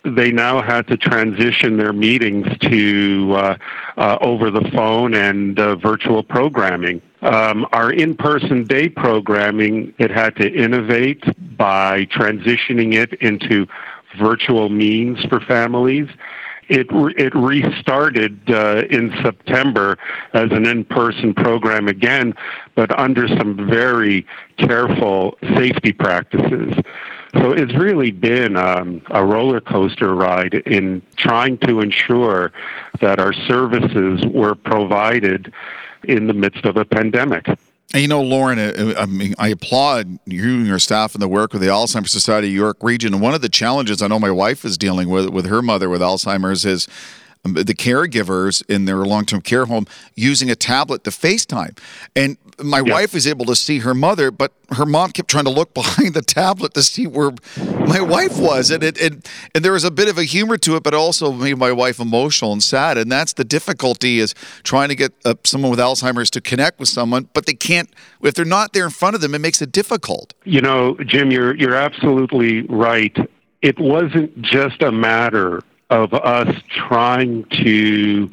They 0.05 0.31
now 0.31 0.63
had 0.63 0.87
to 0.89 0.97
transition 0.97 1.77
their 1.77 1.93
meetings 1.93 2.47
to 2.59 3.35
uh, 3.37 3.57
uh, 3.97 4.19
over 4.21 4.51
the 4.51 4.71
phone 4.75 5.15
and 5.15 5.59
uh, 5.59 5.77
virtual 5.77 6.23
programming. 6.23 7.03
Um, 7.21 7.67
our 7.73 7.91
in-person 7.91 8.65
day 8.65 8.89
programming, 8.89 9.93
it 9.99 10.11
had 10.11 10.37
to 10.37 10.53
innovate 10.53 11.25
by 11.57 12.07
transitioning 12.07 12.95
it 12.95 13.15
into 13.15 13.67
virtual 14.19 14.69
means 14.69 15.25
for 15.25 15.41
families. 15.41 16.09
It, 16.69 16.87
it 16.91 17.35
restarted 17.35 18.39
uh, 18.51 18.85
in 18.91 19.11
September 19.23 19.97
as 20.35 20.53
an 20.53 20.67
in-person 20.67 21.33
program 21.35 21.89
again, 21.89 22.35
but 22.79 22.97
under 22.97 23.27
some 23.27 23.69
very 23.69 24.25
careful 24.57 25.37
safety 25.57 25.93
practices. 25.93 26.73
So 27.35 27.51
it's 27.51 27.75
really 27.75 28.13
been 28.13 28.57
um, 28.57 29.03
a 29.11 29.27
roller 29.27 29.61
coaster 29.61 30.15
ride 30.15 30.55
in 30.55 31.03
trying 31.17 31.59
to 31.67 31.81
ensure 31.81 32.53
that 33.01 33.19
our 33.19 33.33
services 33.33 34.25
were 34.27 34.55
provided 34.55 35.53
in 36.05 36.29
the 36.29 36.33
midst 36.33 36.65
of 36.67 36.77
a 36.77 36.85
pandemic. 36.85 37.49
And 37.49 37.59
you 38.01 38.07
know, 38.07 38.23
Loren, 38.23 38.61
uh, 38.61 38.95
I 38.97 39.07
mean, 39.07 39.35
I 39.41 39.49
applaud 39.49 40.21
you 40.27 40.59
and 40.59 40.67
your 40.69 40.79
staff 40.79 41.15
and 41.15 41.21
the 41.21 41.27
work 41.27 41.55
with 41.55 41.63
the 41.63 41.69
Alzheimer's 41.69 42.13
Society 42.13 42.49
York 42.49 42.77
Region. 42.81 43.19
One 43.19 43.35
of 43.35 43.41
the 43.41 43.49
challenges 43.49 44.03
I 44.03 44.07
know 44.07 44.21
my 44.21 44.31
wife 44.31 44.65
is 44.65 44.79
dealing 44.79 45.09
with 45.09 45.31
with 45.31 45.47
her 45.47 45.63
mother 45.63 45.89
with 45.89 46.01
Alzheimer's 46.01 46.65
is 46.65 46.87
um, 47.45 47.55
the 47.55 47.75
caregivers 47.75 48.63
in 48.69 48.85
their 48.85 48.99
long-term 48.99 49.41
care 49.41 49.67
home 49.67 49.87
using 50.15 50.51
a 50.51 50.55
tablet 50.57 51.03
to 51.05 51.11
FaceTime. 51.11 51.77
And 52.15 52.37
my 52.63 52.83
yeah. 52.85 52.93
wife 52.93 53.15
was 53.15 53.27
able 53.27 53.47
to 53.47 53.57
see 53.57 53.81
her 53.81 53.95
mother, 53.95 54.31
but 54.31 54.53
her 54.71 54.87
mom 54.87 55.13
kept 55.13 55.31
trying 55.31 55.45
to 55.45 55.51
look 55.51 55.75
behind 55.79 56.15
the 56.15 56.23
tablet 56.23 56.75
to 56.75 56.83
see 56.83 57.07
where 57.07 57.33
my 57.87 58.01
wife 58.01 58.39
was. 58.39 58.71
And 58.71 58.83
it 58.83 59.01
and, 59.01 59.27
and 59.55 59.65
there 59.65 59.73
was 59.73 59.85
a 59.85 59.91
bit 59.91 60.09
of 60.09 60.19
a 60.19 60.25
humor 60.25 60.57
to 60.59 60.77
it, 60.77 60.83
but 60.83 60.95
also 60.95 61.33
made 61.33 61.59
my 61.59 61.73
wife 61.73 61.99
emotional 62.01 62.53
and 62.53 62.63
sad. 62.63 62.99
And 62.99 63.11
that's 63.11 63.33
the 63.33 63.45
difficulty 63.45 64.19
is 64.19 64.35
trying 64.63 64.89
to 64.89 64.95
get 64.95 65.13
uh, 65.25 65.35
someone 65.45 65.71
with 65.71 65.81
Alzheimer's 65.81 66.31
to 66.31 66.41
connect 66.41 66.79
with 66.79 66.89
someone, 66.89 67.29
but 67.33 67.47
they 67.47 67.55
can't 67.55 67.91
if 68.23 68.35
they're 68.35 68.45
not 68.45 68.73
there 68.73 68.85
in 68.85 68.91
front 68.91 69.15
of 69.15 69.21
them. 69.21 69.35
It 69.35 69.41
makes 69.41 69.63
it 69.63 69.73
difficult. 69.73 70.35
You 70.45 70.61
know, 70.61 70.97
Jim, 71.07 71.31
you're 71.31 71.55
you're 71.55 71.77
absolutely 71.77 72.63
right. 72.63 73.17
It 73.61 73.79
wasn't 73.79 74.41
just 74.41 74.83
a 74.83 74.93
matter 74.93 75.63
of 75.91 76.13
us 76.13 76.55
trying 76.69 77.45
to 77.45 78.31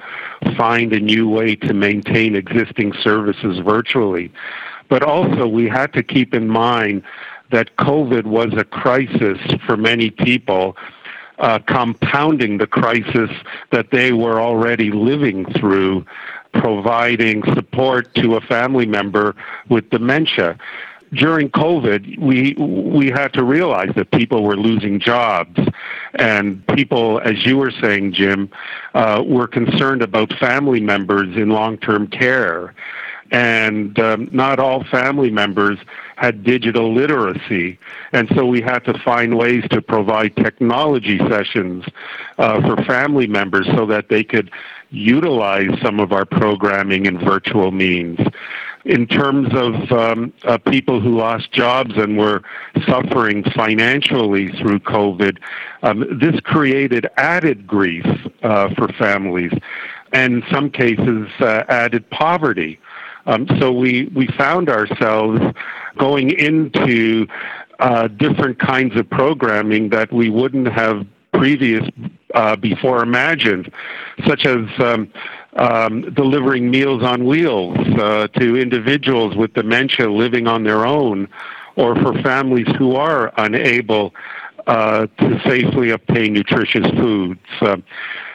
find 0.58 0.92
a 0.94 1.00
new 1.00 1.30
way 1.30 1.56
to 1.56 1.74
maintain 1.74 2.36
existing 2.36 2.94
services 3.02 3.60
virtually. 3.60 4.32
But 4.90 5.04
also, 5.04 5.48
we 5.48 5.68
had 5.68 5.94
to 5.94 6.04
keep 6.04 6.34
in 6.34 6.48
mind 6.48 7.04
that 7.52 7.76
COVID 7.78 8.26
was 8.26 8.54
a 8.58 8.66
crisis 8.66 9.40
for 9.66 9.78
many 9.78 10.10
people, 10.10 10.76
uh, 11.40 11.60
compounding 11.60 12.58
the 12.58 12.68
crisis 12.68 13.30
that 13.72 13.92
they 13.92 14.12
were 14.12 14.40
already 14.40 14.92
living 14.92 15.46
through, 15.54 16.06
providing 16.54 17.44
support 17.54 18.14
to 18.16 18.36
a 18.36 18.42
family 18.42 18.86
member 18.86 19.36
with 19.70 19.90
dementia 19.90 20.58
during 21.14 21.50
COVID, 21.50 22.20
we 22.20 22.54
we 22.54 23.10
had 23.10 23.34
to 23.34 23.44
realize 23.44 23.92
that 23.96 24.12
people 24.12 24.44
were 24.44 24.58
losing 24.58 25.00
jobs, 25.00 25.60
and 26.16 26.66
people, 26.68 27.20
as 27.20 27.46
you 27.46 27.58
were 27.58 27.72
saying, 27.72 28.14
Jim, 28.14 28.50
uh, 28.94 29.24
were 29.26 29.48
concerned 29.48 30.02
about 30.02 30.34
family 30.34 30.80
members 30.80 31.36
in 31.36 31.50
long-term 31.50 32.08
care, 32.08 32.74
and 33.32 33.98
um, 34.00 34.30
not 34.32 34.60
all 34.60 34.84
family 34.86 35.30
members 35.30 35.78
had 36.16 36.44
digital 36.44 36.94
literacy, 36.94 37.78
and 38.12 38.30
so 38.36 38.46
we 38.46 38.62
had 38.62 38.80
to 38.80 38.98
find 39.00 39.38
ways 39.38 39.64
to 39.70 39.82
provide 39.82 40.36
technology 40.38 41.20
sessions 41.30 41.86
uh, 42.38 42.62
for 42.62 42.82
family 42.84 43.28
members 43.28 43.68
so 43.76 43.86
that 43.86 44.10
they 44.10 44.24
could 44.24 44.50
utilize 44.92 45.70
some 45.82 46.00
of 46.00 46.14
our 46.14 46.26
programming 46.26 47.06
in 47.06 47.18
virtual 47.20 47.72
means 47.72 48.20
in 48.86 49.08
terms 49.08 49.50
of 49.54 49.92
um, 49.92 50.32
uh, 50.44 50.58
people 50.60 51.02
who 51.02 51.18
lost 51.18 51.52
jobs 51.52 51.94
and 51.98 52.18
were 52.18 52.44
suffering 52.88 53.44
financially 53.56 54.52
through 54.60 54.80
COVID, 54.80 55.40
um, 55.82 56.06
this 56.20 56.40
created 56.42 57.08
added 57.18 57.66
grief 57.66 58.06
uh, 58.44 58.74
for 58.76 58.88
families, 58.90 59.52
and 60.14 60.36
in 60.36 60.44
some 60.52 60.70
cases, 60.70 61.28
uh, 61.40 61.64
added 61.68 62.08
poverty. 62.12 62.80
Um, 63.26 63.48
so 63.60 63.72
we, 63.72 64.06
we 64.16 64.28
found 64.38 64.70
ourselves 64.70 65.42
going 65.98 66.30
into 66.32 67.28
uh, 67.80 68.08
different 68.08 68.60
kinds 68.60 68.96
of 68.96 69.10
programming 69.10 69.90
that 69.90 70.14
we 70.14 70.30
wouldn't 70.30 70.68
have 70.68 71.08
previous 71.34 71.84
uh, 72.36 72.56
before 72.56 73.02
imagined, 73.02 73.72
such 74.28 74.46
as 74.46 74.60
um, 75.56 76.14
delivering 76.14 76.70
meals 76.70 77.04
on 77.04 77.26
wheels 77.26 77.78
uh, 77.98 78.28
to 78.40 78.58
individuals 78.58 79.36
with 79.36 79.54
dementia 79.54 80.12
living 80.12 80.48
on 80.48 80.64
their 80.64 80.86
own, 80.86 81.28
or 81.76 81.96
for 81.96 82.14
families 82.22 82.68
who 82.78 82.96
are 82.96 83.34
unable 83.38 84.14
uh, 84.68 85.06
to 85.20 85.40
safely 85.46 85.92
obtain 85.92 86.34
nutritious 86.34 86.90
foods. 86.98 87.40
Uh, 87.62 87.78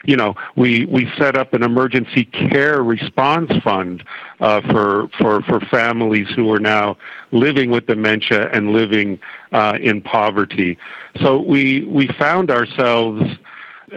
you 0.04 0.16
know, 0.16 0.34
we, 0.56 0.86
we 0.86 1.10
set 1.18 1.36
up 1.36 1.52
an 1.52 1.62
emergency 1.62 2.24
care 2.24 2.82
response 2.82 3.50
fund 3.62 4.02
uh, 4.40 4.60
for, 4.70 5.08
for, 5.18 5.42
for 5.42 5.60
families 5.60 6.28
who 6.34 6.50
are 6.52 6.60
now 6.60 6.96
living 7.32 7.70
with 7.70 7.86
dementia 7.86 8.48
and 8.50 8.72
living 8.72 9.18
uh, 9.52 9.76
in 9.80 10.00
poverty. 10.00 10.78
So 11.20 11.40
we, 11.40 11.84
we 11.84 12.08
found 12.18 12.50
ourselves 12.50 13.22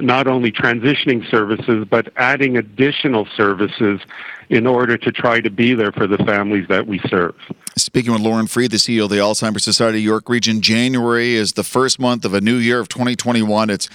not 0.02 0.28
only 0.28 0.52
transitioning 0.52 1.30
services, 1.30 1.86
but 1.90 2.12
adding 2.16 2.58
additional 2.58 3.28
services 3.36 4.02
in 4.50 4.68
order 4.68 4.98
to 4.98 5.12
try 5.12 5.42
to 5.42 5.50
be 5.50 5.74
there 5.74 5.92
for 5.92 6.08
the 6.08 6.18
families 6.20 6.68
that 6.68 6.86
we 6.88 7.00
serve. 7.08 7.36
Speaking 7.78 8.12
with 8.12 8.22
Loren 8.22 8.46
Freid, 8.48 8.72
the 8.72 8.78
CEO 8.78 9.06
of 9.06 9.10
the 9.10 9.18
Alzheimer's 9.18 9.64
Society 9.64 10.02
York 10.02 10.30
Region, 10.30 10.62
January 10.62 11.34
is 11.34 11.54
the 11.54 11.64
first 11.64 12.00
month 12.00 12.26
of 12.26 12.34
a 12.34 12.42
new 12.42 12.56
year 12.56 12.80
of 12.80 12.90
2021. 12.90 13.70
It's 13.70 13.90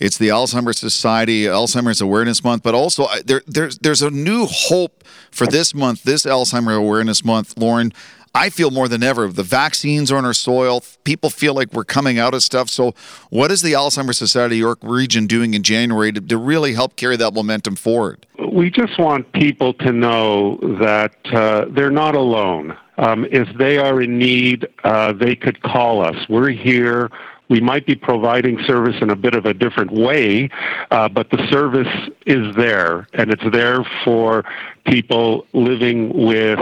it's 0.00 0.18
the 0.18 0.28
Alzheimer's 0.28 0.78
Society 0.78 1.44
Alzheimer's 1.44 2.00
Awareness 2.00 2.42
Month, 2.42 2.62
but 2.62 2.74
also 2.74 3.04
uh, 3.04 3.22
there, 3.24 3.42
there's 3.46 3.78
there's 3.78 4.02
a 4.02 4.10
new 4.10 4.46
hope 4.46 5.04
for 5.30 5.46
this 5.46 5.74
month, 5.74 6.02
this 6.02 6.24
Alzheimer's 6.24 6.76
Awareness 6.76 7.24
Month. 7.24 7.56
Loren, 7.56 7.92
I 8.34 8.50
feel 8.50 8.72
more 8.72 8.88
than 8.88 9.02
ever 9.04 9.28
the 9.28 9.44
vaccines 9.44 10.10
are 10.10 10.16
on 10.16 10.24
our 10.24 10.34
soil. 10.34 10.82
People 11.04 11.30
feel 11.30 11.54
like 11.54 11.72
we're 11.72 11.84
coming 11.84 12.18
out 12.18 12.34
of 12.34 12.42
stuff. 12.42 12.68
So, 12.68 12.94
what 13.30 13.52
is 13.52 13.62
the 13.62 13.72
Alzheimer's 13.72 14.18
Society 14.18 14.56
York 14.56 14.80
Region 14.82 15.26
doing 15.26 15.54
in 15.54 15.62
January 15.62 16.10
to, 16.12 16.20
to 16.20 16.36
really 16.36 16.74
help 16.74 16.96
carry 16.96 17.16
that 17.16 17.32
momentum 17.32 17.76
forward? 17.76 18.26
We 18.52 18.70
just 18.70 18.98
want 18.98 19.32
people 19.32 19.72
to 19.74 19.92
know 19.92 20.56
that 20.80 21.14
uh, 21.32 21.66
they're 21.70 21.90
not 21.90 22.16
alone. 22.16 22.76
Um, 22.98 23.26
if 23.30 23.48
they 23.56 23.78
are 23.78 24.02
in 24.02 24.18
need, 24.18 24.66
uh, 24.82 25.12
they 25.12 25.34
could 25.36 25.62
call 25.62 26.04
us. 26.04 26.16
We're 26.28 26.50
here 26.50 27.10
we 27.48 27.60
might 27.60 27.86
be 27.86 27.94
providing 27.94 28.58
service 28.66 28.96
in 29.00 29.10
a 29.10 29.16
bit 29.16 29.34
of 29.34 29.44
a 29.44 29.54
different 29.54 29.92
way, 29.92 30.48
uh, 30.90 31.08
but 31.08 31.30
the 31.30 31.46
service 31.50 31.92
is 32.26 32.54
there, 32.56 33.06
and 33.12 33.30
it's 33.30 33.44
there 33.52 33.84
for 34.04 34.44
people 34.86 35.46
living 35.52 36.26
with 36.26 36.58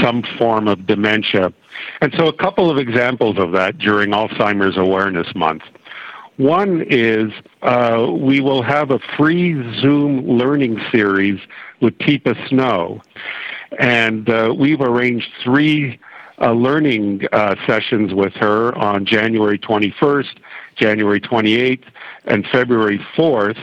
some 0.00 0.22
form 0.38 0.68
of 0.68 0.86
dementia. 0.86 1.52
And 2.00 2.14
so, 2.16 2.28
a 2.28 2.32
couple 2.32 2.70
of 2.70 2.78
examples 2.78 3.38
of 3.38 3.52
that 3.52 3.78
during 3.78 4.10
Alzheimer's 4.10 4.76
Awareness 4.76 5.34
Month. 5.34 5.62
One 6.36 6.84
is 6.88 7.32
uh, 7.62 8.08
we 8.10 8.40
will 8.40 8.62
have 8.62 8.90
a 8.90 8.98
free 9.16 9.54
Zoom 9.80 10.26
learning 10.26 10.80
series 10.90 11.40
with 11.80 11.96
Teepa 11.98 12.48
Snow. 12.48 13.00
And 13.78 14.28
uh, 14.28 14.54
we've 14.56 14.80
arranged 14.80 15.28
three 15.42 16.00
uh, 16.40 16.52
learning 16.52 17.22
uh, 17.32 17.54
sessions 17.66 18.12
with 18.12 18.32
her 18.34 18.74
on 18.76 19.06
January 19.06 19.58
21st, 19.58 20.36
January 20.76 21.20
28th, 21.20 21.84
and 22.24 22.46
February 22.48 22.98
4th. 23.16 23.58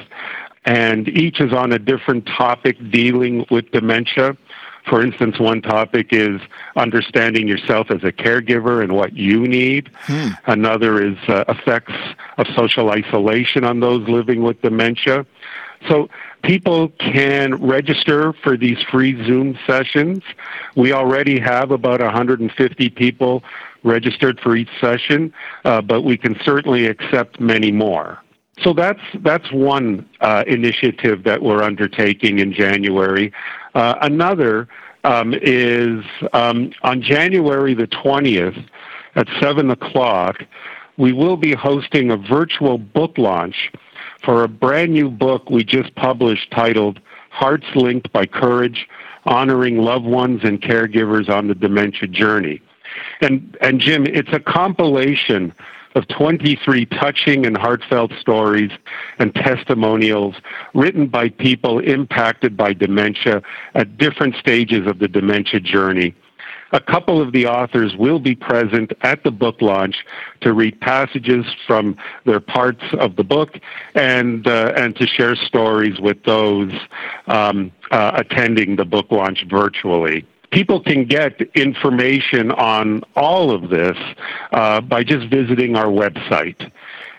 And 0.66 1.08
each 1.10 1.42
is 1.42 1.54
on 1.54 1.72
a 1.72 1.80
different 1.80 2.28
topic 2.28 2.78
dealing 2.92 3.46
with 3.50 3.72
dementia. 3.72 4.38
For 4.88 5.02
instance, 5.04 5.40
one 5.40 5.62
topic 5.62 6.08
is 6.12 6.42
understanding 6.76 7.48
yourself 7.48 7.92
as 7.92 8.04
a 8.04 8.12
caregiver 8.12 8.84
and 8.84 8.94
what 8.94 9.16
you 9.16 9.48
need. 9.48 9.92
Hmm. 10.02 10.30
Another 10.46 11.04
is 11.04 11.18
uh, 11.28 11.44
effects 11.48 11.94
of 12.38 12.48
social 12.56 12.90
isolation 12.90 13.64
on 13.64 13.80
those 13.80 14.08
living 14.08 14.42
with 14.44 14.62
dementia. 14.62 15.26
So 15.88 16.10
people 16.44 16.90
can 17.00 17.56
register 17.56 18.34
for 18.44 18.58
these 18.58 18.78
free 18.92 19.16
Zoom 19.26 19.58
sessions. 19.66 20.24
We 20.76 20.94
already 20.94 21.40
have 21.40 21.72
about 21.72 22.02
150 22.02 22.90
people 22.90 23.44
registered 23.84 24.40
for 24.42 24.56
each 24.56 24.70
session, 24.80 25.34
uh, 25.66 25.82
but 25.82 26.04
we 26.04 26.18
can 26.18 26.40
certainly 26.44 26.86
accept 26.86 27.40
many 27.40 27.72
more. 27.72 28.20
So 28.64 28.74
that's 28.74 29.02
that's 29.22 29.52
one 29.52 30.08
uh, 30.20 30.44
initiative 30.46 31.24
that 31.24 31.42
we're 31.42 31.64
undertaking 31.64 32.40
in 32.40 32.54
January. 32.54 33.34
Uh, 33.74 33.96
another 34.02 34.68
um, 35.04 35.34
is 35.42 36.04
um, 36.34 36.72
on 36.84 37.02
January 37.02 37.74
the 37.74 37.88
20th 37.88 38.64
at 39.16 39.28
7 39.42 39.72
o'clock, 39.72 40.38
we 40.98 41.12
will 41.12 41.38
be 41.38 41.54
hosting 41.54 42.12
a 42.12 42.18
virtual 42.18 42.78
book 42.78 43.18
launch 43.18 43.72
for 44.24 44.44
a 44.44 44.48
brand 44.48 44.94
new 44.94 45.10
book 45.10 45.50
we 45.50 45.64
just 45.64 45.94
published 45.96 46.52
titled 46.52 47.00
Hearts 47.30 47.66
Linked 47.76 48.12
by 48.12 48.26
Courage 48.26 48.88
honoring 49.26 49.78
loved 49.78 50.06
ones 50.06 50.42
and 50.44 50.62
caregivers 50.62 51.30
on 51.30 51.48
the 51.48 51.56
dementia 51.56 52.08
journey. 52.08 52.62
And, 53.22 53.58
and 53.62 53.80
Jim, 53.80 54.06
it's 54.08 54.34
a 54.34 54.40
compilation 54.40 55.54
of 55.96 56.08
23 56.08 56.86
touching 56.86 57.46
and 57.46 57.58
heartfelt 57.58 58.12
stories 58.20 58.72
and 59.20 59.34
testimonials 59.36 60.36
written 60.74 61.08
by 61.08 61.30
people 61.30 61.80
impacted 61.80 62.56
by 62.56 62.74
dementia 62.74 63.42
at 63.76 63.98
different 63.98 64.36
stages 64.36 64.88
of 64.88 65.00
the 65.00 65.08
dementia 65.08 65.60
journey. 65.60 66.16
A 66.74 66.80
couple 66.80 67.22
of 67.22 67.34
the 67.34 67.48
authors 67.48 67.96
will 67.96 68.20
be 68.20 68.36
present 68.36 68.94
at 69.02 69.24
the 69.24 69.32
book 69.32 69.62
launch 69.62 69.96
to 70.42 70.54
read 70.54 70.80
passages 70.80 71.46
from 71.68 71.98
their 72.26 72.40
parts 72.40 72.84
of 73.00 73.16
the 73.16 73.24
book 73.24 73.60
and 73.96 74.48
uh, 74.48 74.74
and 74.76 74.96
to 74.96 75.08
share 75.08 75.36
stories 75.36 76.00
with 76.00 76.24
those 76.24 76.74
um, 77.28 77.72
uh, 77.92 78.12
attending 78.16 78.76
the 78.76 78.86
book 78.86 79.12
launch 79.12 79.46
virtually 79.50 80.26
people 80.52 80.82
can 80.82 81.06
get 81.06 81.42
information 81.56 82.52
on 82.52 83.04
all 83.16 83.52
of 83.52 83.70
this 83.70 83.98
uh, 84.52 84.82
by 84.82 85.04
just 85.04 85.30
visiting 85.30 85.76
our 85.76 85.86
website. 85.86 86.72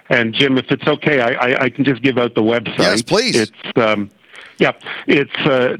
And 0.08 0.34
Jim, 0.34 0.58
if 0.58 0.70
it's 0.70 0.86
okay, 0.86 1.20
I, 1.20 1.32
I, 1.32 1.62
I, 1.62 1.70
can 1.70 1.84
just 1.84 2.02
give 2.02 2.18
out 2.18 2.34
the 2.34 2.42
website. 2.42 2.78
Yes, 2.78 3.02
please. 3.02 3.36
It's 3.36 3.52
um, 3.76 4.10
yeah, 4.58 4.72
it's 5.06 5.34
uh, 5.46 5.76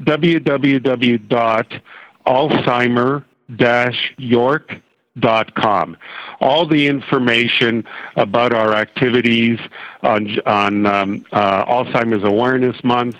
www.alzheimer-york.com. 3.51 5.97
All 6.41 6.65
the 6.65 6.87
information 6.87 7.85
about 8.15 8.53
our 8.53 8.73
activities 8.73 9.59
on 10.01 10.39
on 10.45 10.85
um, 10.85 11.25
uh, 11.31 11.65
Alzheimer's 11.65 12.23
Awareness 12.23 12.83
Month 12.83 13.15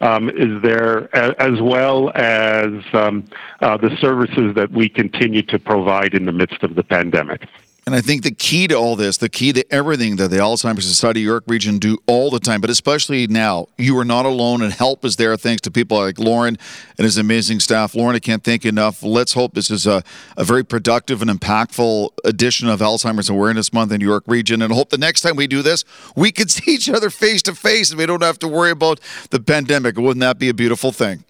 um, 0.00 0.28
is 0.30 0.62
there, 0.62 1.14
as 1.14 1.60
well 1.60 2.10
as 2.14 2.72
um, 2.92 3.24
uh, 3.60 3.76
the 3.76 3.96
services 4.00 4.54
that 4.54 4.70
we 4.70 4.88
continue 4.88 5.42
to 5.42 5.58
provide 5.58 6.14
in 6.14 6.26
the 6.26 6.32
midst 6.32 6.62
of 6.62 6.74
the 6.74 6.82
pandemic. 6.82 7.46
And 7.86 7.94
I 7.94 8.00
think 8.00 8.22
the 8.22 8.30
key 8.30 8.66
to 8.68 8.74
all 8.74 8.96
this, 8.96 9.18
the 9.18 9.28
key 9.28 9.52
to 9.52 9.64
everything 9.70 10.16
that 10.16 10.28
the 10.28 10.38
Alzheimer's 10.38 10.86
Society 10.86 11.20
York 11.20 11.44
Region 11.46 11.78
do 11.78 11.98
all 12.06 12.30
the 12.30 12.40
time, 12.40 12.62
but 12.62 12.70
especially 12.70 13.26
now, 13.26 13.66
you 13.76 13.98
are 13.98 14.06
not 14.06 14.24
alone 14.24 14.62
and 14.62 14.72
help 14.72 15.04
is 15.04 15.16
there 15.16 15.36
thanks 15.36 15.60
to 15.62 15.70
people 15.70 15.98
like 15.98 16.18
Loren 16.18 16.56
and 16.96 17.04
his 17.04 17.18
amazing 17.18 17.60
staff. 17.60 17.94
Loren, 17.94 18.16
I 18.16 18.20
can't 18.20 18.42
thank 18.42 18.64
you 18.64 18.70
enough. 18.70 19.02
Let's 19.02 19.34
hope 19.34 19.52
this 19.52 19.70
is 19.70 19.86
a, 19.86 20.02
a 20.38 20.44
very 20.44 20.64
productive 20.64 21.20
and 21.20 21.30
impactful 21.30 22.08
edition 22.24 22.70
of 22.70 22.80
Alzheimer's 22.80 23.28
Awareness 23.28 23.70
Month 23.70 23.92
in 23.92 24.00
York 24.00 24.24
Region. 24.26 24.62
And 24.62 24.72
hope 24.72 24.88
the 24.88 24.96
next 24.96 25.20
time 25.20 25.36
we 25.36 25.46
do 25.46 25.60
this, 25.60 25.84
we 26.16 26.32
can 26.32 26.48
see 26.54 26.72
each 26.72 26.88
other 26.88 27.10
face 27.10 27.42
to 27.42 27.54
face 27.54 27.90
and 27.90 27.98
we 27.98 28.06
don't 28.06 28.22
have 28.22 28.38
to 28.38 28.48
worry 28.48 28.70
about 28.70 28.98
the 29.28 29.40
pandemic. 29.40 29.98
Wouldn't 29.98 30.20
that 30.20 30.38
be 30.38 30.48
a 30.48 30.54
beautiful 30.54 30.90
thing? 30.90 31.24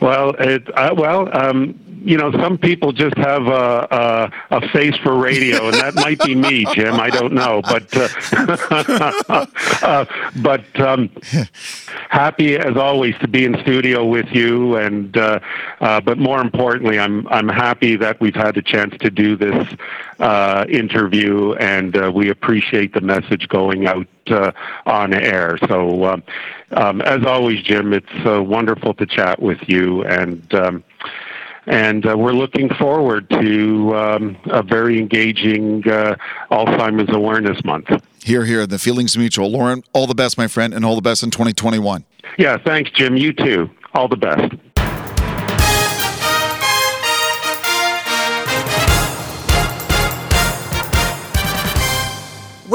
Well, 0.00 0.30
it, 0.38 0.68
uh, 0.76 0.94
well, 0.96 1.28
um, 1.36 1.78
you 2.04 2.16
know, 2.16 2.30
some 2.32 2.58
people 2.58 2.92
just 2.92 3.16
have 3.18 3.46
a, 3.46 4.30
a, 4.50 4.56
a 4.56 4.68
face 4.68 4.96
for 5.02 5.16
radio, 5.16 5.66
and 5.66 5.74
that 5.74 5.94
might 5.96 6.20
be 6.20 6.34
me, 6.34 6.64
Jim. 6.72 6.94
I 6.94 7.10
don't 7.10 7.32
know, 7.32 7.60
but 7.62 7.96
uh, 7.96 9.46
uh, 9.82 10.04
but 10.36 10.80
um, 10.80 11.10
happy 12.08 12.56
as 12.56 12.76
always 12.76 13.14
to 13.18 13.28
be 13.28 13.44
in 13.44 13.60
studio 13.62 14.04
with 14.04 14.26
you, 14.30 14.76
and 14.76 15.16
uh, 15.16 15.40
uh, 15.80 16.00
but 16.00 16.18
more 16.18 16.40
importantly, 16.40 16.98
I'm 16.98 17.26
I'm 17.28 17.48
happy 17.48 17.96
that 17.96 18.20
we've 18.20 18.36
had 18.36 18.56
a 18.56 18.62
chance 18.62 18.94
to 19.00 19.10
do 19.10 19.36
this 19.36 19.68
uh, 20.20 20.64
interview, 20.68 21.54
and 21.54 21.96
uh, 21.96 22.12
we 22.14 22.30
appreciate 22.30 22.94
the 22.94 23.00
message 23.00 23.48
going 23.48 23.86
out 23.86 24.06
on 24.30 25.14
air. 25.14 25.58
So, 25.68 26.04
um, 26.04 26.22
um, 26.72 27.00
as 27.02 27.24
always, 27.24 27.62
Jim, 27.62 27.92
it's 27.92 28.06
uh, 28.26 28.42
wonderful 28.42 28.94
to 28.94 29.06
chat 29.06 29.40
with 29.40 29.58
you, 29.66 30.04
and 30.04 30.54
um, 30.54 30.84
and 31.66 32.06
uh, 32.06 32.16
we're 32.16 32.32
looking 32.32 32.70
forward 32.74 33.28
to 33.30 33.94
um, 33.94 34.36
a 34.46 34.62
very 34.62 34.98
engaging 34.98 35.86
uh, 35.88 36.16
Alzheimer's 36.50 37.14
Awareness 37.14 37.62
Month. 37.64 37.88
Here, 38.22 38.44
here, 38.44 38.66
the 38.66 38.78
feelings 38.78 39.16
mutual. 39.16 39.50
Loren, 39.50 39.82
all 39.92 40.06
the 40.06 40.14
best, 40.14 40.38
my 40.38 40.48
friend, 40.48 40.72
and 40.72 40.84
all 40.84 40.94
the 40.94 41.02
best 41.02 41.22
in 41.22 41.30
2021. 41.30 42.04
Yeah, 42.38 42.56
thanks, 42.58 42.90
Jim. 42.90 43.16
You 43.16 43.32
too. 43.32 43.70
All 43.94 44.08
the 44.08 44.16
best. 44.16 44.54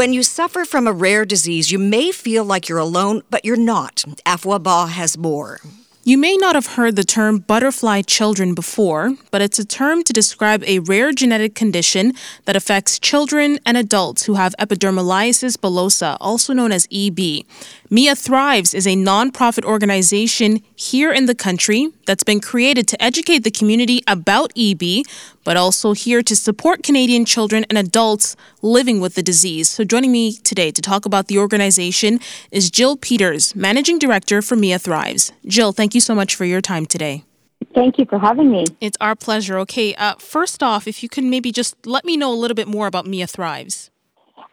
When 0.04 0.12
you 0.12 0.22
suffer 0.22 0.66
from 0.66 0.86
a 0.86 0.92
rare 0.92 1.24
disease, 1.24 1.72
you 1.72 1.80
may 1.80 2.12
feel 2.12 2.44
like 2.44 2.68
you're 2.68 2.78
alone, 2.78 3.22
but 3.30 3.46
you're 3.46 3.56
not. 3.56 4.04
Afua 4.26 4.62
Ball 4.62 4.88
has 4.88 5.18
more. 5.18 5.62
You 6.04 6.18
may 6.18 6.36
not 6.36 6.56
have 6.56 6.76
heard 6.76 6.98
the 6.98 7.06
term 7.06 7.38
butterfly 7.40 8.02
children 8.02 8.54
before, 8.54 9.16
but 9.32 9.42
it's 9.42 9.60
a 9.60 9.64
term 9.64 10.04
to 10.04 10.12
describe 10.12 10.62
a 10.66 10.80
rare 10.80 11.14
genetic 11.14 11.56
condition 11.56 12.12
that 12.44 12.58
affects 12.58 13.00
children 13.00 13.60
and 13.66 13.78
adults 13.78 14.26
who 14.26 14.34
have 14.34 14.54
epidermolysis 14.60 15.56
bullosa, 15.56 16.18
also 16.20 16.52
known 16.52 16.74
as 16.74 16.86
EB. 16.92 17.46
Mia 17.94 18.16
Thrives 18.16 18.74
is 18.74 18.88
a 18.88 18.96
nonprofit 18.96 19.64
organization 19.64 20.64
here 20.76 21.12
in 21.12 21.28
the 21.28 21.36
country 21.36 21.90
that's 22.08 22.24
been 22.24 22.40
created 22.40 22.88
to 22.88 23.00
educate 23.00 23.44
the 23.44 23.52
community 23.52 24.02
about 24.08 24.52
EB, 24.58 25.06
but 25.44 25.58
also 25.58 25.94
here 25.94 26.24
to 26.24 26.36
support 26.36 26.82
Canadian 26.82 27.24
children 27.24 27.68
and 27.70 27.78
adults 27.78 28.36
living 28.64 29.00
with 29.00 29.14
the 29.14 29.22
disease. 29.22 29.70
So, 29.70 29.84
joining 29.84 30.12
me 30.12 30.34
today 30.34 30.72
to 30.72 30.82
talk 30.82 31.06
about 31.06 31.28
the 31.28 31.38
organization 31.38 32.20
is 32.50 32.72
Jill 32.72 32.98
Peters, 32.98 33.56
Managing 33.56 34.00
Director 34.00 34.42
for 34.42 34.56
Mia 34.56 34.80
Thrives. 34.80 35.32
Jill, 35.46 35.72
thank 35.72 35.94
you 35.94 36.02
so 36.02 36.16
much 36.16 36.34
for 36.34 36.46
your 36.46 36.62
time 36.62 36.88
today. 36.88 37.24
Thank 37.76 38.00
you 38.00 38.06
for 38.06 38.18
having 38.18 38.50
me. 38.50 38.66
It's 38.82 38.98
our 39.02 39.16
pleasure. 39.16 39.60
Okay, 39.60 39.94
uh, 39.94 40.16
first 40.16 40.64
off, 40.64 40.88
if 40.88 41.04
you 41.04 41.10
can 41.10 41.30
maybe 41.30 41.52
just 41.52 41.86
let 41.86 42.06
me 42.06 42.18
know 42.18 42.34
a 42.34 42.40
little 42.42 42.56
bit 42.56 42.68
more 42.68 42.88
about 42.88 43.06
Mia 43.06 43.28
Thrives. 43.28 43.92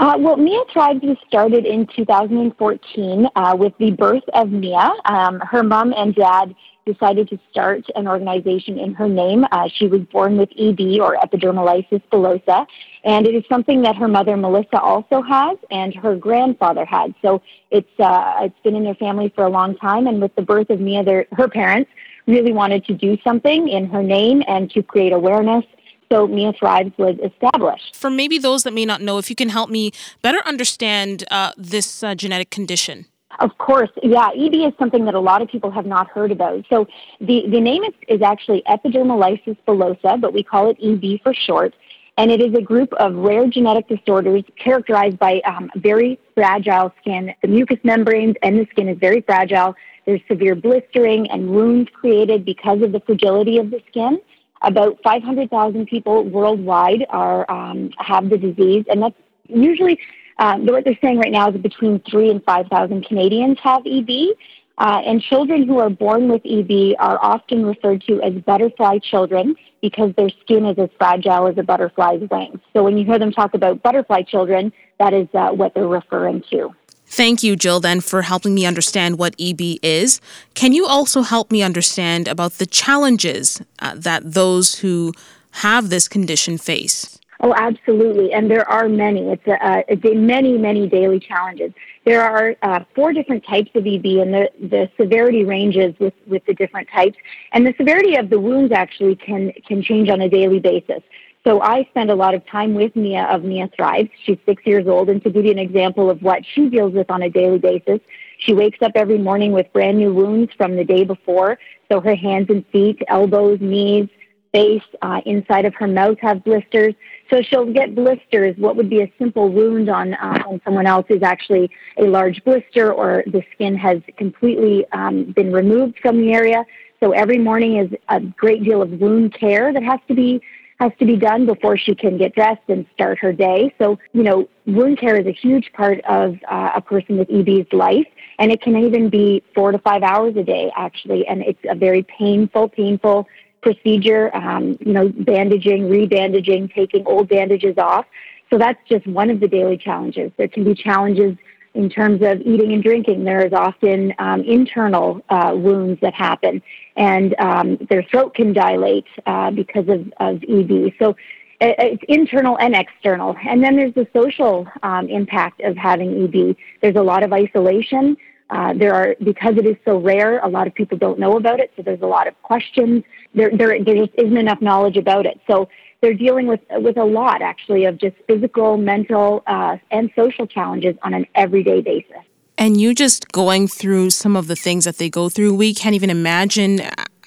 Uh, 0.00 0.16
well, 0.18 0.38
Mia 0.38 0.62
Thrives 0.72 1.02
was 1.02 1.18
started 1.28 1.66
in 1.66 1.86
2014 1.94 3.28
uh, 3.36 3.54
with 3.58 3.74
the 3.76 3.90
birth 3.90 4.22
of 4.32 4.50
Mia. 4.50 4.94
Um, 5.04 5.40
her 5.40 5.62
mom 5.62 5.92
and 5.92 6.14
dad 6.14 6.54
decided 6.86 7.28
to 7.28 7.38
start 7.50 7.84
an 7.96 8.08
organization 8.08 8.78
in 8.78 8.94
her 8.94 9.10
name. 9.10 9.44
Uh, 9.52 9.68
she 9.68 9.88
was 9.88 10.00
born 10.10 10.38
with 10.38 10.48
EB 10.58 11.02
or 11.02 11.18
epidermolysis 11.18 12.00
bullosa, 12.10 12.66
and 13.04 13.26
it 13.26 13.34
is 13.34 13.44
something 13.46 13.82
that 13.82 13.94
her 13.94 14.08
mother 14.08 14.38
Melissa 14.38 14.80
also 14.80 15.20
has, 15.20 15.58
and 15.70 15.94
her 15.94 16.16
grandfather 16.16 16.86
had. 16.86 17.14
So 17.20 17.42
it's 17.70 18.00
uh, 18.00 18.36
it's 18.40 18.58
been 18.64 18.76
in 18.76 18.84
their 18.84 18.94
family 18.94 19.30
for 19.34 19.44
a 19.44 19.50
long 19.50 19.76
time. 19.76 20.06
And 20.06 20.22
with 20.22 20.34
the 20.34 20.42
birth 20.42 20.70
of 20.70 20.80
Mia, 20.80 21.04
their, 21.04 21.26
her 21.32 21.46
parents 21.46 21.90
really 22.26 22.54
wanted 22.54 22.86
to 22.86 22.94
do 22.94 23.18
something 23.22 23.68
in 23.68 23.84
her 23.90 24.02
name 24.02 24.42
and 24.48 24.70
to 24.70 24.82
create 24.82 25.12
awareness 25.12 25.66
so 26.12 26.26
Mia 26.26 26.52
Thrives 26.52 26.92
was 26.98 27.16
established. 27.22 27.94
For 27.94 28.10
maybe 28.10 28.38
those 28.38 28.64
that 28.64 28.72
may 28.72 28.84
not 28.84 29.00
know, 29.00 29.18
if 29.18 29.30
you 29.30 29.36
can 29.36 29.48
help 29.48 29.70
me 29.70 29.92
better 30.22 30.40
understand 30.44 31.24
uh, 31.30 31.52
this 31.56 32.02
uh, 32.02 32.14
genetic 32.14 32.50
condition. 32.50 33.06
Of 33.38 33.56
course, 33.58 33.90
yeah. 34.02 34.30
EB 34.34 34.54
is 34.54 34.72
something 34.78 35.04
that 35.04 35.14
a 35.14 35.20
lot 35.20 35.40
of 35.40 35.48
people 35.48 35.70
have 35.70 35.86
not 35.86 36.08
heard 36.08 36.32
about. 36.32 36.64
So 36.68 36.86
the, 37.20 37.44
the 37.48 37.60
name 37.60 37.84
is, 37.84 37.94
is 38.08 38.22
actually 38.22 38.62
epidermolysis 38.68 39.56
bullosa, 39.66 40.20
but 40.20 40.34
we 40.34 40.42
call 40.42 40.68
it 40.68 40.76
EB 40.82 41.22
for 41.22 41.32
short. 41.32 41.74
And 42.18 42.30
it 42.30 42.42
is 42.42 42.54
a 42.54 42.60
group 42.60 42.92
of 42.94 43.14
rare 43.14 43.46
genetic 43.46 43.88
disorders 43.88 44.42
characterized 44.62 45.18
by 45.18 45.40
um, 45.46 45.70
very 45.76 46.18
fragile 46.34 46.92
skin. 47.00 47.32
The 47.40 47.48
mucous 47.48 47.78
membranes 47.84 48.34
and 48.42 48.58
the 48.58 48.66
skin 48.72 48.88
is 48.88 48.98
very 48.98 49.20
fragile. 49.22 49.74
There's 50.06 50.20
severe 50.28 50.56
blistering 50.56 51.30
and 51.30 51.50
wounds 51.50 51.88
created 51.94 52.44
because 52.44 52.82
of 52.82 52.92
the 52.92 53.00
fragility 53.00 53.58
of 53.58 53.70
the 53.70 53.80
skin. 53.88 54.20
About 54.62 54.98
500,000 55.02 55.86
people 55.86 56.24
worldwide 56.24 57.06
are 57.08 57.50
um, 57.50 57.90
have 57.98 58.28
the 58.28 58.36
disease, 58.36 58.84
and 58.90 59.02
that's 59.02 59.16
usually 59.48 59.98
um, 60.38 60.66
the 60.66 60.72
what 60.72 60.84
they're 60.84 60.98
saying 61.02 61.18
right 61.18 61.32
now 61.32 61.50
is 61.50 61.56
between 61.60 62.00
three 62.00 62.30
and 62.30 62.42
5,000 62.44 63.04
Canadians 63.06 63.58
have 63.62 63.82
EB. 63.86 64.36
Uh, 64.78 65.02
and 65.04 65.20
children 65.20 65.66
who 65.68 65.78
are 65.78 65.90
born 65.90 66.26
with 66.26 66.40
EB 66.46 66.96
are 66.98 67.18
often 67.22 67.66
referred 67.66 68.00
to 68.00 68.18
as 68.22 68.32
butterfly 68.44 68.98
children 68.98 69.54
because 69.82 70.10
their 70.16 70.30
skin 70.40 70.64
is 70.64 70.78
as 70.78 70.88
fragile 70.96 71.46
as 71.46 71.58
a 71.58 71.62
butterfly's 71.62 72.22
wings. 72.30 72.58
So 72.72 72.82
when 72.82 72.96
you 72.96 73.04
hear 73.04 73.18
them 73.18 73.30
talk 73.30 73.52
about 73.52 73.82
butterfly 73.82 74.22
children, 74.22 74.72
that 74.98 75.12
is 75.12 75.28
uh, 75.34 75.50
what 75.50 75.74
they're 75.74 75.86
referring 75.86 76.42
to. 76.50 76.74
Thank 77.12 77.42
you, 77.42 77.56
Jill, 77.56 77.80
then, 77.80 78.00
for 78.00 78.22
helping 78.22 78.54
me 78.54 78.64
understand 78.64 79.18
what 79.18 79.34
EB 79.36 79.78
is. 79.82 80.20
Can 80.54 80.72
you 80.72 80.86
also 80.86 81.22
help 81.22 81.50
me 81.50 81.60
understand 81.60 82.28
about 82.28 82.52
the 82.54 82.66
challenges 82.66 83.60
uh, 83.80 83.94
that 83.96 84.32
those 84.32 84.76
who 84.76 85.12
have 85.50 85.90
this 85.90 86.06
condition 86.06 86.56
face? 86.56 87.18
Oh, 87.40 87.52
absolutely. 87.56 88.32
And 88.32 88.48
there 88.48 88.68
are 88.68 88.88
many. 88.88 89.28
It's 89.28 90.04
a, 90.04 90.14
many, 90.14 90.56
many 90.56 90.86
daily 90.86 91.18
challenges. 91.18 91.72
There 92.04 92.22
are 92.22 92.54
uh, 92.62 92.84
four 92.94 93.12
different 93.12 93.44
types 93.44 93.70
of 93.74 93.86
EB, 93.86 94.04
and 94.04 94.32
the, 94.32 94.50
the 94.60 94.88
severity 94.96 95.44
ranges 95.44 95.94
with, 95.98 96.14
with 96.28 96.44
the 96.46 96.54
different 96.54 96.88
types. 96.94 97.16
And 97.52 97.66
the 97.66 97.74
severity 97.76 98.14
of 98.14 98.30
the 98.30 98.38
wounds 98.38 98.72
actually 98.72 99.16
can, 99.16 99.52
can 99.66 99.82
change 99.82 100.08
on 100.10 100.20
a 100.20 100.28
daily 100.28 100.60
basis. 100.60 101.02
So 101.42 101.62
I 101.62 101.84
spend 101.90 102.10
a 102.10 102.14
lot 102.14 102.34
of 102.34 102.46
time 102.46 102.74
with 102.74 102.94
Mia 102.94 103.24
of 103.24 103.44
Mia 103.44 103.70
Thrives. 103.74 104.10
She's 104.24 104.36
six 104.44 104.62
years 104.66 104.86
old, 104.86 105.08
and 105.08 105.22
to 105.24 105.30
give 105.30 105.46
you 105.46 105.52
an 105.52 105.58
example 105.58 106.10
of 106.10 106.20
what 106.20 106.44
she 106.44 106.68
deals 106.68 106.92
with 106.92 107.10
on 107.10 107.22
a 107.22 107.30
daily 107.30 107.58
basis, 107.58 108.00
She 108.40 108.54
wakes 108.54 108.78
up 108.82 108.92
every 108.94 109.18
morning 109.18 109.52
with 109.52 109.72
brand 109.72 109.98
new 109.98 110.12
wounds 110.12 110.52
from 110.56 110.76
the 110.76 110.84
day 110.84 111.04
before. 111.04 111.58
So 111.90 112.00
her 112.00 112.14
hands 112.14 112.46
and 112.48 112.66
feet, 112.68 113.02
elbows, 113.08 113.58
knees, 113.60 114.08
face, 114.52 114.82
uh, 115.02 115.20
inside 115.26 115.64
of 115.64 115.74
her 115.74 115.86
mouth 115.86 116.18
have 116.20 116.42
blisters. 116.42 116.94
So 117.28 117.42
she'll 117.42 117.70
get 117.72 117.94
blisters. 117.94 118.56
What 118.56 118.76
would 118.76 118.90
be 118.90 119.02
a 119.02 119.12
simple 119.18 119.48
wound 119.48 119.88
on, 119.88 120.14
uh, 120.14 120.42
on 120.46 120.60
someone 120.64 120.86
else 120.86 121.06
is 121.08 121.22
actually 121.22 121.70
a 121.98 122.04
large 122.04 122.42
blister, 122.44 122.92
or 122.92 123.22
the 123.26 123.42
skin 123.54 123.76
has 123.76 124.00
completely 124.16 124.86
um, 124.92 125.32
been 125.36 125.52
removed 125.52 125.98
from 126.00 126.20
the 126.20 126.32
area. 126.32 126.64
So 126.98 127.12
every 127.12 127.38
morning 127.38 127.76
is 127.76 127.90
a 128.08 128.20
great 128.20 128.64
deal 128.64 128.82
of 128.82 128.90
wound 128.90 129.34
care 129.34 129.72
that 129.72 129.82
has 129.82 130.00
to 130.08 130.14
be 130.14 130.40
has 130.80 130.92
to 130.98 131.04
be 131.04 131.16
done 131.16 131.44
before 131.44 131.76
she 131.76 131.94
can 131.94 132.16
get 132.16 132.34
dressed 132.34 132.62
and 132.68 132.86
start 132.94 133.18
her 133.18 133.32
day. 133.32 133.72
So, 133.78 133.98
you 134.14 134.22
know, 134.22 134.48
wound 134.66 134.98
care 134.98 135.16
is 135.20 135.26
a 135.26 135.32
huge 135.32 135.70
part 135.74 136.00
of 136.06 136.36
uh, 136.50 136.70
a 136.74 136.80
person 136.80 137.18
with 137.18 137.28
EB's 137.28 137.70
life, 137.72 138.06
and 138.38 138.50
it 138.50 138.62
can 138.62 138.74
even 138.76 139.10
be 139.10 139.42
four 139.54 139.72
to 139.72 139.78
five 139.78 140.02
hours 140.02 140.34
a 140.36 140.42
day, 140.42 140.72
actually. 140.74 141.26
And 141.26 141.42
it's 141.42 141.60
a 141.68 141.74
very 141.74 142.02
painful, 142.04 142.70
painful 142.70 143.28
procedure, 143.62 144.34
um, 144.34 144.78
you 144.80 144.94
know, 144.94 145.10
bandaging, 145.10 145.82
rebandaging, 145.82 146.74
taking 146.74 147.06
old 147.06 147.28
bandages 147.28 147.76
off. 147.76 148.06
So 148.48 148.56
that's 148.56 148.80
just 148.88 149.06
one 149.06 149.28
of 149.28 149.38
the 149.38 149.48
daily 149.48 149.76
challenges. 149.76 150.32
There 150.38 150.48
can 150.48 150.64
be 150.64 150.74
challenges 150.74 151.36
in 151.74 151.88
terms 151.88 152.20
of 152.22 152.40
eating 152.40 152.72
and 152.72 152.82
drinking. 152.82 153.24
There 153.24 153.44
is 153.44 153.52
often 153.52 154.12
um, 154.18 154.42
internal 154.42 155.22
uh, 155.28 155.52
wounds 155.54 156.00
that 156.00 156.14
happen, 156.14 156.62
and 156.96 157.34
um, 157.38 157.78
their 157.88 158.02
throat 158.02 158.34
can 158.34 158.52
dilate 158.52 159.06
uh, 159.26 159.50
because 159.50 159.88
of, 159.88 160.12
of 160.18 160.42
EB. 160.48 160.92
So 160.98 161.16
it's 161.60 162.02
internal 162.08 162.58
and 162.58 162.74
external. 162.74 163.36
And 163.46 163.62
then 163.62 163.76
there's 163.76 163.94
the 163.94 164.06
social 164.14 164.66
um, 164.82 165.08
impact 165.08 165.60
of 165.60 165.76
having 165.76 166.24
EB. 166.24 166.56
There's 166.80 166.96
a 166.96 167.02
lot 167.02 167.22
of 167.22 167.32
isolation. 167.32 168.16
Uh, 168.48 168.72
there 168.74 168.94
are 168.94 169.14
because 169.22 169.56
it 169.56 169.66
is 169.66 169.76
so 169.84 169.98
rare. 169.98 170.40
A 170.40 170.48
lot 170.48 170.66
of 170.66 170.74
people 170.74 170.98
don't 170.98 171.18
know 171.18 171.36
about 171.36 171.60
it, 171.60 171.70
so 171.76 171.82
there's 171.82 172.00
a 172.00 172.06
lot 172.06 172.26
of 172.26 172.40
questions. 172.42 173.04
There, 173.32 173.50
there, 173.56 173.82
there 173.84 173.94
just 173.94 174.14
isn't 174.18 174.36
enough 174.36 174.60
knowledge 174.60 174.96
about 174.96 175.24
it. 175.24 175.40
So 175.46 175.68
they're 176.00 176.14
dealing 176.14 176.46
with 176.46 176.60
with 176.72 176.96
a 176.96 177.04
lot 177.04 177.42
actually 177.42 177.84
of 177.84 177.98
just 177.98 178.16
physical, 178.26 178.76
mental, 178.76 179.42
uh, 179.46 179.76
and 179.90 180.10
social 180.16 180.46
challenges 180.46 180.96
on 181.02 181.14
an 181.14 181.26
everyday 181.34 181.80
basis. 181.80 182.22
And 182.58 182.80
you 182.80 182.94
just 182.94 183.32
going 183.32 183.68
through 183.68 184.10
some 184.10 184.36
of 184.36 184.46
the 184.46 184.56
things 184.56 184.84
that 184.84 184.98
they 184.98 185.08
go 185.08 185.28
through, 185.28 185.54
we 185.54 185.72
can't 185.72 185.94
even 185.94 186.10
imagine 186.10 186.82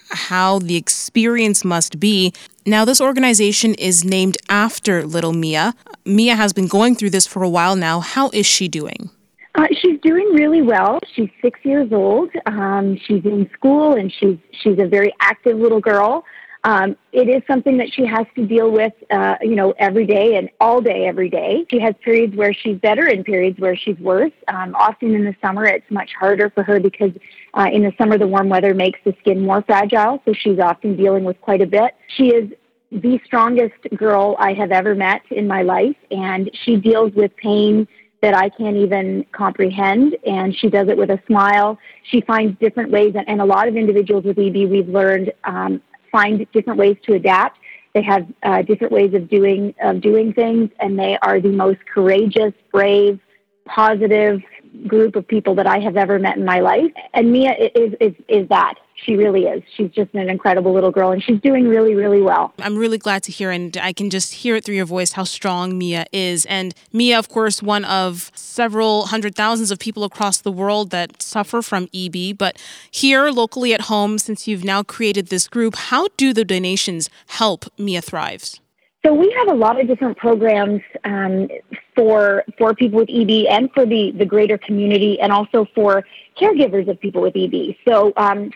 how 0.09 0.59
the 0.59 0.76
experience 0.76 1.65
must 1.65 1.99
be. 1.99 2.34
Now, 2.65 2.86
this 2.86 3.01
organization 3.01 3.74
is 3.76 4.05
named 4.05 4.38
after 4.47 5.05
little 5.05 5.34
Mia. 5.34 5.74
Mia 6.05 6.36
has 6.36 6.53
been 6.53 6.67
going 6.67 6.95
through 6.95 7.09
this 7.09 7.26
for 7.26 7.43
a 7.43 7.49
while 7.49 7.76
now. 7.76 7.99
How 7.99 8.30
is 8.30 8.45
she 8.45 8.67
doing? 8.67 9.09
Uh, 9.55 9.67
she's 9.82 9.99
doing 10.01 10.28
really 10.34 10.61
well. 10.61 10.99
She's 11.13 11.30
six 11.41 11.59
years 11.63 11.91
old. 11.91 12.32
Um, 12.45 12.97
she's 12.97 13.24
in 13.24 13.49
school, 13.53 13.93
and 13.93 14.11
she's 14.11 14.38
she's 14.51 14.80
a 14.80 14.88
very 14.88 15.13
active 15.19 15.57
little 15.57 15.80
girl. 15.80 16.26
Um, 16.66 16.95
it 17.11 17.28
is 17.28 17.41
something 17.45 17.78
that 17.78 17.93
she 17.93 18.05
has 18.05 18.26
to 18.36 18.45
deal 18.45 18.72
with, 18.72 18.93
uh, 19.11 19.36
you 19.41 19.55
know, 19.55 19.74
every 19.80 20.05
day 20.05 20.38
and 20.38 20.49
all 20.61 20.82
day, 20.82 21.05
every 21.05 21.30
day. 21.30 21.66
She 21.70 21.80
has 21.82 21.93
periods 22.03 22.36
where 22.38 22.53
she's 22.53 22.78
better 22.78 23.07
and 23.07 23.26
periods 23.26 23.59
where 23.59 23.76
she's 23.76 23.97
worse. 23.99 24.32
Um, 24.47 24.74
often 24.76 25.14
in 25.14 25.26
the 25.26 25.36
summer, 25.41 25.66
it's 25.66 25.89
much 25.91 26.11
harder 26.18 26.49
for 26.49 26.64
her 26.64 26.80
because 26.80 27.11
uh, 27.53 27.68
in 27.72 27.84
the 27.84 27.91
summer, 27.97 28.18
the 28.18 28.28
warm 28.28 28.47
weather 28.47 28.74
makes 28.74 28.99
the 29.03 29.14
skin 29.20 29.41
more 29.41 29.61
fragile. 29.61 30.22
So 30.24 30.34
she's 30.34 30.59
often 30.59 30.95
dealing 30.95 31.26
with 31.26 31.39
quite 31.41 31.61
a 31.61 31.68
bit. 31.68 31.95
She 32.16 32.30
is 32.30 32.49
the 32.91 33.20
strongest 33.26 33.82
girl 33.97 34.36
I 34.39 34.53
have 34.53 34.72
ever 34.72 34.95
met 34.95 35.22
in 35.32 35.47
my 35.47 35.64
life, 35.64 35.95
and 36.11 36.49
she 36.64 36.78
deals 36.78 37.11
with 37.14 37.36
pain 37.36 37.88
that 38.22 38.34
I 38.34 38.47
can't 38.47 38.78
even 38.78 39.26
comprehend. 39.34 40.16
And 40.26 40.55
she 40.55 40.70
does 40.70 40.88
it 40.88 40.95
with 40.95 41.09
a 41.09 41.20
smile. 41.28 41.78
She 42.03 42.22
finds 42.22 42.57
different 42.59 42.89
ways, 42.89 43.16
and, 43.18 43.28
and 43.28 43.41
a 43.41 43.45
lot 43.45 43.68
of 43.68 43.76
individuals 43.76 44.24
with 44.24 44.39
EB, 44.39 44.70
we've 44.70 44.88
learned, 44.88 45.34
um, 45.43 45.82
find 46.14 46.47
different 46.53 46.80
ways 46.80 46.95
to 47.05 47.16
adapt. 47.16 47.59
They 47.93 48.03
have 48.03 48.26
uh, 48.43 48.61
different 48.61 48.93
ways 48.93 49.14
of 49.14 49.30
doing 49.30 49.76
of 49.84 49.99
doing 49.99 50.32
things, 50.34 50.70
and 50.80 50.97
they 50.97 51.18
are 51.22 51.41
the 51.41 51.49
most 51.49 51.80
courageous, 51.93 52.53
brave, 52.72 53.20
positive 53.66 54.41
group 54.88 55.16
of 55.16 55.28
people 55.28 55.53
that 55.55 55.68
I 55.68 55.80
have 55.80 55.97
ever 55.97 56.18
met 56.18 56.38
in 56.38 56.45
my 56.45 56.59
life. 56.61 56.91
And 57.14 57.32
Mia 57.32 57.53
is 57.76 57.93
is 57.99 58.14
is 58.30 58.47
that. 58.47 58.76
She 59.05 59.15
really 59.15 59.43
is. 59.43 59.63
She's 59.75 59.91
just 59.91 60.13
an 60.13 60.29
incredible 60.29 60.73
little 60.73 60.91
girl 60.91 61.11
and 61.11 61.23
she's 61.23 61.39
doing 61.41 61.67
really, 61.67 61.95
really 61.95 62.21
well. 62.21 62.53
I'm 62.59 62.77
really 62.77 62.97
glad 62.97 63.23
to 63.23 63.31
hear, 63.31 63.51
and 63.51 63.75
I 63.77 63.93
can 63.93 64.09
just 64.09 64.33
hear 64.33 64.55
it 64.55 64.63
through 64.63 64.75
your 64.75 64.85
voice 64.85 65.13
how 65.13 65.23
strong 65.23 65.77
Mia 65.77 66.05
is. 66.11 66.45
And 66.45 66.73
Mia, 66.91 67.19
of 67.19 67.29
course, 67.29 67.61
one 67.61 67.85
of 67.85 68.31
several 68.35 69.07
hundred 69.07 69.35
thousands 69.35 69.71
of 69.71 69.79
people 69.79 70.03
across 70.03 70.41
the 70.41 70.51
world 70.51 70.89
that 70.91 71.21
suffer 71.21 71.61
from 71.61 71.89
EB. 71.93 72.37
But 72.37 72.57
here, 72.91 73.29
locally 73.29 73.73
at 73.73 73.81
home, 73.81 74.17
since 74.17 74.47
you've 74.47 74.63
now 74.63 74.83
created 74.83 75.27
this 75.27 75.47
group, 75.47 75.75
how 75.75 76.07
do 76.17 76.33
the 76.33 76.45
donations 76.45 77.09
help 77.27 77.65
Mia 77.77 78.01
Thrives? 78.01 78.59
So 79.05 79.13
we 79.13 79.33
have 79.37 79.49
a 79.49 79.53
lot 79.53 79.79
of 79.81 79.87
different 79.87 80.17
programs 80.17 80.81
um, 81.03 81.49
for 81.93 82.45
for 82.57 82.73
people 82.73 82.99
with 82.99 83.09
EB 83.09 83.47
and 83.49 83.69
for 83.73 83.85
the 83.85 84.13
the 84.17 84.25
greater 84.25 84.57
community, 84.57 85.19
and 85.19 85.31
also 85.31 85.67
for 85.75 86.05
caregivers 86.39 86.87
of 86.87 86.99
people 87.01 87.21
with 87.21 87.35
EB. 87.35 87.75
So 87.85 88.13
um, 88.15 88.51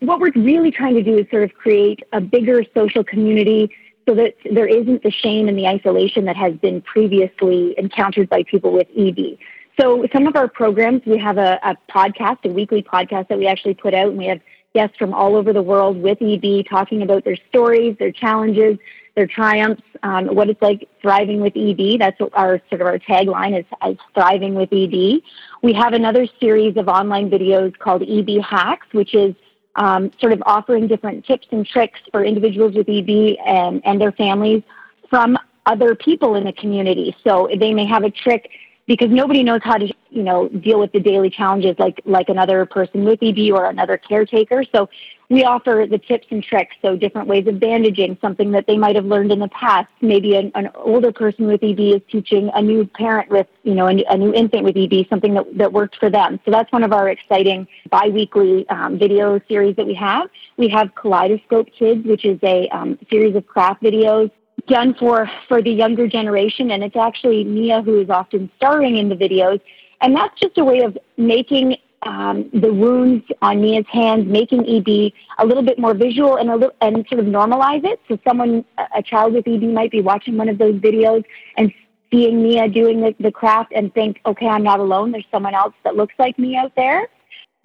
what 0.00 0.20
we're 0.20 0.32
really 0.34 0.70
trying 0.70 0.94
to 0.94 1.02
do 1.02 1.18
is 1.18 1.26
sort 1.30 1.44
of 1.44 1.54
create 1.54 2.00
a 2.12 2.20
bigger 2.20 2.64
social 2.74 3.04
community 3.04 3.70
so 4.08 4.14
that 4.14 4.34
there 4.50 4.66
isn't 4.66 5.02
the 5.02 5.10
shame 5.10 5.48
and 5.48 5.58
the 5.58 5.66
isolation 5.66 6.24
that 6.24 6.36
has 6.36 6.54
been 6.54 6.80
previously 6.80 7.74
encountered 7.78 8.28
by 8.28 8.42
people 8.44 8.72
with 8.72 8.88
EB. 8.96 9.38
So 9.78 10.06
some 10.12 10.26
of 10.26 10.34
our 10.34 10.48
programs, 10.48 11.02
we 11.06 11.18
have 11.18 11.38
a, 11.38 11.60
a 11.62 11.76
podcast, 11.90 12.44
a 12.44 12.48
weekly 12.48 12.82
podcast 12.82 13.28
that 13.28 13.38
we 13.38 13.46
actually 13.46 13.74
put 13.74 13.94
out, 13.94 14.08
and 14.08 14.18
we 14.18 14.26
have 14.26 14.40
guests 14.74 14.96
from 14.96 15.14
all 15.14 15.36
over 15.36 15.52
the 15.52 15.62
world 15.62 16.00
with 16.00 16.18
EB 16.20 16.66
talking 16.68 17.02
about 17.02 17.24
their 17.24 17.36
stories, 17.48 17.96
their 17.98 18.10
challenges, 18.10 18.78
their 19.14 19.26
triumphs, 19.26 19.82
um, 20.02 20.26
what 20.26 20.48
it's 20.48 20.62
like 20.62 20.88
thriving 21.00 21.40
with 21.40 21.52
EB. 21.56 21.98
That's 21.98 22.20
our 22.32 22.60
sort 22.68 22.80
of 22.80 22.86
our 22.86 22.98
tagline 22.98 23.58
is, 23.58 23.66
is 23.88 23.98
thriving 24.14 24.54
with 24.54 24.72
EB. 24.72 25.22
We 25.62 25.72
have 25.74 25.92
another 25.92 26.26
series 26.40 26.76
of 26.76 26.88
online 26.88 27.30
videos 27.30 27.76
called 27.78 28.02
EB 28.02 28.42
Hacks, 28.42 28.86
which 28.92 29.14
is 29.14 29.34
um, 29.78 30.10
sort 30.20 30.32
of 30.32 30.42
offering 30.44 30.86
different 30.86 31.24
tips 31.24 31.46
and 31.50 31.64
tricks 31.64 32.00
for 32.10 32.24
individuals 32.24 32.74
with 32.74 32.88
EB 32.88 33.38
and, 33.46 33.80
and 33.86 34.00
their 34.00 34.12
families 34.12 34.62
from 35.08 35.38
other 35.66 35.94
people 35.94 36.34
in 36.34 36.44
the 36.44 36.52
community. 36.52 37.16
So 37.24 37.48
they 37.58 37.72
may 37.72 37.86
have 37.86 38.02
a 38.02 38.10
trick 38.10 38.50
because 38.86 39.08
nobody 39.10 39.42
knows 39.42 39.60
how 39.62 39.76
to, 39.76 39.86
you 40.10 40.22
know, 40.22 40.48
deal 40.48 40.80
with 40.80 40.92
the 40.92 41.00
daily 41.00 41.30
challenges 41.30 41.76
like 41.78 42.00
like 42.04 42.28
another 42.28 42.66
person 42.66 43.04
with 43.04 43.22
EB 43.22 43.52
or 43.52 43.66
another 43.66 43.96
caretaker. 43.96 44.64
So 44.74 44.88
we 45.30 45.44
offer 45.44 45.86
the 45.88 45.98
tips 45.98 46.26
and 46.30 46.42
tricks, 46.42 46.74
so 46.80 46.96
different 46.96 47.28
ways 47.28 47.46
of 47.46 47.60
bandaging, 47.60 48.16
something 48.20 48.50
that 48.52 48.66
they 48.66 48.78
might 48.78 48.96
have 48.96 49.04
learned 49.04 49.30
in 49.30 49.38
the 49.38 49.48
past. 49.48 49.88
Maybe 50.00 50.36
an, 50.36 50.50
an 50.54 50.70
older 50.74 51.12
person 51.12 51.46
with 51.46 51.62
EB 51.62 51.80
is 51.80 52.00
teaching 52.10 52.50
a 52.54 52.62
new 52.62 52.86
parent 52.86 53.30
with, 53.30 53.46
you 53.62 53.74
know, 53.74 53.88
a, 53.88 54.04
a, 54.08 54.16
new 54.16 54.32
infant 54.32 54.64
with 54.64 54.76
EB 54.76 55.06
something 55.10 55.34
that, 55.34 55.44
that 55.58 55.70
worked 55.70 55.96
for 55.96 56.08
them. 56.08 56.40
So 56.46 56.50
that's 56.50 56.72
one 56.72 56.82
of 56.82 56.94
our 56.94 57.10
exciting 57.10 57.66
biweekly 57.90 58.66
um, 58.70 58.98
video 58.98 59.38
series 59.48 59.76
that 59.76 59.86
we 59.86 59.94
have. 59.94 60.30
We 60.56 60.68
have 60.68 60.94
Kaleidoscope 60.94 61.68
Kids, 61.78 62.06
which 62.06 62.24
is 62.24 62.38
a 62.42 62.66
um, 62.68 62.98
series 63.10 63.36
of 63.36 63.46
craft 63.46 63.82
videos 63.82 64.30
done 64.66 64.94
for 64.94 65.30
for 65.46 65.62
the 65.62 65.70
younger 65.70 66.08
generation, 66.08 66.70
and 66.70 66.82
it's 66.82 66.96
actually 66.96 67.44
Mia 67.44 67.82
who 67.82 68.00
is 68.00 68.10
often 68.10 68.50
starring 68.56 68.96
in 68.96 69.08
the 69.08 69.14
videos, 69.14 69.60
and 70.00 70.16
that's 70.16 70.38
just 70.40 70.56
a 70.58 70.64
way 70.64 70.80
of 70.80 70.96
making 71.16 71.76
um, 72.02 72.48
the 72.52 72.72
wounds 72.72 73.24
on 73.42 73.60
Mia's 73.60 73.86
hands, 73.90 74.26
making 74.26 74.60
EB 74.68 75.12
a 75.38 75.46
little 75.46 75.62
bit 75.62 75.78
more 75.78 75.94
visual 75.94 76.36
and 76.36 76.50
a 76.50 76.54
little, 76.54 76.74
and 76.80 77.04
sort 77.08 77.20
of 77.20 77.26
normalize 77.26 77.84
it. 77.84 78.00
So 78.08 78.18
someone, 78.26 78.64
a 78.94 79.02
child 79.02 79.34
with 79.34 79.48
EB, 79.48 79.62
might 79.62 79.90
be 79.90 80.00
watching 80.00 80.36
one 80.36 80.48
of 80.48 80.58
those 80.58 80.74
videos 80.74 81.24
and 81.56 81.72
seeing 82.10 82.42
Mia 82.42 82.68
doing 82.68 83.00
the, 83.00 83.14
the 83.20 83.32
craft 83.32 83.72
and 83.74 83.92
think, 83.94 84.20
okay, 84.24 84.46
I'm 84.46 84.62
not 84.62 84.80
alone. 84.80 85.12
There's 85.12 85.26
someone 85.30 85.54
else 85.54 85.74
that 85.84 85.96
looks 85.96 86.14
like 86.18 86.38
me 86.38 86.56
out 86.56 86.72
there. 86.76 87.08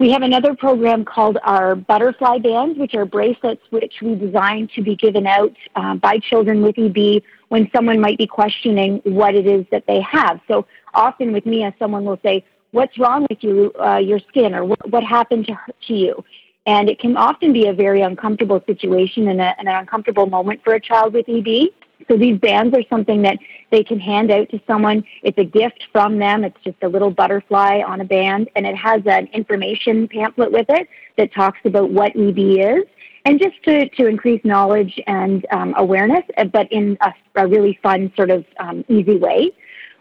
We 0.00 0.10
have 0.10 0.22
another 0.22 0.56
program 0.56 1.04
called 1.04 1.38
our 1.44 1.76
butterfly 1.76 2.38
bands, 2.38 2.78
which 2.78 2.94
are 2.94 3.04
bracelets 3.04 3.62
which 3.70 3.94
we 4.02 4.16
designed 4.16 4.70
to 4.74 4.82
be 4.82 4.96
given 4.96 5.24
out 5.24 5.52
uh, 5.76 5.94
by 5.94 6.18
children 6.18 6.62
with 6.62 6.76
EB 6.76 7.22
when 7.48 7.70
someone 7.74 8.00
might 8.00 8.18
be 8.18 8.26
questioning 8.26 9.00
what 9.04 9.36
it 9.36 9.46
is 9.46 9.64
that 9.70 9.84
they 9.86 10.00
have. 10.00 10.40
So 10.48 10.66
often 10.94 11.32
with 11.32 11.46
Mia, 11.46 11.72
someone 11.78 12.04
will 12.04 12.18
say, 12.24 12.44
what's 12.74 12.98
wrong 12.98 13.26
with 13.30 13.42
you, 13.42 13.72
uh, 13.80 13.98
your 13.98 14.18
skin, 14.28 14.54
or 14.54 14.64
what, 14.64 14.90
what 14.90 15.04
happened 15.04 15.46
to, 15.46 15.54
her, 15.54 15.72
to 15.86 15.94
you? 15.94 16.24
And 16.66 16.88
it 16.88 16.98
can 16.98 17.16
often 17.16 17.52
be 17.52 17.68
a 17.68 17.72
very 17.72 18.02
uncomfortable 18.02 18.62
situation 18.66 19.28
and, 19.28 19.40
a, 19.40 19.54
and 19.58 19.68
an 19.68 19.76
uncomfortable 19.76 20.26
moment 20.26 20.60
for 20.64 20.74
a 20.74 20.80
child 20.80 21.14
with 21.14 21.28
EB. 21.28 21.70
So 22.08 22.16
these 22.16 22.38
bands 22.38 22.76
are 22.76 22.82
something 22.90 23.22
that 23.22 23.38
they 23.70 23.84
can 23.84 24.00
hand 24.00 24.30
out 24.30 24.48
to 24.50 24.60
someone. 24.66 25.04
It's 25.22 25.38
a 25.38 25.44
gift 25.44 25.84
from 25.92 26.18
them. 26.18 26.42
It's 26.42 26.58
just 26.64 26.76
a 26.82 26.88
little 26.88 27.10
butterfly 27.10 27.82
on 27.86 28.00
a 28.00 28.04
band, 28.04 28.50
and 28.56 28.66
it 28.66 28.76
has 28.76 29.02
an 29.06 29.28
information 29.28 30.08
pamphlet 30.08 30.50
with 30.50 30.66
it 30.68 30.88
that 31.16 31.32
talks 31.32 31.60
about 31.64 31.90
what 31.90 32.16
EB 32.16 32.38
is, 32.38 32.84
and 33.24 33.40
just 33.40 33.62
to, 33.64 33.88
to 33.90 34.06
increase 34.06 34.40
knowledge 34.44 35.00
and 35.06 35.46
um, 35.52 35.74
awareness, 35.76 36.24
but 36.52 36.70
in 36.72 36.98
a, 37.00 37.12
a, 37.36 37.46
really 37.46 37.78
fun, 37.82 38.12
sort 38.16 38.30
of 38.30 38.44
um, 38.58 38.84
easy 38.88 39.16
way. 39.16 39.52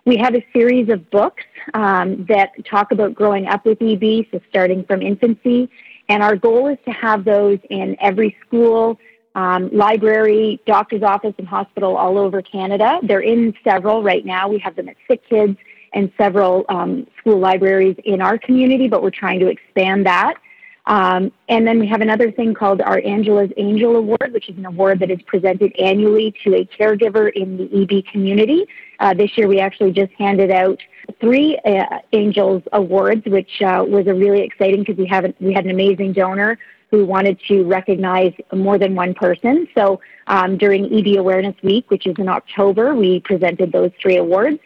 We 0.06 0.18
have 0.18 0.36
a 0.36 0.46
series 0.52 0.90
of 0.90 1.10
books 1.12 1.44
um, 1.74 2.26
that 2.28 2.52
talk 2.66 2.92
about 2.92 3.14
growing 3.14 3.48
up 3.48 3.66
with 3.66 3.82
EB, 3.82 4.26
so 4.32 4.42
starting 4.50 4.84
from 4.84 5.02
infancy. 5.02 5.70
And 6.10 6.22
our 6.22 6.36
goal 6.36 6.68
is 6.68 6.78
to 6.86 6.92
have 6.92 7.24
those 7.24 7.60
in 7.70 7.96
every 8.02 8.36
school, 8.46 9.00
um, 9.36 9.70
library, 9.72 10.62
doctor's 10.66 11.04
office, 11.04 11.34
and 11.38 11.48
hospital 11.48 11.96
all 11.96 12.18
over 12.18 12.42
Canada. 12.42 13.00
They're 13.04 13.22
in 13.22 13.54
several 13.64 14.04
right 14.04 14.26
now. 14.26 14.50
We 14.50 14.60
have 14.60 14.76
them 14.76 14.90
at 14.90 14.98
Sick 15.08 15.22
Kids 15.30 15.58
and 15.94 16.12
several 16.18 16.66
um, 16.68 17.08
school 17.20 17.40
libraries 17.40 17.96
in 18.04 18.22
our 18.22 18.38
community, 18.38 18.90
but 18.90 19.02
we're 19.04 19.10
trying 19.10 19.40
to 19.40 19.48
expand 19.48 20.06
that. 20.06 20.34
Um, 20.86 21.32
and 21.48 21.66
then 21.66 21.80
we 21.80 21.88
have 21.88 22.02
another 22.02 22.32
thing 22.32 22.54
called 22.54 22.82
our 22.82 23.00
Angela's 23.06 23.52
Angel 23.56 23.96
Award, 23.96 24.34
which 24.34 24.50
is 24.50 24.58
an 24.58 24.66
award 24.66 25.00
that 25.00 25.10
is 25.10 25.22
presented 25.26 25.74
annually 25.80 26.34
to 26.44 26.56
a 26.56 26.66
caregiver 26.66 27.32
in 27.34 27.58
the 27.58 27.82
EB 27.82 28.04
community. 28.12 28.66
Uh, 29.00 29.14
this 29.14 29.38
year 29.38 29.48
we 29.48 29.60
actually 29.60 29.92
just 29.92 30.12
handed 30.14 30.52
out 30.52 30.80
three 31.22 31.58
uh, 31.66 32.00
Angels 32.12 32.64
Awards, 32.74 33.26
which 33.26 33.62
uh, 33.62 33.84
was 33.88 34.08
a 34.08 34.14
really 34.14 34.42
exciting 34.42 34.82
because 34.82 34.98
we 34.98 35.10
we 35.40 35.54
had 35.54 35.66
an 35.66 35.72
amazing 35.72 36.14
donor 36.14 36.58
who 36.92 37.06
wanted 37.06 37.40
to 37.48 37.64
recognize 37.64 38.34
more 38.54 38.78
than 38.78 38.94
one 38.94 39.16
person. 39.16 39.68
So 39.74 40.00
um, 40.28 40.58
during 40.58 40.86
EB 40.94 41.18
Awareness 41.18 41.56
Week, 41.64 41.90
which 41.90 42.06
is 42.06 42.16
in 42.20 42.30
October, 42.30 42.94
we 42.94 43.20
presented 43.22 43.72
those 43.72 43.90
three 44.00 44.18
awards. 44.18 44.60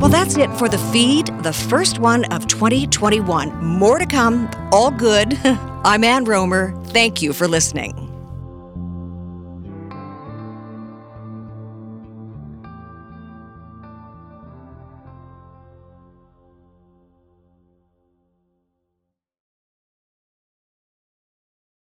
Well, 0.01 0.09
that's 0.09 0.35
it 0.35 0.49
for 0.57 0.67
the 0.67 0.79
feed, 0.79 1.27
the 1.43 1.53
first 1.53 1.99
one 1.99 2.25
of 2.33 2.47
2021. 2.47 3.63
More 3.63 3.99
to 3.99 4.07
come, 4.07 4.49
all 4.71 4.89
good. 4.89 5.37
I'm 5.45 6.03
Ann 6.03 6.25
Rohmer. 6.25 6.73
Thank 6.87 7.21
you 7.21 7.33
for 7.33 7.47
listening. 7.47 8.10